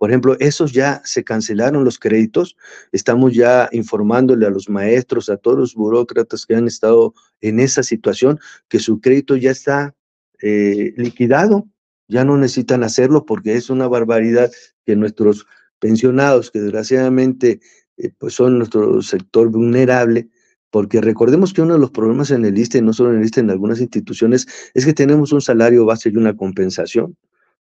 Por 0.00 0.08
ejemplo, 0.08 0.34
esos 0.40 0.72
ya 0.72 1.02
se 1.04 1.24
cancelaron 1.24 1.84
los 1.84 1.98
créditos. 1.98 2.56
Estamos 2.90 3.34
ya 3.34 3.68
informándole 3.70 4.46
a 4.46 4.50
los 4.50 4.70
maestros, 4.70 5.28
a 5.28 5.36
todos 5.36 5.58
los 5.58 5.74
burócratas 5.74 6.46
que 6.46 6.54
han 6.54 6.66
estado 6.66 7.12
en 7.42 7.60
esa 7.60 7.82
situación, 7.82 8.40
que 8.68 8.78
su 8.78 9.02
crédito 9.02 9.36
ya 9.36 9.50
está 9.50 9.94
liquidado. 10.40 11.68
Ya 12.08 12.24
no 12.24 12.38
necesitan 12.38 12.82
hacerlo 12.82 13.26
porque 13.26 13.56
es 13.56 13.68
una 13.68 13.88
barbaridad 13.88 14.50
que 14.86 14.96
nuestros 14.96 15.46
pensionados, 15.80 16.50
que 16.50 16.60
desgraciadamente 16.60 17.60
eh, 17.98 18.10
pues 18.16 18.32
son 18.32 18.56
nuestro 18.56 19.02
sector 19.02 19.50
vulnerable, 19.50 20.30
porque 20.70 21.02
recordemos 21.02 21.52
que 21.52 21.60
uno 21.60 21.74
de 21.74 21.80
los 21.80 21.90
problemas 21.90 22.30
en 22.30 22.46
el 22.46 22.56
ISTE, 22.56 22.80
no 22.80 22.94
solo 22.94 23.10
en 23.10 23.18
el 23.18 23.26
ISTE, 23.26 23.40
en 23.40 23.50
algunas 23.50 23.82
instituciones, 23.82 24.48
es 24.72 24.86
que 24.86 24.94
tenemos 24.94 25.30
un 25.34 25.42
salario 25.42 25.84
base 25.84 26.08
y 26.08 26.16
una 26.16 26.34
compensación. 26.34 27.18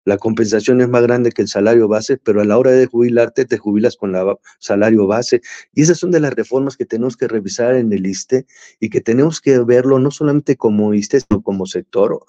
La 0.08 0.18
compensación 0.18 0.80
es 0.80 0.88
más 0.88 1.04
grande 1.04 1.34
que 1.34 1.42
el 1.42 1.50
salario 1.50 1.90
base, 1.90 2.16
pero 2.16 2.40
a 2.40 2.46
la 2.46 2.58
hora 2.58 2.72
de 2.72 2.86
jubilarte 2.86 3.44
te 3.44 3.58
jubilas 3.58 3.98
con 3.98 4.16
el 4.16 4.38
salario 4.58 5.06
base. 5.06 5.42
Y 5.74 5.82
esas 5.82 5.98
son 5.98 6.12
de 6.12 6.22
las 6.22 6.34
reformas 6.34 6.78
que 6.78 6.86
tenemos 6.86 7.18
que 7.18 7.28
revisar 7.28 7.76
en 7.76 7.92
el 7.92 8.06
ISTE 8.06 8.46
y 8.80 8.90
que 8.90 9.02
tenemos 9.02 9.42
que 9.42 9.60
verlo 9.60 10.00
no 10.00 10.10
solamente 10.10 10.56
como 10.56 10.94
ISTE, 10.94 11.20
sino 11.20 11.42
como 11.42 11.66
sector 11.66 12.24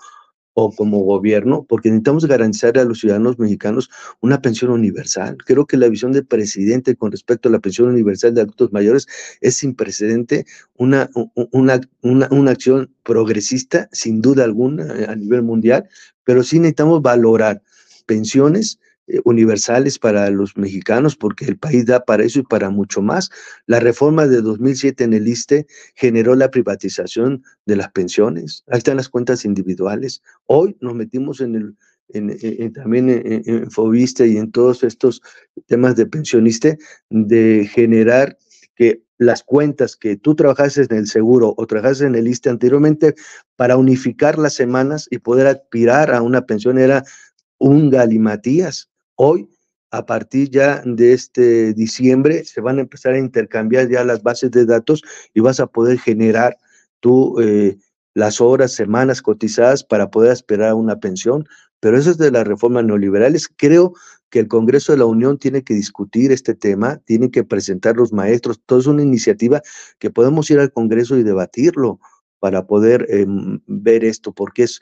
o 0.54 0.72
como 0.74 0.98
gobierno, 1.04 1.66
porque 1.68 1.88
necesitamos 1.90 2.26
garantizar 2.26 2.76
a 2.78 2.84
los 2.84 2.98
ciudadanos 2.98 3.38
mexicanos 3.38 3.90
una 4.20 4.42
pensión 4.42 4.72
universal. 4.72 5.36
Creo 5.46 5.64
que 5.64 5.76
la 5.76 5.86
visión 5.86 6.10
del 6.10 6.26
presidente 6.26 6.96
con 6.96 7.12
respecto 7.12 7.48
a 7.48 7.52
la 7.52 7.60
pensión 7.60 7.90
universal 7.90 8.34
de 8.34 8.40
adultos 8.40 8.72
mayores 8.72 9.06
es 9.40 9.54
sin 9.54 9.76
precedente, 9.76 10.46
una, 10.74 11.10
una, 11.52 11.80
una, 12.02 12.28
una 12.32 12.50
acción 12.50 12.92
progresista, 13.04 13.88
sin 13.92 14.20
duda 14.20 14.42
alguna, 14.42 14.92
a 15.06 15.14
nivel 15.14 15.42
mundial, 15.42 15.88
pero 16.24 16.42
sí 16.42 16.58
necesitamos 16.58 17.02
valorar 17.02 17.62
pensiones 18.08 18.80
eh, 19.06 19.20
universales 19.24 19.98
para 19.98 20.30
los 20.30 20.56
mexicanos, 20.56 21.14
porque 21.14 21.44
el 21.44 21.58
país 21.58 21.86
da 21.86 22.04
para 22.04 22.24
eso 22.24 22.40
y 22.40 22.42
para 22.42 22.70
mucho 22.70 23.02
más. 23.02 23.30
La 23.66 23.78
reforma 23.78 24.26
de 24.26 24.40
2007 24.42 25.04
en 25.04 25.12
el 25.12 25.28
ISTE 25.28 25.66
generó 25.94 26.34
la 26.34 26.50
privatización 26.50 27.44
de 27.66 27.76
las 27.76 27.92
pensiones. 27.92 28.64
Ahí 28.68 28.78
están 28.78 28.96
las 28.96 29.08
cuentas 29.08 29.44
individuales. 29.44 30.22
Hoy 30.46 30.76
nos 30.80 30.94
metimos 30.94 31.40
en 31.40 31.54
el, 31.54 32.72
también 32.72 33.10
en, 33.10 33.42
en, 33.46 33.70
Fobiste 33.70 34.26
y 34.26 34.38
en 34.38 34.50
todos 34.50 34.82
estos 34.82 35.20
temas 35.66 35.94
de 35.96 36.06
pensionista, 36.06 36.76
de 37.10 37.68
generar 37.70 38.38
que 38.74 39.02
las 39.18 39.42
cuentas 39.42 39.96
que 39.96 40.16
tú 40.16 40.34
trabajaste 40.34 40.82
en 40.82 40.96
el 40.96 41.06
seguro 41.08 41.52
o 41.56 41.66
trabajaste 41.66 42.06
en 42.06 42.14
el 42.14 42.28
ISTE 42.28 42.50
anteriormente 42.50 43.14
para 43.56 43.76
unificar 43.76 44.38
las 44.38 44.54
semanas 44.54 45.08
y 45.10 45.18
poder 45.18 45.48
aspirar 45.48 46.14
a 46.14 46.22
una 46.22 46.46
pensión 46.46 46.78
era 46.78 47.02
un 47.58 47.90
galimatías. 47.90 48.88
Hoy, 49.16 49.48
a 49.90 50.06
partir 50.06 50.50
ya 50.50 50.82
de 50.84 51.12
este 51.12 51.74
diciembre, 51.74 52.44
se 52.44 52.60
van 52.60 52.78
a 52.78 52.82
empezar 52.82 53.14
a 53.14 53.18
intercambiar 53.18 53.88
ya 53.88 54.04
las 54.04 54.22
bases 54.22 54.50
de 54.50 54.66
datos 54.66 55.02
y 55.34 55.40
vas 55.40 55.60
a 55.60 55.66
poder 55.66 55.98
generar 55.98 56.56
tú 57.00 57.40
eh, 57.40 57.78
las 58.14 58.40
horas, 58.40 58.72
semanas 58.72 59.22
cotizadas 59.22 59.84
para 59.84 60.10
poder 60.10 60.32
esperar 60.32 60.74
una 60.74 61.00
pensión. 61.00 61.46
Pero 61.80 61.96
eso 61.96 62.10
es 62.10 62.18
de 62.18 62.30
las 62.30 62.46
reformas 62.46 62.84
neoliberales. 62.84 63.48
Creo 63.56 63.94
que 64.30 64.40
el 64.40 64.48
Congreso 64.48 64.92
de 64.92 64.98
la 64.98 65.06
Unión 65.06 65.38
tiene 65.38 65.62
que 65.62 65.74
discutir 65.74 66.32
este 66.32 66.54
tema, 66.54 66.98
tiene 67.04 67.30
que 67.30 67.44
presentar 67.44 67.96
los 67.96 68.12
maestros. 68.12 68.60
Todo 68.66 68.80
es 68.80 68.86
una 68.86 69.02
iniciativa 69.02 69.62
que 69.98 70.10
podemos 70.10 70.50
ir 70.50 70.58
al 70.58 70.72
Congreso 70.72 71.16
y 71.16 71.22
debatirlo 71.22 72.00
para 72.40 72.66
poder 72.66 73.06
em, 73.08 73.60
ver 73.66 74.04
esto, 74.04 74.32
porque 74.32 74.64
es 74.64 74.80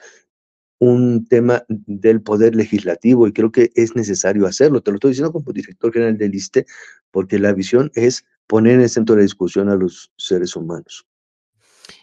un 0.78 1.26
tema 1.26 1.64
del 1.68 2.22
poder 2.22 2.54
legislativo 2.54 3.26
y 3.26 3.32
creo 3.32 3.50
que 3.50 3.70
es 3.74 3.96
necesario 3.96 4.46
hacerlo. 4.46 4.82
Te 4.82 4.90
lo 4.90 4.96
estoy 4.96 5.12
diciendo 5.12 5.32
como 5.32 5.52
director 5.52 5.92
general 5.92 6.18
del 6.18 6.34
ISTE, 6.34 6.66
porque 7.10 7.38
la 7.38 7.52
visión 7.52 7.90
es 7.94 8.24
poner 8.46 8.74
en 8.74 8.82
el 8.82 8.90
centro 8.90 9.14
de 9.14 9.20
la 9.20 9.24
discusión 9.24 9.68
a 9.68 9.76
los 9.76 10.12
seres 10.16 10.54
humanos. 10.54 11.06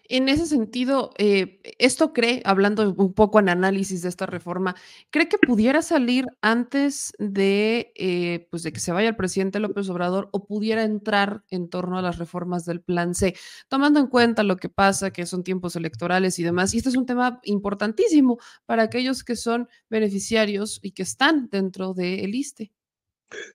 En 0.10 0.28
ese 0.28 0.46
sentido, 0.46 1.12
eh, 1.18 1.62
¿esto 1.80 2.12
cree, 2.12 2.42
hablando 2.44 2.94
un 2.94 3.14
poco 3.14 3.40
en 3.40 3.48
análisis 3.48 4.02
de 4.02 4.10
esta 4.10 4.26
reforma, 4.26 4.76
cree 5.12 5.30
que 5.30 5.38
pudiera 5.38 5.82
salir 5.82 6.26
antes 6.42 7.14
de, 7.20 7.94
eh, 7.96 8.48
pues 8.52 8.64
de 8.64 8.74
que 8.74 8.82
se 8.82 8.92
vaya 8.92 9.08
el 9.08 9.16
presidente 9.16 9.62
López 9.62 9.88
Obrador 9.90 10.28
o 10.34 10.46
pudiera 10.46 10.84
entrar 10.84 11.44
en 11.50 11.70
torno 11.70 11.98
a 11.98 12.02
las 12.02 12.18
reformas 12.18 12.66
del 12.66 12.82
Plan 12.82 13.16
C, 13.16 13.36
tomando 13.70 14.02
en 14.02 14.08
cuenta 14.08 14.44
lo 14.44 14.58
que 14.58 14.68
pasa, 14.68 15.12
que 15.12 15.26
son 15.26 15.44
tiempos 15.44 15.78
electorales 15.78 16.38
y 16.38 16.44
demás? 16.44 16.74
Y 16.74 16.78
este 16.78 16.90
es 16.90 16.98
un 16.98 17.06
tema 17.06 17.40
importantísimo 17.44 18.40
para 18.66 18.84
aquellos 18.84 19.24
que 19.24 19.38
son 19.38 19.70
beneficiarios 19.90 20.80
y 20.84 20.92
que 20.92 21.04
están 21.04 21.50
dentro 21.50 21.94
del 21.94 22.36
ISTE. 22.36 22.74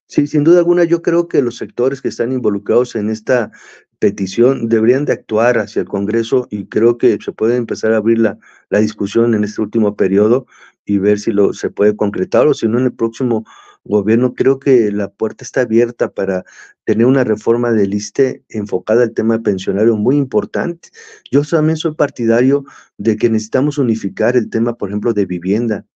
Sí, 0.07 0.27
sin 0.27 0.45
duda 0.45 0.59
alguna, 0.59 0.85
yo 0.85 1.03
creo 1.03 1.29
que 1.29 1.43
los 1.43 1.57
sectores 1.57 2.01
que 2.01 2.09
están 2.09 2.33
involucrados 2.33 2.97
en 2.97 3.11
esta 3.11 3.53
petición 3.99 4.69
deberían 4.69 5.05
de 5.05 5.13
actuar 5.13 5.59
hacia 5.59 5.81
el 5.81 5.89
Congreso 5.89 6.47
y 6.51 6.67
creo 6.67 6.99
que 6.99 7.19
se 7.23 7.33
puede 7.33 7.57
empezar 7.57 7.93
a 7.93 7.97
abrir 7.97 8.19
la, 8.19 8.39
la 8.71 8.79
discusión 8.79 9.35
en 9.35 9.45
este 9.45 9.61
último 9.61 9.97
periodo 9.97 10.47
y 10.85 10.99
ver 10.99 11.19
si 11.19 11.33
lo, 11.33 11.53
se 11.53 11.71
puede 11.71 11.97
concretar 11.97 12.47
o 12.47 12.55
si 12.55 12.69
no 12.69 12.79
en 12.79 12.87
el 12.87 12.93
próximo 12.93 13.45
gobierno, 13.85 14.35
creo 14.35 14.59
que 14.59 14.93
la 14.93 15.09
puerta 15.09 15.45
está 15.45 15.63
abierta 15.63 16.11
para 16.11 16.45
tener 16.85 17.07
una 17.07 17.25
reforma 17.25 17.73
del 17.73 17.95
ISTE 17.95 18.45
enfocada 18.49 19.03
al 19.03 19.13
tema 19.13 19.41
pensionario 19.41 19.97
muy 19.97 20.17
importante. 20.17 20.91
Yo 21.31 21.43
también 21.43 21.77
soy 21.77 21.95
partidario 21.95 22.65
de 22.99 23.17
que 23.17 23.31
necesitamos 23.31 23.79
unificar 23.79 24.37
el 24.37 24.51
tema, 24.51 24.75
por 24.77 24.91
ejemplo, 24.91 25.13
de 25.13 25.27
vivienda. 25.27 25.87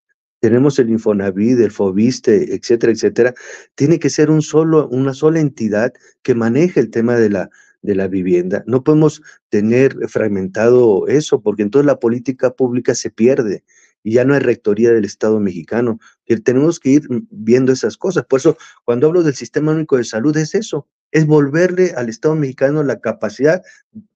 Tenemos 0.41 0.79
el 0.79 0.91
Infonavit, 0.91 1.59
el 1.61 1.71
Fobiste, 1.71 2.55
etcétera, 2.55 2.93
etcétera. 2.93 3.35
Tiene 3.77 3.99
que 3.99 4.11
ser 4.11 4.31
un 4.31 4.43
solo, 4.43 4.89
una 4.89 5.15
sola 5.15 5.39
entidad 5.39 5.93
que 6.23 6.35
maneje 6.35 6.81
el 6.81 6.91
tema 6.91 7.15
de 7.17 7.31
la, 7.31 7.51
de 7.83 7.95
la 7.95 8.09
vivienda. 8.09 8.65
No 8.67 8.83
podemos 8.83 9.23
tener 9.49 9.97
fragmentado 10.09 11.07
eso, 11.09 11.41
porque 11.41 11.63
entonces 11.63 11.87
la 11.87 12.01
política 12.01 12.53
pública 12.53 12.95
se 12.95 13.11
pierde 13.11 13.65
y 14.03 14.15
ya 14.15 14.25
no 14.25 14.35
hay 14.35 14.41
rectoría 14.41 14.93
del 14.93 15.05
Estado 15.05 15.39
mexicano. 15.41 15.99
tenemos 16.45 16.81
que 16.81 16.91
ir 16.91 17.03
viendo 17.31 17.73
esas 17.73 17.97
cosas. 17.97 18.25
Por 18.25 18.41
eso, 18.41 18.57
cuando 18.85 19.07
hablo 19.07 19.23
del 19.23 19.35
Sistema 19.35 19.73
Único 19.73 19.97
de 19.97 20.05
Salud, 20.05 20.37
es 20.37 20.55
eso, 20.55 20.89
es 21.11 21.27
volverle 21.27 21.93
al 21.97 22.09
Estado 22.09 22.35
mexicano 22.35 22.83
la 22.83 23.01
capacidad 23.01 23.63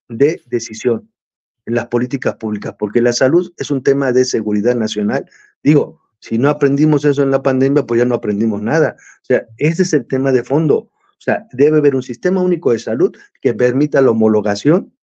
de 0.09 0.41
decisión 0.47 1.09
en 1.65 1.75
las 1.75 1.87
políticas 1.87 2.35
públicas, 2.35 2.75
porque 2.79 3.01
la 3.01 3.13
salud 3.13 3.53
es 3.57 3.71
un 3.71 3.83
tema 3.83 4.11
de 4.13 4.25
seguridad 4.25 4.75
nacional. 4.75 5.29
Digo, 5.63 6.01
si 6.19 6.37
no 6.37 6.49
aprendimos 6.49 7.05
eso 7.05 7.21
en 7.23 7.31
la 7.31 7.43
pandemia, 7.43 7.85
pues 7.85 7.99
ya 7.99 8.05
no 8.05 8.15
aprendimos 8.15 8.61
nada. 8.61 8.95
O 9.21 9.25
sea, 9.25 9.45
ese 9.57 9.83
es 9.83 9.93
el 9.93 10.07
tema 10.07 10.31
de 10.31 10.43
fondo. 10.43 10.89
O 11.19 11.21
sea, 11.21 11.47
debe 11.51 11.77
haber 11.77 11.95
un 11.95 12.03
sistema 12.03 12.41
único 12.41 12.71
de 12.71 12.79
salud 12.79 13.15
que 13.41 13.53
permita 13.53 14.01
la 14.01 14.11
homologación 14.11 14.93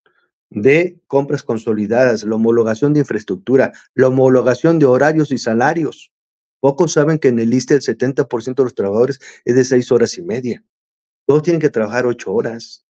de 0.51 1.01
compras 1.07 1.43
consolidadas, 1.43 2.23
la 2.25 2.37
homologación 2.37 2.93
de 2.93 3.01
infraestructura, 3.01 3.73
la 3.95 4.09
homologación 4.09 4.79
de 4.79 4.87
horarios 4.87 5.33
y 5.33 5.39
salarios. 5.39 6.13
Pocos 6.61 6.93
saben 6.93 7.19
que 7.19 7.29
en 7.29 7.39
el 7.41 7.53
ISTE 7.53 7.75
el 7.75 7.81
70% 7.81 8.55
de 8.55 8.63
los 8.63 8.75
trabajadores 8.75 9.21
es 9.45 9.55
de 9.57 9.65
seis 9.65 9.91
horas 9.91 10.17
y 10.17 10.23
media. 10.23 10.65
Todos 11.27 11.43
tienen 11.43 11.61
que 11.61 11.71
trabajar 11.71 12.07
ocho 12.07 12.33
horas, 12.33 12.87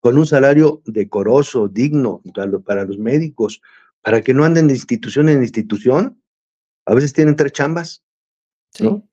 con 0.00 0.18
un 0.18 0.26
salario 0.26 0.82
decoroso, 0.84 1.68
digno 1.68 2.22
para 2.64 2.84
los 2.84 2.98
médicos, 2.98 3.60
para 4.02 4.22
que 4.22 4.34
no 4.34 4.44
anden 4.44 4.68
de 4.68 4.74
institución 4.74 5.28
en 5.28 5.42
institución. 5.42 6.20
A 6.84 6.94
veces 6.94 7.12
tienen 7.12 7.36
tres 7.36 7.52
chambas, 7.52 8.02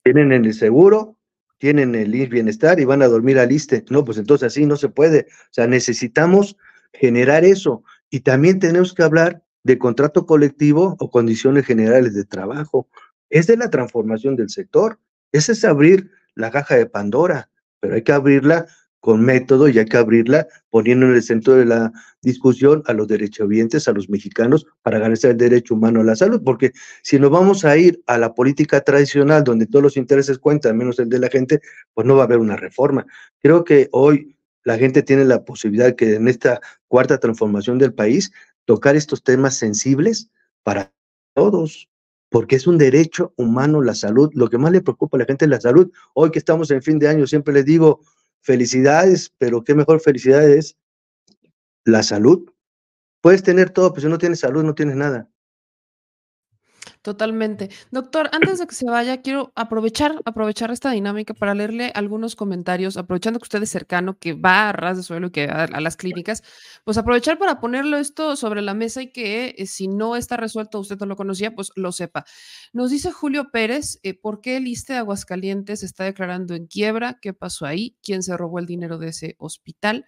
Tienen 0.03 0.31
el 0.33 0.53
seguro, 0.53 1.17
tienen 1.63 1.95
el 1.95 2.11
bienestar 2.27 2.81
y 2.81 2.83
van 2.83 3.01
a 3.03 3.07
dormir 3.07 3.39
al 3.39 3.49
ISTE. 3.49 3.85
No, 3.89 4.03
pues 4.03 4.17
entonces 4.17 4.47
así 4.47 4.65
no 4.65 4.75
se 4.75 4.89
puede. 4.89 5.27
O 5.29 5.53
sea, 5.53 5.65
necesitamos 5.65 6.57
generar 6.91 7.45
eso. 7.45 7.85
Y 8.09 8.19
también 8.19 8.59
tenemos 8.59 8.93
que 8.93 9.01
hablar 9.01 9.45
de 9.63 9.77
contrato 9.77 10.25
colectivo 10.25 10.97
o 10.99 11.09
condiciones 11.09 11.65
generales 11.65 12.13
de 12.15 12.25
trabajo. 12.25 12.89
Es 13.29 13.47
de 13.47 13.55
la 13.55 13.69
transformación 13.69 14.35
del 14.35 14.49
sector. 14.49 14.99
Ese 15.31 15.53
es 15.53 15.63
abrir 15.63 16.11
la 16.35 16.51
caja 16.51 16.75
de 16.75 16.85
Pandora, 16.85 17.49
pero 17.79 17.95
hay 17.95 18.01
que 18.01 18.11
abrirla 18.11 18.67
con 19.03 19.19
método 19.21 19.67
y 19.67 19.77
hay 19.77 19.83
que 19.83 19.97
abrirla 19.97 20.47
poniendo 20.69 21.05
en 21.07 21.15
el 21.15 21.21
centro 21.21 21.55
de 21.55 21.65
la 21.65 21.91
discusión 22.21 22.83
a 22.85 22.93
los 22.93 23.05
derechohabientes, 23.09 23.89
a 23.89 23.91
los 23.91 24.09
mexicanos, 24.09 24.65
para 24.81 24.97
garantizar 24.97 25.31
el 25.31 25.37
derecho 25.37 25.73
humano 25.73 25.99
a 25.99 26.05
la 26.05 26.15
salud, 26.15 26.41
porque 26.41 26.71
si 27.01 27.19
nos 27.19 27.29
vamos 27.29 27.65
a 27.65 27.75
ir 27.75 28.01
a 28.07 28.17
la 28.17 28.33
política 28.33 28.79
tradicional, 28.79 29.43
donde 29.43 29.65
todos 29.65 29.83
los 29.83 29.97
intereses 29.97 30.39
cuentan, 30.39 30.77
menos 30.77 30.99
el 30.99 31.09
de 31.09 31.19
la 31.19 31.27
gente, 31.27 31.59
pues 31.93 32.07
no 32.07 32.15
va 32.15 32.21
a 32.21 32.25
haber 32.27 32.37
una 32.37 32.55
reforma. 32.55 33.05
Creo 33.41 33.65
que 33.65 33.89
hoy 33.91 34.37
la 34.63 34.77
gente 34.77 35.03
tiene 35.03 35.25
la 35.25 35.43
posibilidad 35.43 35.93
que 35.95 36.15
en 36.15 36.29
esta 36.29 36.61
cuarta 36.87 37.17
transformación 37.17 37.79
del 37.79 37.93
país 37.93 38.31
tocar 38.63 38.95
estos 38.95 39.21
temas 39.21 39.57
sensibles 39.57 40.29
para 40.63 40.93
todos, 41.33 41.89
porque 42.29 42.55
es 42.55 42.67
un 42.67 42.77
derecho 42.77 43.33
humano 43.35 43.81
la 43.81 43.95
salud. 43.95 44.29
Lo 44.33 44.49
que 44.49 44.57
más 44.57 44.71
le 44.71 44.79
preocupa 44.79 45.17
a 45.17 45.19
la 45.19 45.25
gente 45.25 45.43
es 45.43 45.51
la 45.51 45.59
salud. 45.59 45.91
Hoy 46.13 46.31
que 46.31 46.39
estamos 46.39 46.71
en 46.71 46.81
fin 46.81 46.99
de 46.99 47.09
año, 47.09 47.27
siempre 47.27 47.53
les 47.53 47.65
digo 47.65 47.99
felicidades, 48.43 49.33
pero 49.37 49.63
qué 49.63 49.73
mejor 49.73 49.99
felicidad 50.01 50.47
es 50.47 50.77
la 51.85 52.03
salud. 52.03 52.49
Puedes 53.21 53.41
tener 53.41 53.69
todo, 53.69 53.91
pero 53.91 54.01
si 54.01 54.07
no 54.09 54.17
tienes 54.17 54.41
salud, 54.41 54.63
no 54.63 54.75
tienes 54.75 54.95
nada. 54.95 55.29
Totalmente. 57.03 57.69
Doctor, 57.91 58.29
antes 58.31 58.59
de 58.59 58.65
que 58.65 58.75
se 58.75 58.85
vaya, 58.85 59.21
quiero 59.21 59.51
aprovechar, 59.55 60.21
aprovechar 60.23 60.71
esta 60.71 60.89
dinámica 60.91 61.33
para 61.33 61.53
leerle 61.53 61.91
algunos 61.95 62.37
comentarios, 62.37 62.95
aprovechando 62.95 63.39
que 63.39 63.43
usted 63.43 63.61
es 63.61 63.71
cercano, 63.71 64.17
que 64.17 64.31
va 64.31 64.69
a 64.69 64.71
ras 64.71 64.95
de 64.95 65.03
suelo 65.03 65.27
y 65.27 65.31
que 65.31 65.47
va 65.47 65.63
a, 65.65 65.81
las 65.81 65.97
clínicas, 65.97 66.43
pues 66.85 66.97
aprovechar 66.97 67.37
para 67.37 67.59
ponerlo 67.59 67.97
esto 67.97 68.37
sobre 68.37 68.61
la 68.61 68.73
mesa 68.73 69.01
y 69.01 69.11
que 69.11 69.53
eh, 69.57 69.65
si 69.65 69.89
no 69.89 70.15
está 70.15 70.37
resuelto, 70.37 70.79
usted 70.79 70.97
no 70.97 71.05
lo 71.05 71.17
conocía, 71.17 71.53
pues 71.53 71.71
lo 71.75 71.91
sepa. 71.91 72.23
Nos 72.71 72.89
dice 72.89 73.11
Julio 73.11 73.51
Pérez, 73.51 73.99
eh, 74.03 74.13
¿por 74.13 74.39
qué 74.39 74.55
el 74.55 74.67
ISTE 74.67 74.93
de 74.93 74.99
Aguascalientes 74.99 75.83
está 75.83 76.05
declarando 76.05 76.55
en 76.55 76.67
quiebra? 76.67 77.19
¿Qué 77.21 77.33
pasó 77.33 77.65
ahí? 77.65 77.97
¿Quién 78.01 78.23
se 78.23 78.37
robó 78.37 78.59
el 78.59 78.65
dinero 78.65 78.97
de 78.97 79.09
ese 79.09 79.35
hospital? 79.39 80.05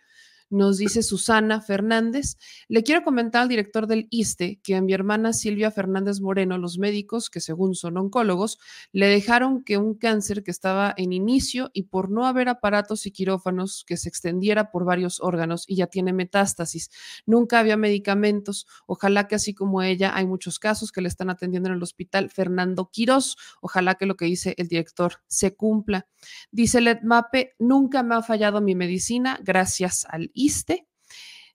Nos 0.50 0.78
dice 0.78 1.04
Susana 1.04 1.62
Fernández. 1.62 2.38
Le 2.68 2.84
quiero 2.84 3.04
comentar 3.04 3.44
al 3.44 3.50
director 3.50 3.88
del 3.88 4.08
ISTE 4.10 4.60
que 4.64 4.76
a 4.76 4.82
mi 4.82 4.94
hermana 4.94 5.34
Silvia 5.34 5.72
Fernández 5.72 6.22
Moreno, 6.22 6.58
los 6.58 6.78
médicos, 6.78 7.30
que 7.30 7.40
según 7.40 7.76
son 7.76 7.98
oncólogos, 7.98 8.60
le 8.92 9.08
dejaron 9.08 9.64
que 9.64 9.78
un 9.78 9.96
cáncer 9.96 10.44
que 10.44 10.52
estaba 10.52 10.94
en 10.98 11.14
inicio 11.14 11.72
y 11.74 11.84
por 11.84 12.12
no 12.12 12.26
haber 12.26 12.50
aparatos 12.50 13.06
y 13.06 13.12
quirófanos 13.12 13.84
que 13.86 13.98
se 13.98 14.10
extendiera 14.10 14.72
por 14.72 14.86
varios 14.86 15.20
órganos 15.22 15.66
y 15.68 15.78
ya 15.78 15.88
tiene 15.88 16.14
metástasis. 16.14 16.90
Nunca 17.26 17.60
había 17.60 17.78
medicamentos. 17.78 18.68
Ojalá 18.86 19.28
que 19.28 19.36
así 19.36 19.54
como 19.54 19.82
ella, 19.82 20.16
hay 20.16 20.26
muchos 20.26 20.60
casos 20.60 20.92
que 20.92 21.02
le 21.02 21.08
están 21.08 21.30
atendiendo 21.30 21.70
en 21.70 21.76
el 21.76 21.84
hospital 21.84 22.30
Fernando 22.30 22.90
Quirós. 22.92 23.38
Ojalá 23.62 23.96
que 23.96 24.06
lo 24.06 24.16
que 24.16 24.26
dice 24.26 24.54
el 24.58 24.68
director 24.68 25.22
se 25.28 25.56
cumpla. 25.56 26.08
Dice 26.52 26.82
Mape, 27.04 27.56
nunca 27.60 28.04
me 28.04 28.16
ha 28.16 28.22
fallado 28.22 28.62
mi 28.62 28.76
medicina 28.76 29.40
gracias 29.44 30.06
al 30.10 30.32
ISTE. 30.36 30.88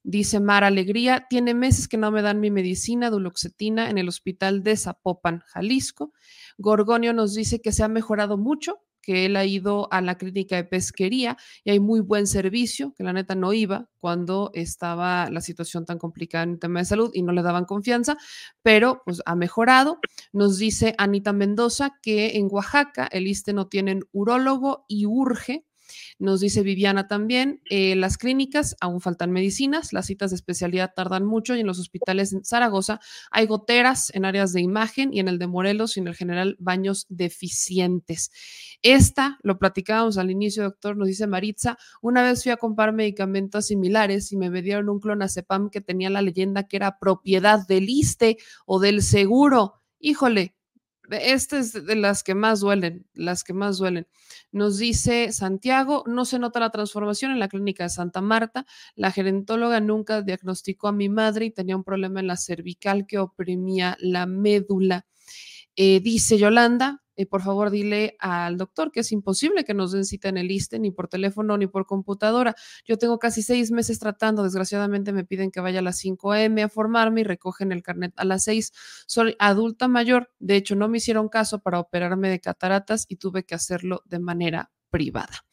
Dice 0.02 0.40
Mar 0.40 0.64
Alegría, 0.64 1.26
tiene 1.28 1.52
meses 1.52 1.86
que 1.86 1.98
no 1.98 2.10
me 2.10 2.22
dan 2.22 2.40
mi 2.40 2.50
medicina 2.50 3.10
duloxetina 3.10 3.90
en 3.90 3.98
el 3.98 4.08
hospital 4.08 4.62
de 4.62 4.76
Zapopan, 4.76 5.40
Jalisco. 5.46 6.12
Gorgonio 6.56 7.12
nos 7.12 7.34
dice 7.34 7.60
que 7.60 7.70
se 7.70 7.82
ha 7.82 7.88
mejorado 7.88 8.38
mucho, 8.38 8.80
que 9.02 9.26
él 9.26 9.36
ha 9.36 9.44
ido 9.44 9.92
a 9.92 10.00
la 10.00 10.16
clínica 10.16 10.56
de 10.56 10.64
pesquería 10.64 11.36
y 11.64 11.70
hay 11.70 11.80
muy 11.80 12.00
buen 12.00 12.26
servicio, 12.26 12.94
que 12.96 13.04
la 13.04 13.12
neta 13.12 13.34
no 13.34 13.52
iba 13.52 13.88
cuando 13.98 14.50
estaba 14.54 15.30
la 15.30 15.40
situación 15.40 15.84
tan 15.84 15.98
complicada 15.98 16.44
en 16.44 16.50
el 16.52 16.58
tema 16.58 16.80
de 16.80 16.86
salud 16.86 17.10
y 17.12 17.22
no 17.22 17.32
le 17.32 17.42
daban 17.42 17.64
confianza, 17.64 18.16
pero 18.62 19.02
pues 19.04 19.22
ha 19.26 19.34
mejorado. 19.34 19.98
Nos 20.32 20.58
dice 20.58 20.94
Anita 20.98 21.32
Mendoza 21.32 21.98
que 22.02 22.38
en 22.38 22.48
Oaxaca 22.50 23.06
el 23.12 23.26
ISTE 23.26 23.52
no 23.52 23.68
tienen 23.68 24.02
urólogo 24.12 24.84
y 24.88 25.06
urge 25.06 25.66
nos 26.18 26.40
dice 26.40 26.62
Viviana 26.62 27.08
también, 27.08 27.60
eh, 27.70 27.96
las 27.96 28.18
clínicas 28.18 28.76
aún 28.80 29.00
faltan 29.00 29.30
medicinas, 29.30 29.92
las 29.92 30.06
citas 30.06 30.30
de 30.30 30.36
especialidad 30.36 30.92
tardan 30.94 31.24
mucho 31.24 31.56
y 31.56 31.60
en 31.60 31.66
los 31.66 31.78
hospitales 31.78 32.32
en 32.32 32.44
Zaragoza 32.44 33.00
hay 33.30 33.46
goteras 33.46 34.10
en 34.14 34.24
áreas 34.24 34.52
de 34.52 34.60
imagen 34.60 35.12
y 35.12 35.20
en 35.20 35.28
el 35.28 35.38
de 35.38 35.46
Morelos 35.46 35.96
y 35.96 36.00
en 36.00 36.08
el 36.08 36.14
general 36.14 36.56
baños 36.58 37.06
deficientes. 37.08 38.30
Esta, 38.82 39.38
lo 39.42 39.58
platicábamos 39.58 40.18
al 40.18 40.30
inicio, 40.30 40.62
doctor, 40.62 40.96
nos 40.96 41.08
dice 41.08 41.26
Maritza, 41.26 41.76
una 42.00 42.22
vez 42.22 42.42
fui 42.42 42.52
a 42.52 42.56
comprar 42.56 42.92
medicamentos 42.92 43.66
similares 43.66 44.32
y 44.32 44.36
me 44.36 44.50
dieron 44.62 44.88
un 44.88 45.00
clonazepam 45.00 45.70
que 45.70 45.80
tenía 45.80 46.10
la 46.10 46.22
leyenda 46.22 46.66
que 46.66 46.76
era 46.76 46.98
propiedad 46.98 47.66
del 47.66 47.88
ISTE 47.88 48.38
o 48.66 48.80
del 48.80 49.02
seguro. 49.02 49.74
Híjole, 49.98 50.54
esta 51.10 51.58
es 51.58 51.72
de 51.72 51.96
las 51.96 52.22
que 52.22 52.34
más 52.34 52.60
duelen, 52.60 53.06
las 53.14 53.44
que 53.44 53.52
más 53.52 53.78
duelen. 53.78 54.06
Nos 54.52 54.78
dice 54.78 55.32
Santiago, 55.32 56.04
no 56.06 56.24
se 56.24 56.38
nota 56.38 56.60
la 56.60 56.70
transformación 56.70 57.32
en 57.32 57.38
la 57.38 57.48
clínica 57.48 57.84
de 57.84 57.90
Santa 57.90 58.20
Marta. 58.20 58.66
La 58.94 59.10
gerentóloga 59.10 59.80
nunca 59.80 60.22
diagnosticó 60.22 60.88
a 60.88 60.92
mi 60.92 61.08
madre 61.08 61.46
y 61.46 61.50
tenía 61.50 61.76
un 61.76 61.84
problema 61.84 62.20
en 62.20 62.26
la 62.26 62.36
cervical 62.36 63.06
que 63.06 63.18
oprimía 63.18 63.96
la 64.00 64.26
médula. 64.26 65.06
Eh, 65.76 66.00
dice 66.00 66.38
Yolanda, 66.38 67.02
eh, 67.20 67.26
por 67.26 67.42
favor 67.42 67.70
dile 67.70 68.16
al 68.18 68.56
doctor 68.56 68.90
que 68.90 69.00
es 69.00 69.12
imposible 69.12 69.64
que 69.64 69.74
nos 69.74 69.92
den 69.92 70.04
cita 70.04 70.28
en 70.28 70.38
el 70.38 70.50
ISTE, 70.50 70.78
ni 70.78 70.90
por 70.90 71.08
teléfono 71.08 71.58
ni 71.58 71.66
por 71.66 71.86
computadora. 71.86 72.54
Yo 72.86 72.96
tengo 72.96 73.18
casi 73.18 73.42
seis 73.42 73.70
meses 73.70 73.98
tratando, 73.98 74.42
desgraciadamente 74.42 75.12
me 75.12 75.24
piden 75.24 75.50
que 75.50 75.60
vaya 75.60 75.80
a 75.80 75.82
las 75.82 75.98
5 75.98 76.32
a.m. 76.32 76.62
a 76.62 76.68
formarme 76.68 77.20
y 77.20 77.24
recogen 77.24 77.72
el 77.72 77.82
carnet 77.82 78.12
a 78.16 78.24
las 78.24 78.44
6. 78.44 78.72
Soy 79.06 79.36
adulta 79.38 79.88
mayor, 79.88 80.30
de 80.38 80.56
hecho 80.56 80.76
no 80.76 80.88
me 80.88 80.98
hicieron 80.98 81.28
caso 81.28 81.58
para 81.60 81.78
operarme 81.80 82.28
de 82.30 82.40
cataratas 82.40 83.04
y 83.08 83.16
tuve 83.16 83.44
que 83.44 83.54
hacerlo 83.54 84.02
de 84.06 84.18
manera 84.18 84.70
privada. 84.90 85.44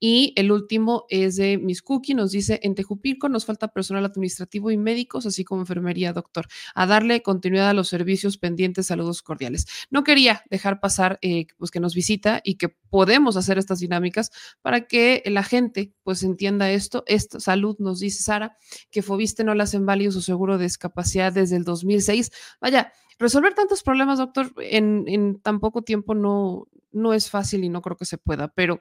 Y 0.00 0.32
el 0.36 0.52
último 0.52 1.06
es 1.08 1.36
de 1.36 1.58
Miss 1.58 1.82
Cookie, 1.82 2.14
nos 2.14 2.32
dice, 2.32 2.60
en 2.62 2.74
Tejupilco 2.74 3.28
nos 3.28 3.46
falta 3.46 3.68
personal 3.68 4.04
administrativo 4.04 4.70
y 4.70 4.76
médicos, 4.76 5.26
así 5.26 5.44
como 5.44 5.62
enfermería, 5.62 6.12
doctor, 6.12 6.46
a 6.74 6.86
darle 6.86 7.22
continuidad 7.22 7.70
a 7.70 7.74
los 7.74 7.88
servicios 7.88 8.38
pendientes, 8.38 8.86
saludos 8.86 9.22
cordiales. 9.22 9.66
No 9.90 10.04
quería 10.04 10.42
dejar 10.50 10.80
pasar 10.80 11.18
eh, 11.22 11.46
pues 11.58 11.70
que 11.70 11.80
nos 11.80 11.94
visita 11.94 12.40
y 12.44 12.56
que 12.56 12.68
podemos 12.68 13.36
hacer 13.36 13.58
estas 13.58 13.80
dinámicas 13.80 14.30
para 14.62 14.86
que 14.86 15.22
la 15.26 15.42
gente 15.42 15.92
pues 16.02 16.22
entienda 16.22 16.70
esto. 16.70 17.04
Esta 17.06 17.40
salud, 17.40 17.76
nos 17.78 18.00
dice 18.00 18.22
Sara, 18.22 18.56
que 18.90 19.02
Fobiste 19.02 19.44
no 19.44 19.54
le 19.54 19.62
hacen 19.62 19.86
válido 19.86 20.12
su 20.12 20.20
seguro 20.20 20.58
de 20.58 20.64
discapacidad 20.64 21.32
desde 21.32 21.56
el 21.56 21.64
2006. 21.64 22.30
Vaya, 22.60 22.92
resolver 23.18 23.54
tantos 23.54 23.82
problemas, 23.82 24.18
doctor, 24.18 24.52
en, 24.58 25.40
tan 25.40 25.60
poco 25.60 25.82
tiempo 25.82 26.14
no, 26.14 26.68
no 26.92 27.12
es 27.12 27.30
fácil 27.30 27.64
y 27.64 27.68
no 27.68 27.82
creo 27.82 27.96
que 27.96 28.04
se 28.04 28.18
pueda, 28.18 28.48
pero 28.48 28.80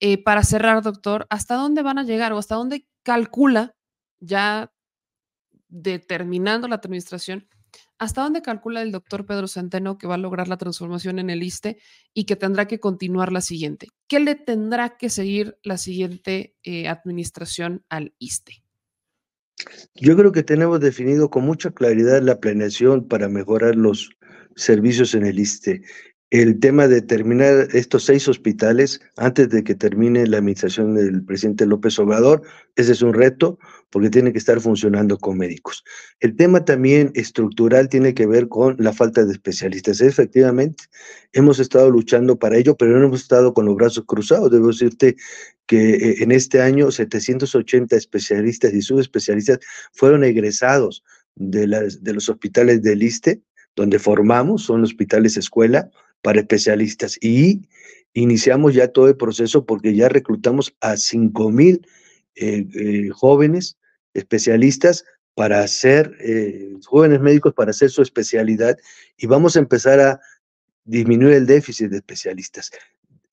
eh, 0.00 0.22
para 0.22 0.42
cerrar, 0.42 0.82
doctor, 0.82 1.26
¿hasta 1.30 1.54
dónde 1.54 1.82
van 1.82 1.98
a 1.98 2.04
llegar 2.04 2.32
o 2.32 2.38
hasta 2.38 2.54
dónde 2.54 2.86
calcula 3.02 3.74
ya 4.20 4.72
determinando 5.68 6.68
la 6.68 6.76
administración? 6.76 7.48
¿Hasta 7.98 8.22
dónde 8.22 8.42
calcula 8.42 8.82
el 8.82 8.90
doctor 8.90 9.26
Pedro 9.26 9.46
Centeno 9.46 9.96
que 9.96 10.06
va 10.06 10.16
a 10.16 10.18
lograr 10.18 10.48
la 10.48 10.56
transformación 10.56 11.18
en 11.18 11.30
el 11.30 11.42
ISTE 11.42 11.78
y 12.12 12.24
que 12.24 12.36
tendrá 12.36 12.66
que 12.66 12.80
continuar 12.80 13.32
la 13.32 13.40
siguiente? 13.40 13.88
¿Qué 14.08 14.18
le 14.18 14.34
tendrá 14.34 14.96
que 14.96 15.08
seguir 15.08 15.56
la 15.62 15.78
siguiente 15.78 16.56
eh, 16.64 16.88
administración 16.88 17.84
al 17.88 18.14
ISTE? 18.18 18.61
Yo 19.94 20.16
creo 20.16 20.32
que 20.32 20.42
tenemos 20.42 20.80
definido 20.80 21.30
con 21.30 21.44
mucha 21.44 21.70
claridad 21.70 22.22
la 22.22 22.40
planeación 22.40 23.06
para 23.06 23.28
mejorar 23.28 23.76
los 23.76 24.10
servicios 24.56 25.14
en 25.14 25.26
el 25.26 25.38
ISTE 25.38 25.82
el 26.32 26.60
tema 26.60 26.88
de 26.88 27.02
terminar 27.02 27.68
estos 27.74 28.04
seis 28.06 28.26
hospitales 28.26 29.02
antes 29.18 29.50
de 29.50 29.62
que 29.62 29.74
termine 29.74 30.26
la 30.26 30.38
administración 30.38 30.94
del 30.94 31.22
presidente 31.22 31.66
López 31.66 31.98
Obrador, 31.98 32.40
ese 32.74 32.92
es 32.92 33.02
un 33.02 33.12
reto 33.12 33.58
porque 33.90 34.08
tiene 34.08 34.32
que 34.32 34.38
estar 34.38 34.58
funcionando 34.58 35.18
con 35.18 35.36
médicos. 35.36 35.84
El 36.20 36.34
tema 36.34 36.64
también 36.64 37.10
estructural 37.14 37.90
tiene 37.90 38.14
que 38.14 38.26
ver 38.26 38.48
con 38.48 38.76
la 38.78 38.94
falta 38.94 39.26
de 39.26 39.32
especialistas. 39.32 40.00
Efectivamente, 40.00 40.84
hemos 41.34 41.58
estado 41.58 41.90
luchando 41.90 42.38
para 42.38 42.56
ello, 42.56 42.78
pero 42.78 42.98
no 42.98 43.08
hemos 43.08 43.20
estado 43.20 43.52
con 43.52 43.66
los 43.66 43.76
brazos 43.76 44.04
cruzados. 44.06 44.50
Debo 44.50 44.68
decirte 44.68 45.16
que 45.66 45.96
eh, 45.96 46.22
en 46.22 46.32
este 46.32 46.62
año 46.62 46.90
780 46.90 47.94
especialistas 47.94 48.72
y 48.72 48.80
subespecialistas 48.80 49.58
fueron 49.92 50.24
egresados 50.24 51.04
de, 51.34 51.66
las, 51.66 52.02
de 52.02 52.14
los 52.14 52.30
hospitales 52.30 52.80
del 52.80 53.02
ISTE, 53.02 53.42
donde 53.76 53.98
formamos, 53.98 54.62
son 54.62 54.82
hospitales 54.82 55.36
escuela, 55.36 55.90
para 56.22 56.40
especialistas 56.40 57.18
y 57.20 57.62
iniciamos 58.14 58.74
ya 58.74 58.88
todo 58.88 59.08
el 59.08 59.16
proceso 59.16 59.66
porque 59.66 59.94
ya 59.94 60.08
reclutamos 60.08 60.74
a 60.80 60.96
5 60.96 61.50
mil 61.50 61.86
eh, 62.36 62.66
eh, 62.74 63.08
jóvenes 63.10 63.76
especialistas 64.14 65.04
para 65.34 65.60
hacer, 65.60 66.14
eh, 66.20 66.74
jóvenes 66.86 67.20
médicos 67.20 67.54
para 67.54 67.70
hacer 67.70 67.90
su 67.90 68.02
especialidad 68.02 68.76
y 69.16 69.26
vamos 69.26 69.56
a 69.56 69.60
empezar 69.60 70.00
a 70.00 70.20
disminuir 70.84 71.34
el 71.34 71.46
déficit 71.46 71.90
de 71.90 71.98
especialistas. 71.98 72.70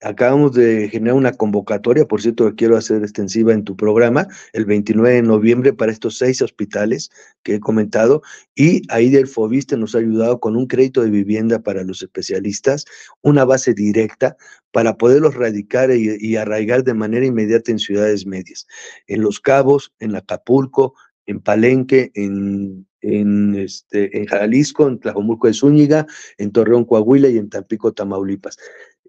Acabamos 0.01 0.53
de 0.53 0.87
generar 0.89 1.15
una 1.15 1.33
convocatoria, 1.33 2.05
por 2.05 2.21
cierto, 2.21 2.47
que 2.47 2.55
quiero 2.55 2.77
hacer 2.77 3.01
extensiva 3.01 3.53
en 3.53 3.65
tu 3.65 3.75
programa, 3.75 4.27
el 4.53 4.65
29 4.65 5.15
de 5.15 5.21
noviembre 5.23 5.73
para 5.73 5.91
estos 5.91 6.17
seis 6.17 6.41
hospitales 6.41 7.11
que 7.43 7.55
he 7.55 7.59
comentado, 7.59 8.21
y 8.55 8.81
ahí 8.87 9.09
del 9.09 9.27
Fobiste 9.27 9.75
nos 9.75 9.95
ha 9.95 9.99
ayudado 9.99 10.39
con 10.39 10.55
un 10.55 10.67
crédito 10.67 11.01
de 11.01 11.09
vivienda 11.09 11.59
para 11.59 11.83
los 11.83 12.01
especialistas, 12.01 12.85
una 13.21 13.43
base 13.43 13.73
directa 13.73 14.37
para 14.71 14.95
poderlos 14.95 15.35
radicar 15.35 15.91
y, 15.91 16.35
arraigar 16.37 16.85
de 16.85 16.93
manera 16.93 17.25
inmediata 17.25 17.71
en 17.71 17.79
ciudades 17.79 18.25
medias, 18.25 18.67
en 19.07 19.21
Los 19.21 19.41
Cabos, 19.41 19.91
en 19.99 20.15
Acapulco, 20.15 20.93
en 21.25 21.41
Palenque, 21.41 22.11
en 22.15 22.87
en, 23.01 23.55
este, 23.55 24.17
en 24.17 24.25
Jalisco, 24.25 24.85
en 24.85 24.99
Tlajomulco 24.99 25.47
de 25.47 25.53
Zúñiga, 25.53 26.05
en 26.37 26.51
Torreón, 26.51 26.83
Coahuila 26.83 27.29
y 27.29 27.37
en 27.37 27.49
Tampico, 27.49 27.93
Tamaulipas 27.93 28.57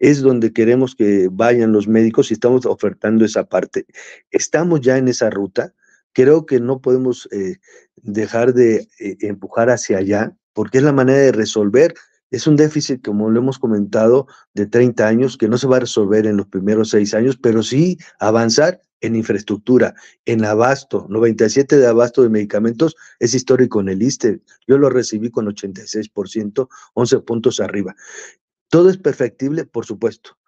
es 0.01 0.23
donde 0.23 0.53
queremos 0.53 0.97
que 0.97 1.29
vayan 1.31 1.73
los 1.73 1.87
médicos 1.87 2.31
y 2.31 2.35
estamos 2.35 2.67
ofertando 2.67 3.25
esa 3.25 3.45
parte. 3.45 3.87
Estamos 4.31 4.81
ya 4.81 4.97
en 4.97 5.07
esa 5.09 5.31
ruta. 5.31 5.75
Creo 6.13 6.47
que 6.47 6.59
no 6.59 6.81
podemos 6.81 7.29
eh, 7.31 7.59
dejar 7.97 8.55
de 8.55 8.89
eh, 8.99 9.17
empujar 9.21 9.71
hacia 9.71 9.99
allá 9.99 10.35
porque 10.55 10.79
es 10.79 10.85
la 10.85 10.93
manera 10.93 11.19
de 11.19 11.33
resolver. 11.33 11.95
Es 12.31 12.47
un 12.47 12.57
déficit, 12.57 13.05
como 13.05 13.29
lo 13.29 13.41
hemos 13.41 13.59
comentado, 13.59 14.27
de 14.55 14.67
30 14.67 15.07
años 15.07 15.37
que 15.37 15.49
no 15.49 15.59
se 15.59 15.67
va 15.67 15.77
a 15.77 15.81
resolver 15.81 16.27
en 16.27 16.39
los 16.39 16.47
primeros 16.47 16.91
seis 16.91 17.13
años, 17.13 17.37
pero 17.37 17.63
sí 17.63 17.99
avanzar 18.19 18.81
en 19.03 19.17
infraestructura, 19.17 19.95
en 20.27 20.45
abasto, 20.45 21.07
97 21.09 21.77
de 21.77 21.87
abasto 21.87 22.23
de 22.23 22.29
medicamentos 22.29 22.97
es 23.19 23.35
histórico 23.35 23.81
en 23.81 23.89
el 23.89 24.03
ISTE. 24.03 24.41
Yo 24.67 24.79
lo 24.79 24.91
recibí 24.91 25.31
con 25.31 25.47
86%, 25.47 26.69
11 26.95 27.19
puntos 27.21 27.61
arriba. 27.61 27.97
Todo 28.71 28.89
es 28.89 28.97
perfectible, 28.97 29.65
por 29.65 29.85
supuesto. 29.85 30.39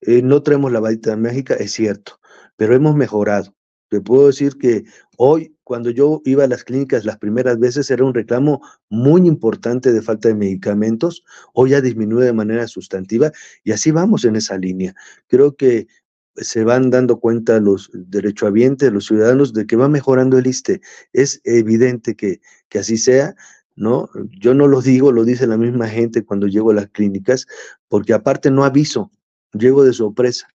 Eh, 0.00 0.22
no 0.22 0.42
traemos 0.42 0.72
la 0.72 0.80
varita 0.80 1.16
mágica, 1.16 1.54
es 1.54 1.72
cierto, 1.72 2.20
pero 2.56 2.74
hemos 2.74 2.94
mejorado. 2.94 3.54
Te 3.88 4.00
puedo 4.00 4.28
decir 4.28 4.56
que 4.56 4.84
hoy, 5.18 5.54
cuando 5.64 5.90
yo 5.90 6.22
iba 6.24 6.44
a 6.44 6.46
las 6.46 6.64
clínicas 6.64 7.04
las 7.04 7.18
primeras 7.18 7.58
veces, 7.58 7.90
era 7.90 8.04
un 8.04 8.14
reclamo 8.14 8.62
muy 8.88 9.26
importante 9.26 9.92
de 9.92 10.00
falta 10.00 10.28
de 10.28 10.34
medicamentos. 10.34 11.24
Hoy 11.54 11.70
ya 11.70 11.80
disminuye 11.80 12.24
de 12.24 12.32
manera 12.32 12.66
sustantiva 12.68 13.32
y 13.64 13.72
así 13.72 13.90
vamos 13.90 14.24
en 14.24 14.36
esa 14.36 14.56
línea. 14.56 14.94
Creo 15.26 15.56
que 15.56 15.88
se 16.36 16.64
van 16.64 16.88
dando 16.90 17.20
cuenta 17.20 17.60
los 17.60 17.90
derechohabientes, 17.92 18.92
los 18.92 19.06
ciudadanos, 19.06 19.52
de 19.52 19.66
que 19.66 19.76
va 19.76 19.88
mejorando 19.88 20.38
el 20.38 20.46
ISTE. 20.46 20.80
Es 21.12 21.40
evidente 21.44 22.14
que, 22.14 22.40
que 22.68 22.78
así 22.78 22.96
sea. 22.96 23.34
¿No? 23.76 24.08
Yo 24.38 24.54
no 24.54 24.68
lo 24.68 24.80
digo, 24.82 25.12
lo 25.12 25.24
dice 25.24 25.46
la 25.46 25.56
misma 25.56 25.88
gente 25.88 26.24
cuando 26.24 26.46
llego 26.46 26.70
a 26.70 26.74
las 26.74 26.88
clínicas, 26.88 27.46
porque 27.88 28.12
aparte 28.12 28.50
no 28.50 28.64
aviso, 28.64 29.10
llego 29.52 29.84
de 29.84 29.92
sorpresa. 29.92 30.48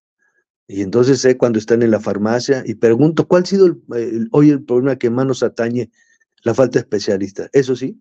Y 0.67 0.81
entonces 0.81 1.21
sé 1.21 1.37
cuando 1.37 1.59
están 1.59 1.81
en 1.81 1.91
la 1.91 1.99
farmacia 1.99 2.63
y 2.65 2.75
pregunto, 2.75 3.27
¿cuál 3.27 3.43
ha 3.43 3.45
sido 3.45 3.77
hoy 4.31 4.49
el 4.49 4.63
problema 4.63 4.97
que 4.97 5.09
más 5.09 5.25
nos 5.25 5.43
atañe? 5.43 5.89
La 6.43 6.53
falta 6.53 6.79
de 6.79 6.83
especialistas, 6.83 7.49
eso 7.53 7.75
sí, 7.75 7.99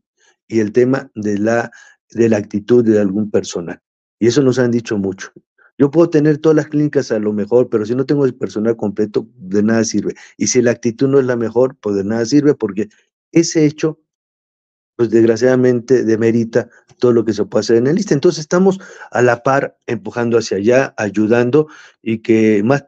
y 0.48 0.60
el 0.60 0.72
tema 0.72 1.10
de 1.14 1.38
la, 1.38 1.70
de 2.10 2.28
la 2.28 2.36
actitud 2.38 2.84
de 2.84 3.00
algún 3.00 3.30
personal. 3.30 3.80
Y 4.18 4.26
eso 4.26 4.42
nos 4.42 4.58
han 4.58 4.70
dicho 4.70 4.98
mucho. 4.98 5.32
Yo 5.78 5.90
puedo 5.90 6.08
tener 6.08 6.38
todas 6.38 6.56
las 6.56 6.68
clínicas 6.68 7.12
a 7.12 7.18
lo 7.18 7.32
mejor, 7.32 7.68
pero 7.68 7.84
si 7.84 7.94
no 7.94 8.06
tengo 8.06 8.24
el 8.24 8.34
personal 8.34 8.76
completo, 8.76 9.28
de 9.36 9.62
nada 9.62 9.84
sirve. 9.84 10.14
Y 10.36 10.46
si 10.46 10.62
la 10.62 10.70
actitud 10.70 11.08
no 11.08 11.20
es 11.20 11.26
la 11.26 11.36
mejor, 11.36 11.76
pues 11.76 11.96
de 11.96 12.04
nada 12.04 12.24
sirve 12.24 12.54
porque 12.54 12.88
ese 13.32 13.66
hecho 13.66 14.00
pues 14.96 15.10
desgraciadamente 15.10 16.04
demerita 16.04 16.68
todo 16.98 17.12
lo 17.12 17.24
que 17.24 17.34
se 17.34 17.44
puede 17.44 17.60
hacer 17.60 17.76
en 17.76 17.86
el 17.86 17.98
ISTE. 17.98 18.14
Entonces 18.14 18.40
estamos 18.40 18.80
a 19.10 19.22
la 19.22 19.42
par 19.42 19.78
empujando 19.86 20.38
hacia 20.38 20.56
allá, 20.56 20.94
ayudando 20.96 21.68
y 22.02 22.18
que 22.18 22.62
más 22.64 22.86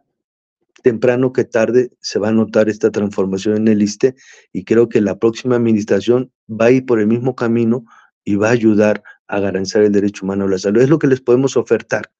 temprano 0.83 1.33
que 1.33 1.45
tarde 1.45 1.93
se 2.01 2.19
va 2.19 2.29
a 2.29 2.33
notar 2.33 2.69
esta 2.69 2.91
transformación 2.91 3.57
en 3.57 3.69
el 3.69 3.83
ISTE 3.83 4.15
y 4.53 4.65
creo 4.65 4.89
que 4.89 5.01
la 5.01 5.19
próxima 5.19 5.57
administración 5.57 6.33
va 6.49 6.67
a 6.67 6.71
ir 6.71 6.87
por 6.87 7.01
el 7.01 7.07
mismo 7.07 7.35
camino 7.37 7.85
y 8.25 8.37
va 8.37 8.49
a 8.49 8.53
ayudar 8.53 9.03
a 9.27 9.41
garantizar 9.41 9.83
el 9.83 9.93
derecho 9.93 10.25
humano 10.25 10.45
a 10.45 10.49
la 10.49 10.59
salud. 10.59 10.81
Es 10.81 10.89
lo 10.89 10.99
que 10.99 11.07
les 11.07 11.21
podemos 11.21 11.57
ofertar. 11.57 12.11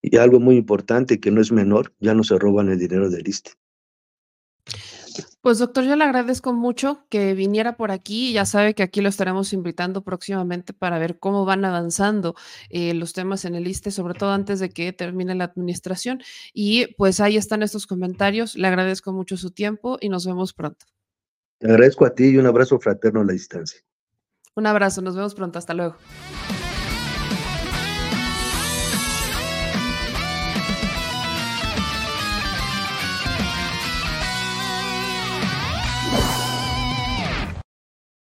Y 0.00 0.16
algo 0.16 0.40
muy 0.40 0.56
importante 0.56 1.20
que 1.20 1.30
no 1.30 1.40
es 1.40 1.52
menor, 1.52 1.94
ya 2.00 2.12
no 2.12 2.24
se 2.24 2.36
roban 2.36 2.68
el 2.68 2.78
dinero 2.78 3.08
del 3.08 3.28
ISTE. 3.28 3.52
Pues 5.40 5.58
doctor, 5.58 5.84
yo 5.84 5.96
le 5.96 6.04
agradezco 6.04 6.52
mucho 6.52 7.04
que 7.08 7.34
viniera 7.34 7.76
por 7.76 7.90
aquí. 7.90 8.32
Ya 8.32 8.44
sabe 8.44 8.74
que 8.74 8.82
aquí 8.82 9.00
lo 9.00 9.08
estaremos 9.08 9.52
invitando 9.52 10.02
próximamente 10.02 10.72
para 10.72 10.98
ver 10.98 11.18
cómo 11.18 11.44
van 11.44 11.64
avanzando 11.64 12.34
eh, 12.70 12.94
los 12.94 13.12
temas 13.12 13.44
en 13.44 13.54
el 13.54 13.66
ISTE, 13.66 13.90
sobre 13.90 14.14
todo 14.14 14.30
antes 14.30 14.60
de 14.60 14.70
que 14.70 14.92
termine 14.92 15.34
la 15.34 15.44
administración. 15.44 16.22
Y 16.52 16.94
pues 16.94 17.20
ahí 17.20 17.36
están 17.36 17.62
estos 17.62 17.86
comentarios. 17.86 18.54
Le 18.54 18.66
agradezco 18.66 19.12
mucho 19.12 19.36
su 19.36 19.50
tiempo 19.50 19.98
y 20.00 20.08
nos 20.08 20.26
vemos 20.26 20.52
pronto. 20.52 20.86
Te 21.58 21.68
agradezco 21.68 22.06
a 22.06 22.14
ti 22.14 22.24
y 22.30 22.36
un 22.38 22.46
abrazo 22.46 22.78
fraterno 22.78 23.20
a 23.20 23.24
la 23.24 23.32
distancia. 23.32 23.80
Un 24.54 24.66
abrazo, 24.66 25.00
nos 25.00 25.16
vemos 25.16 25.34
pronto. 25.34 25.58
Hasta 25.58 25.74
luego. 25.74 25.96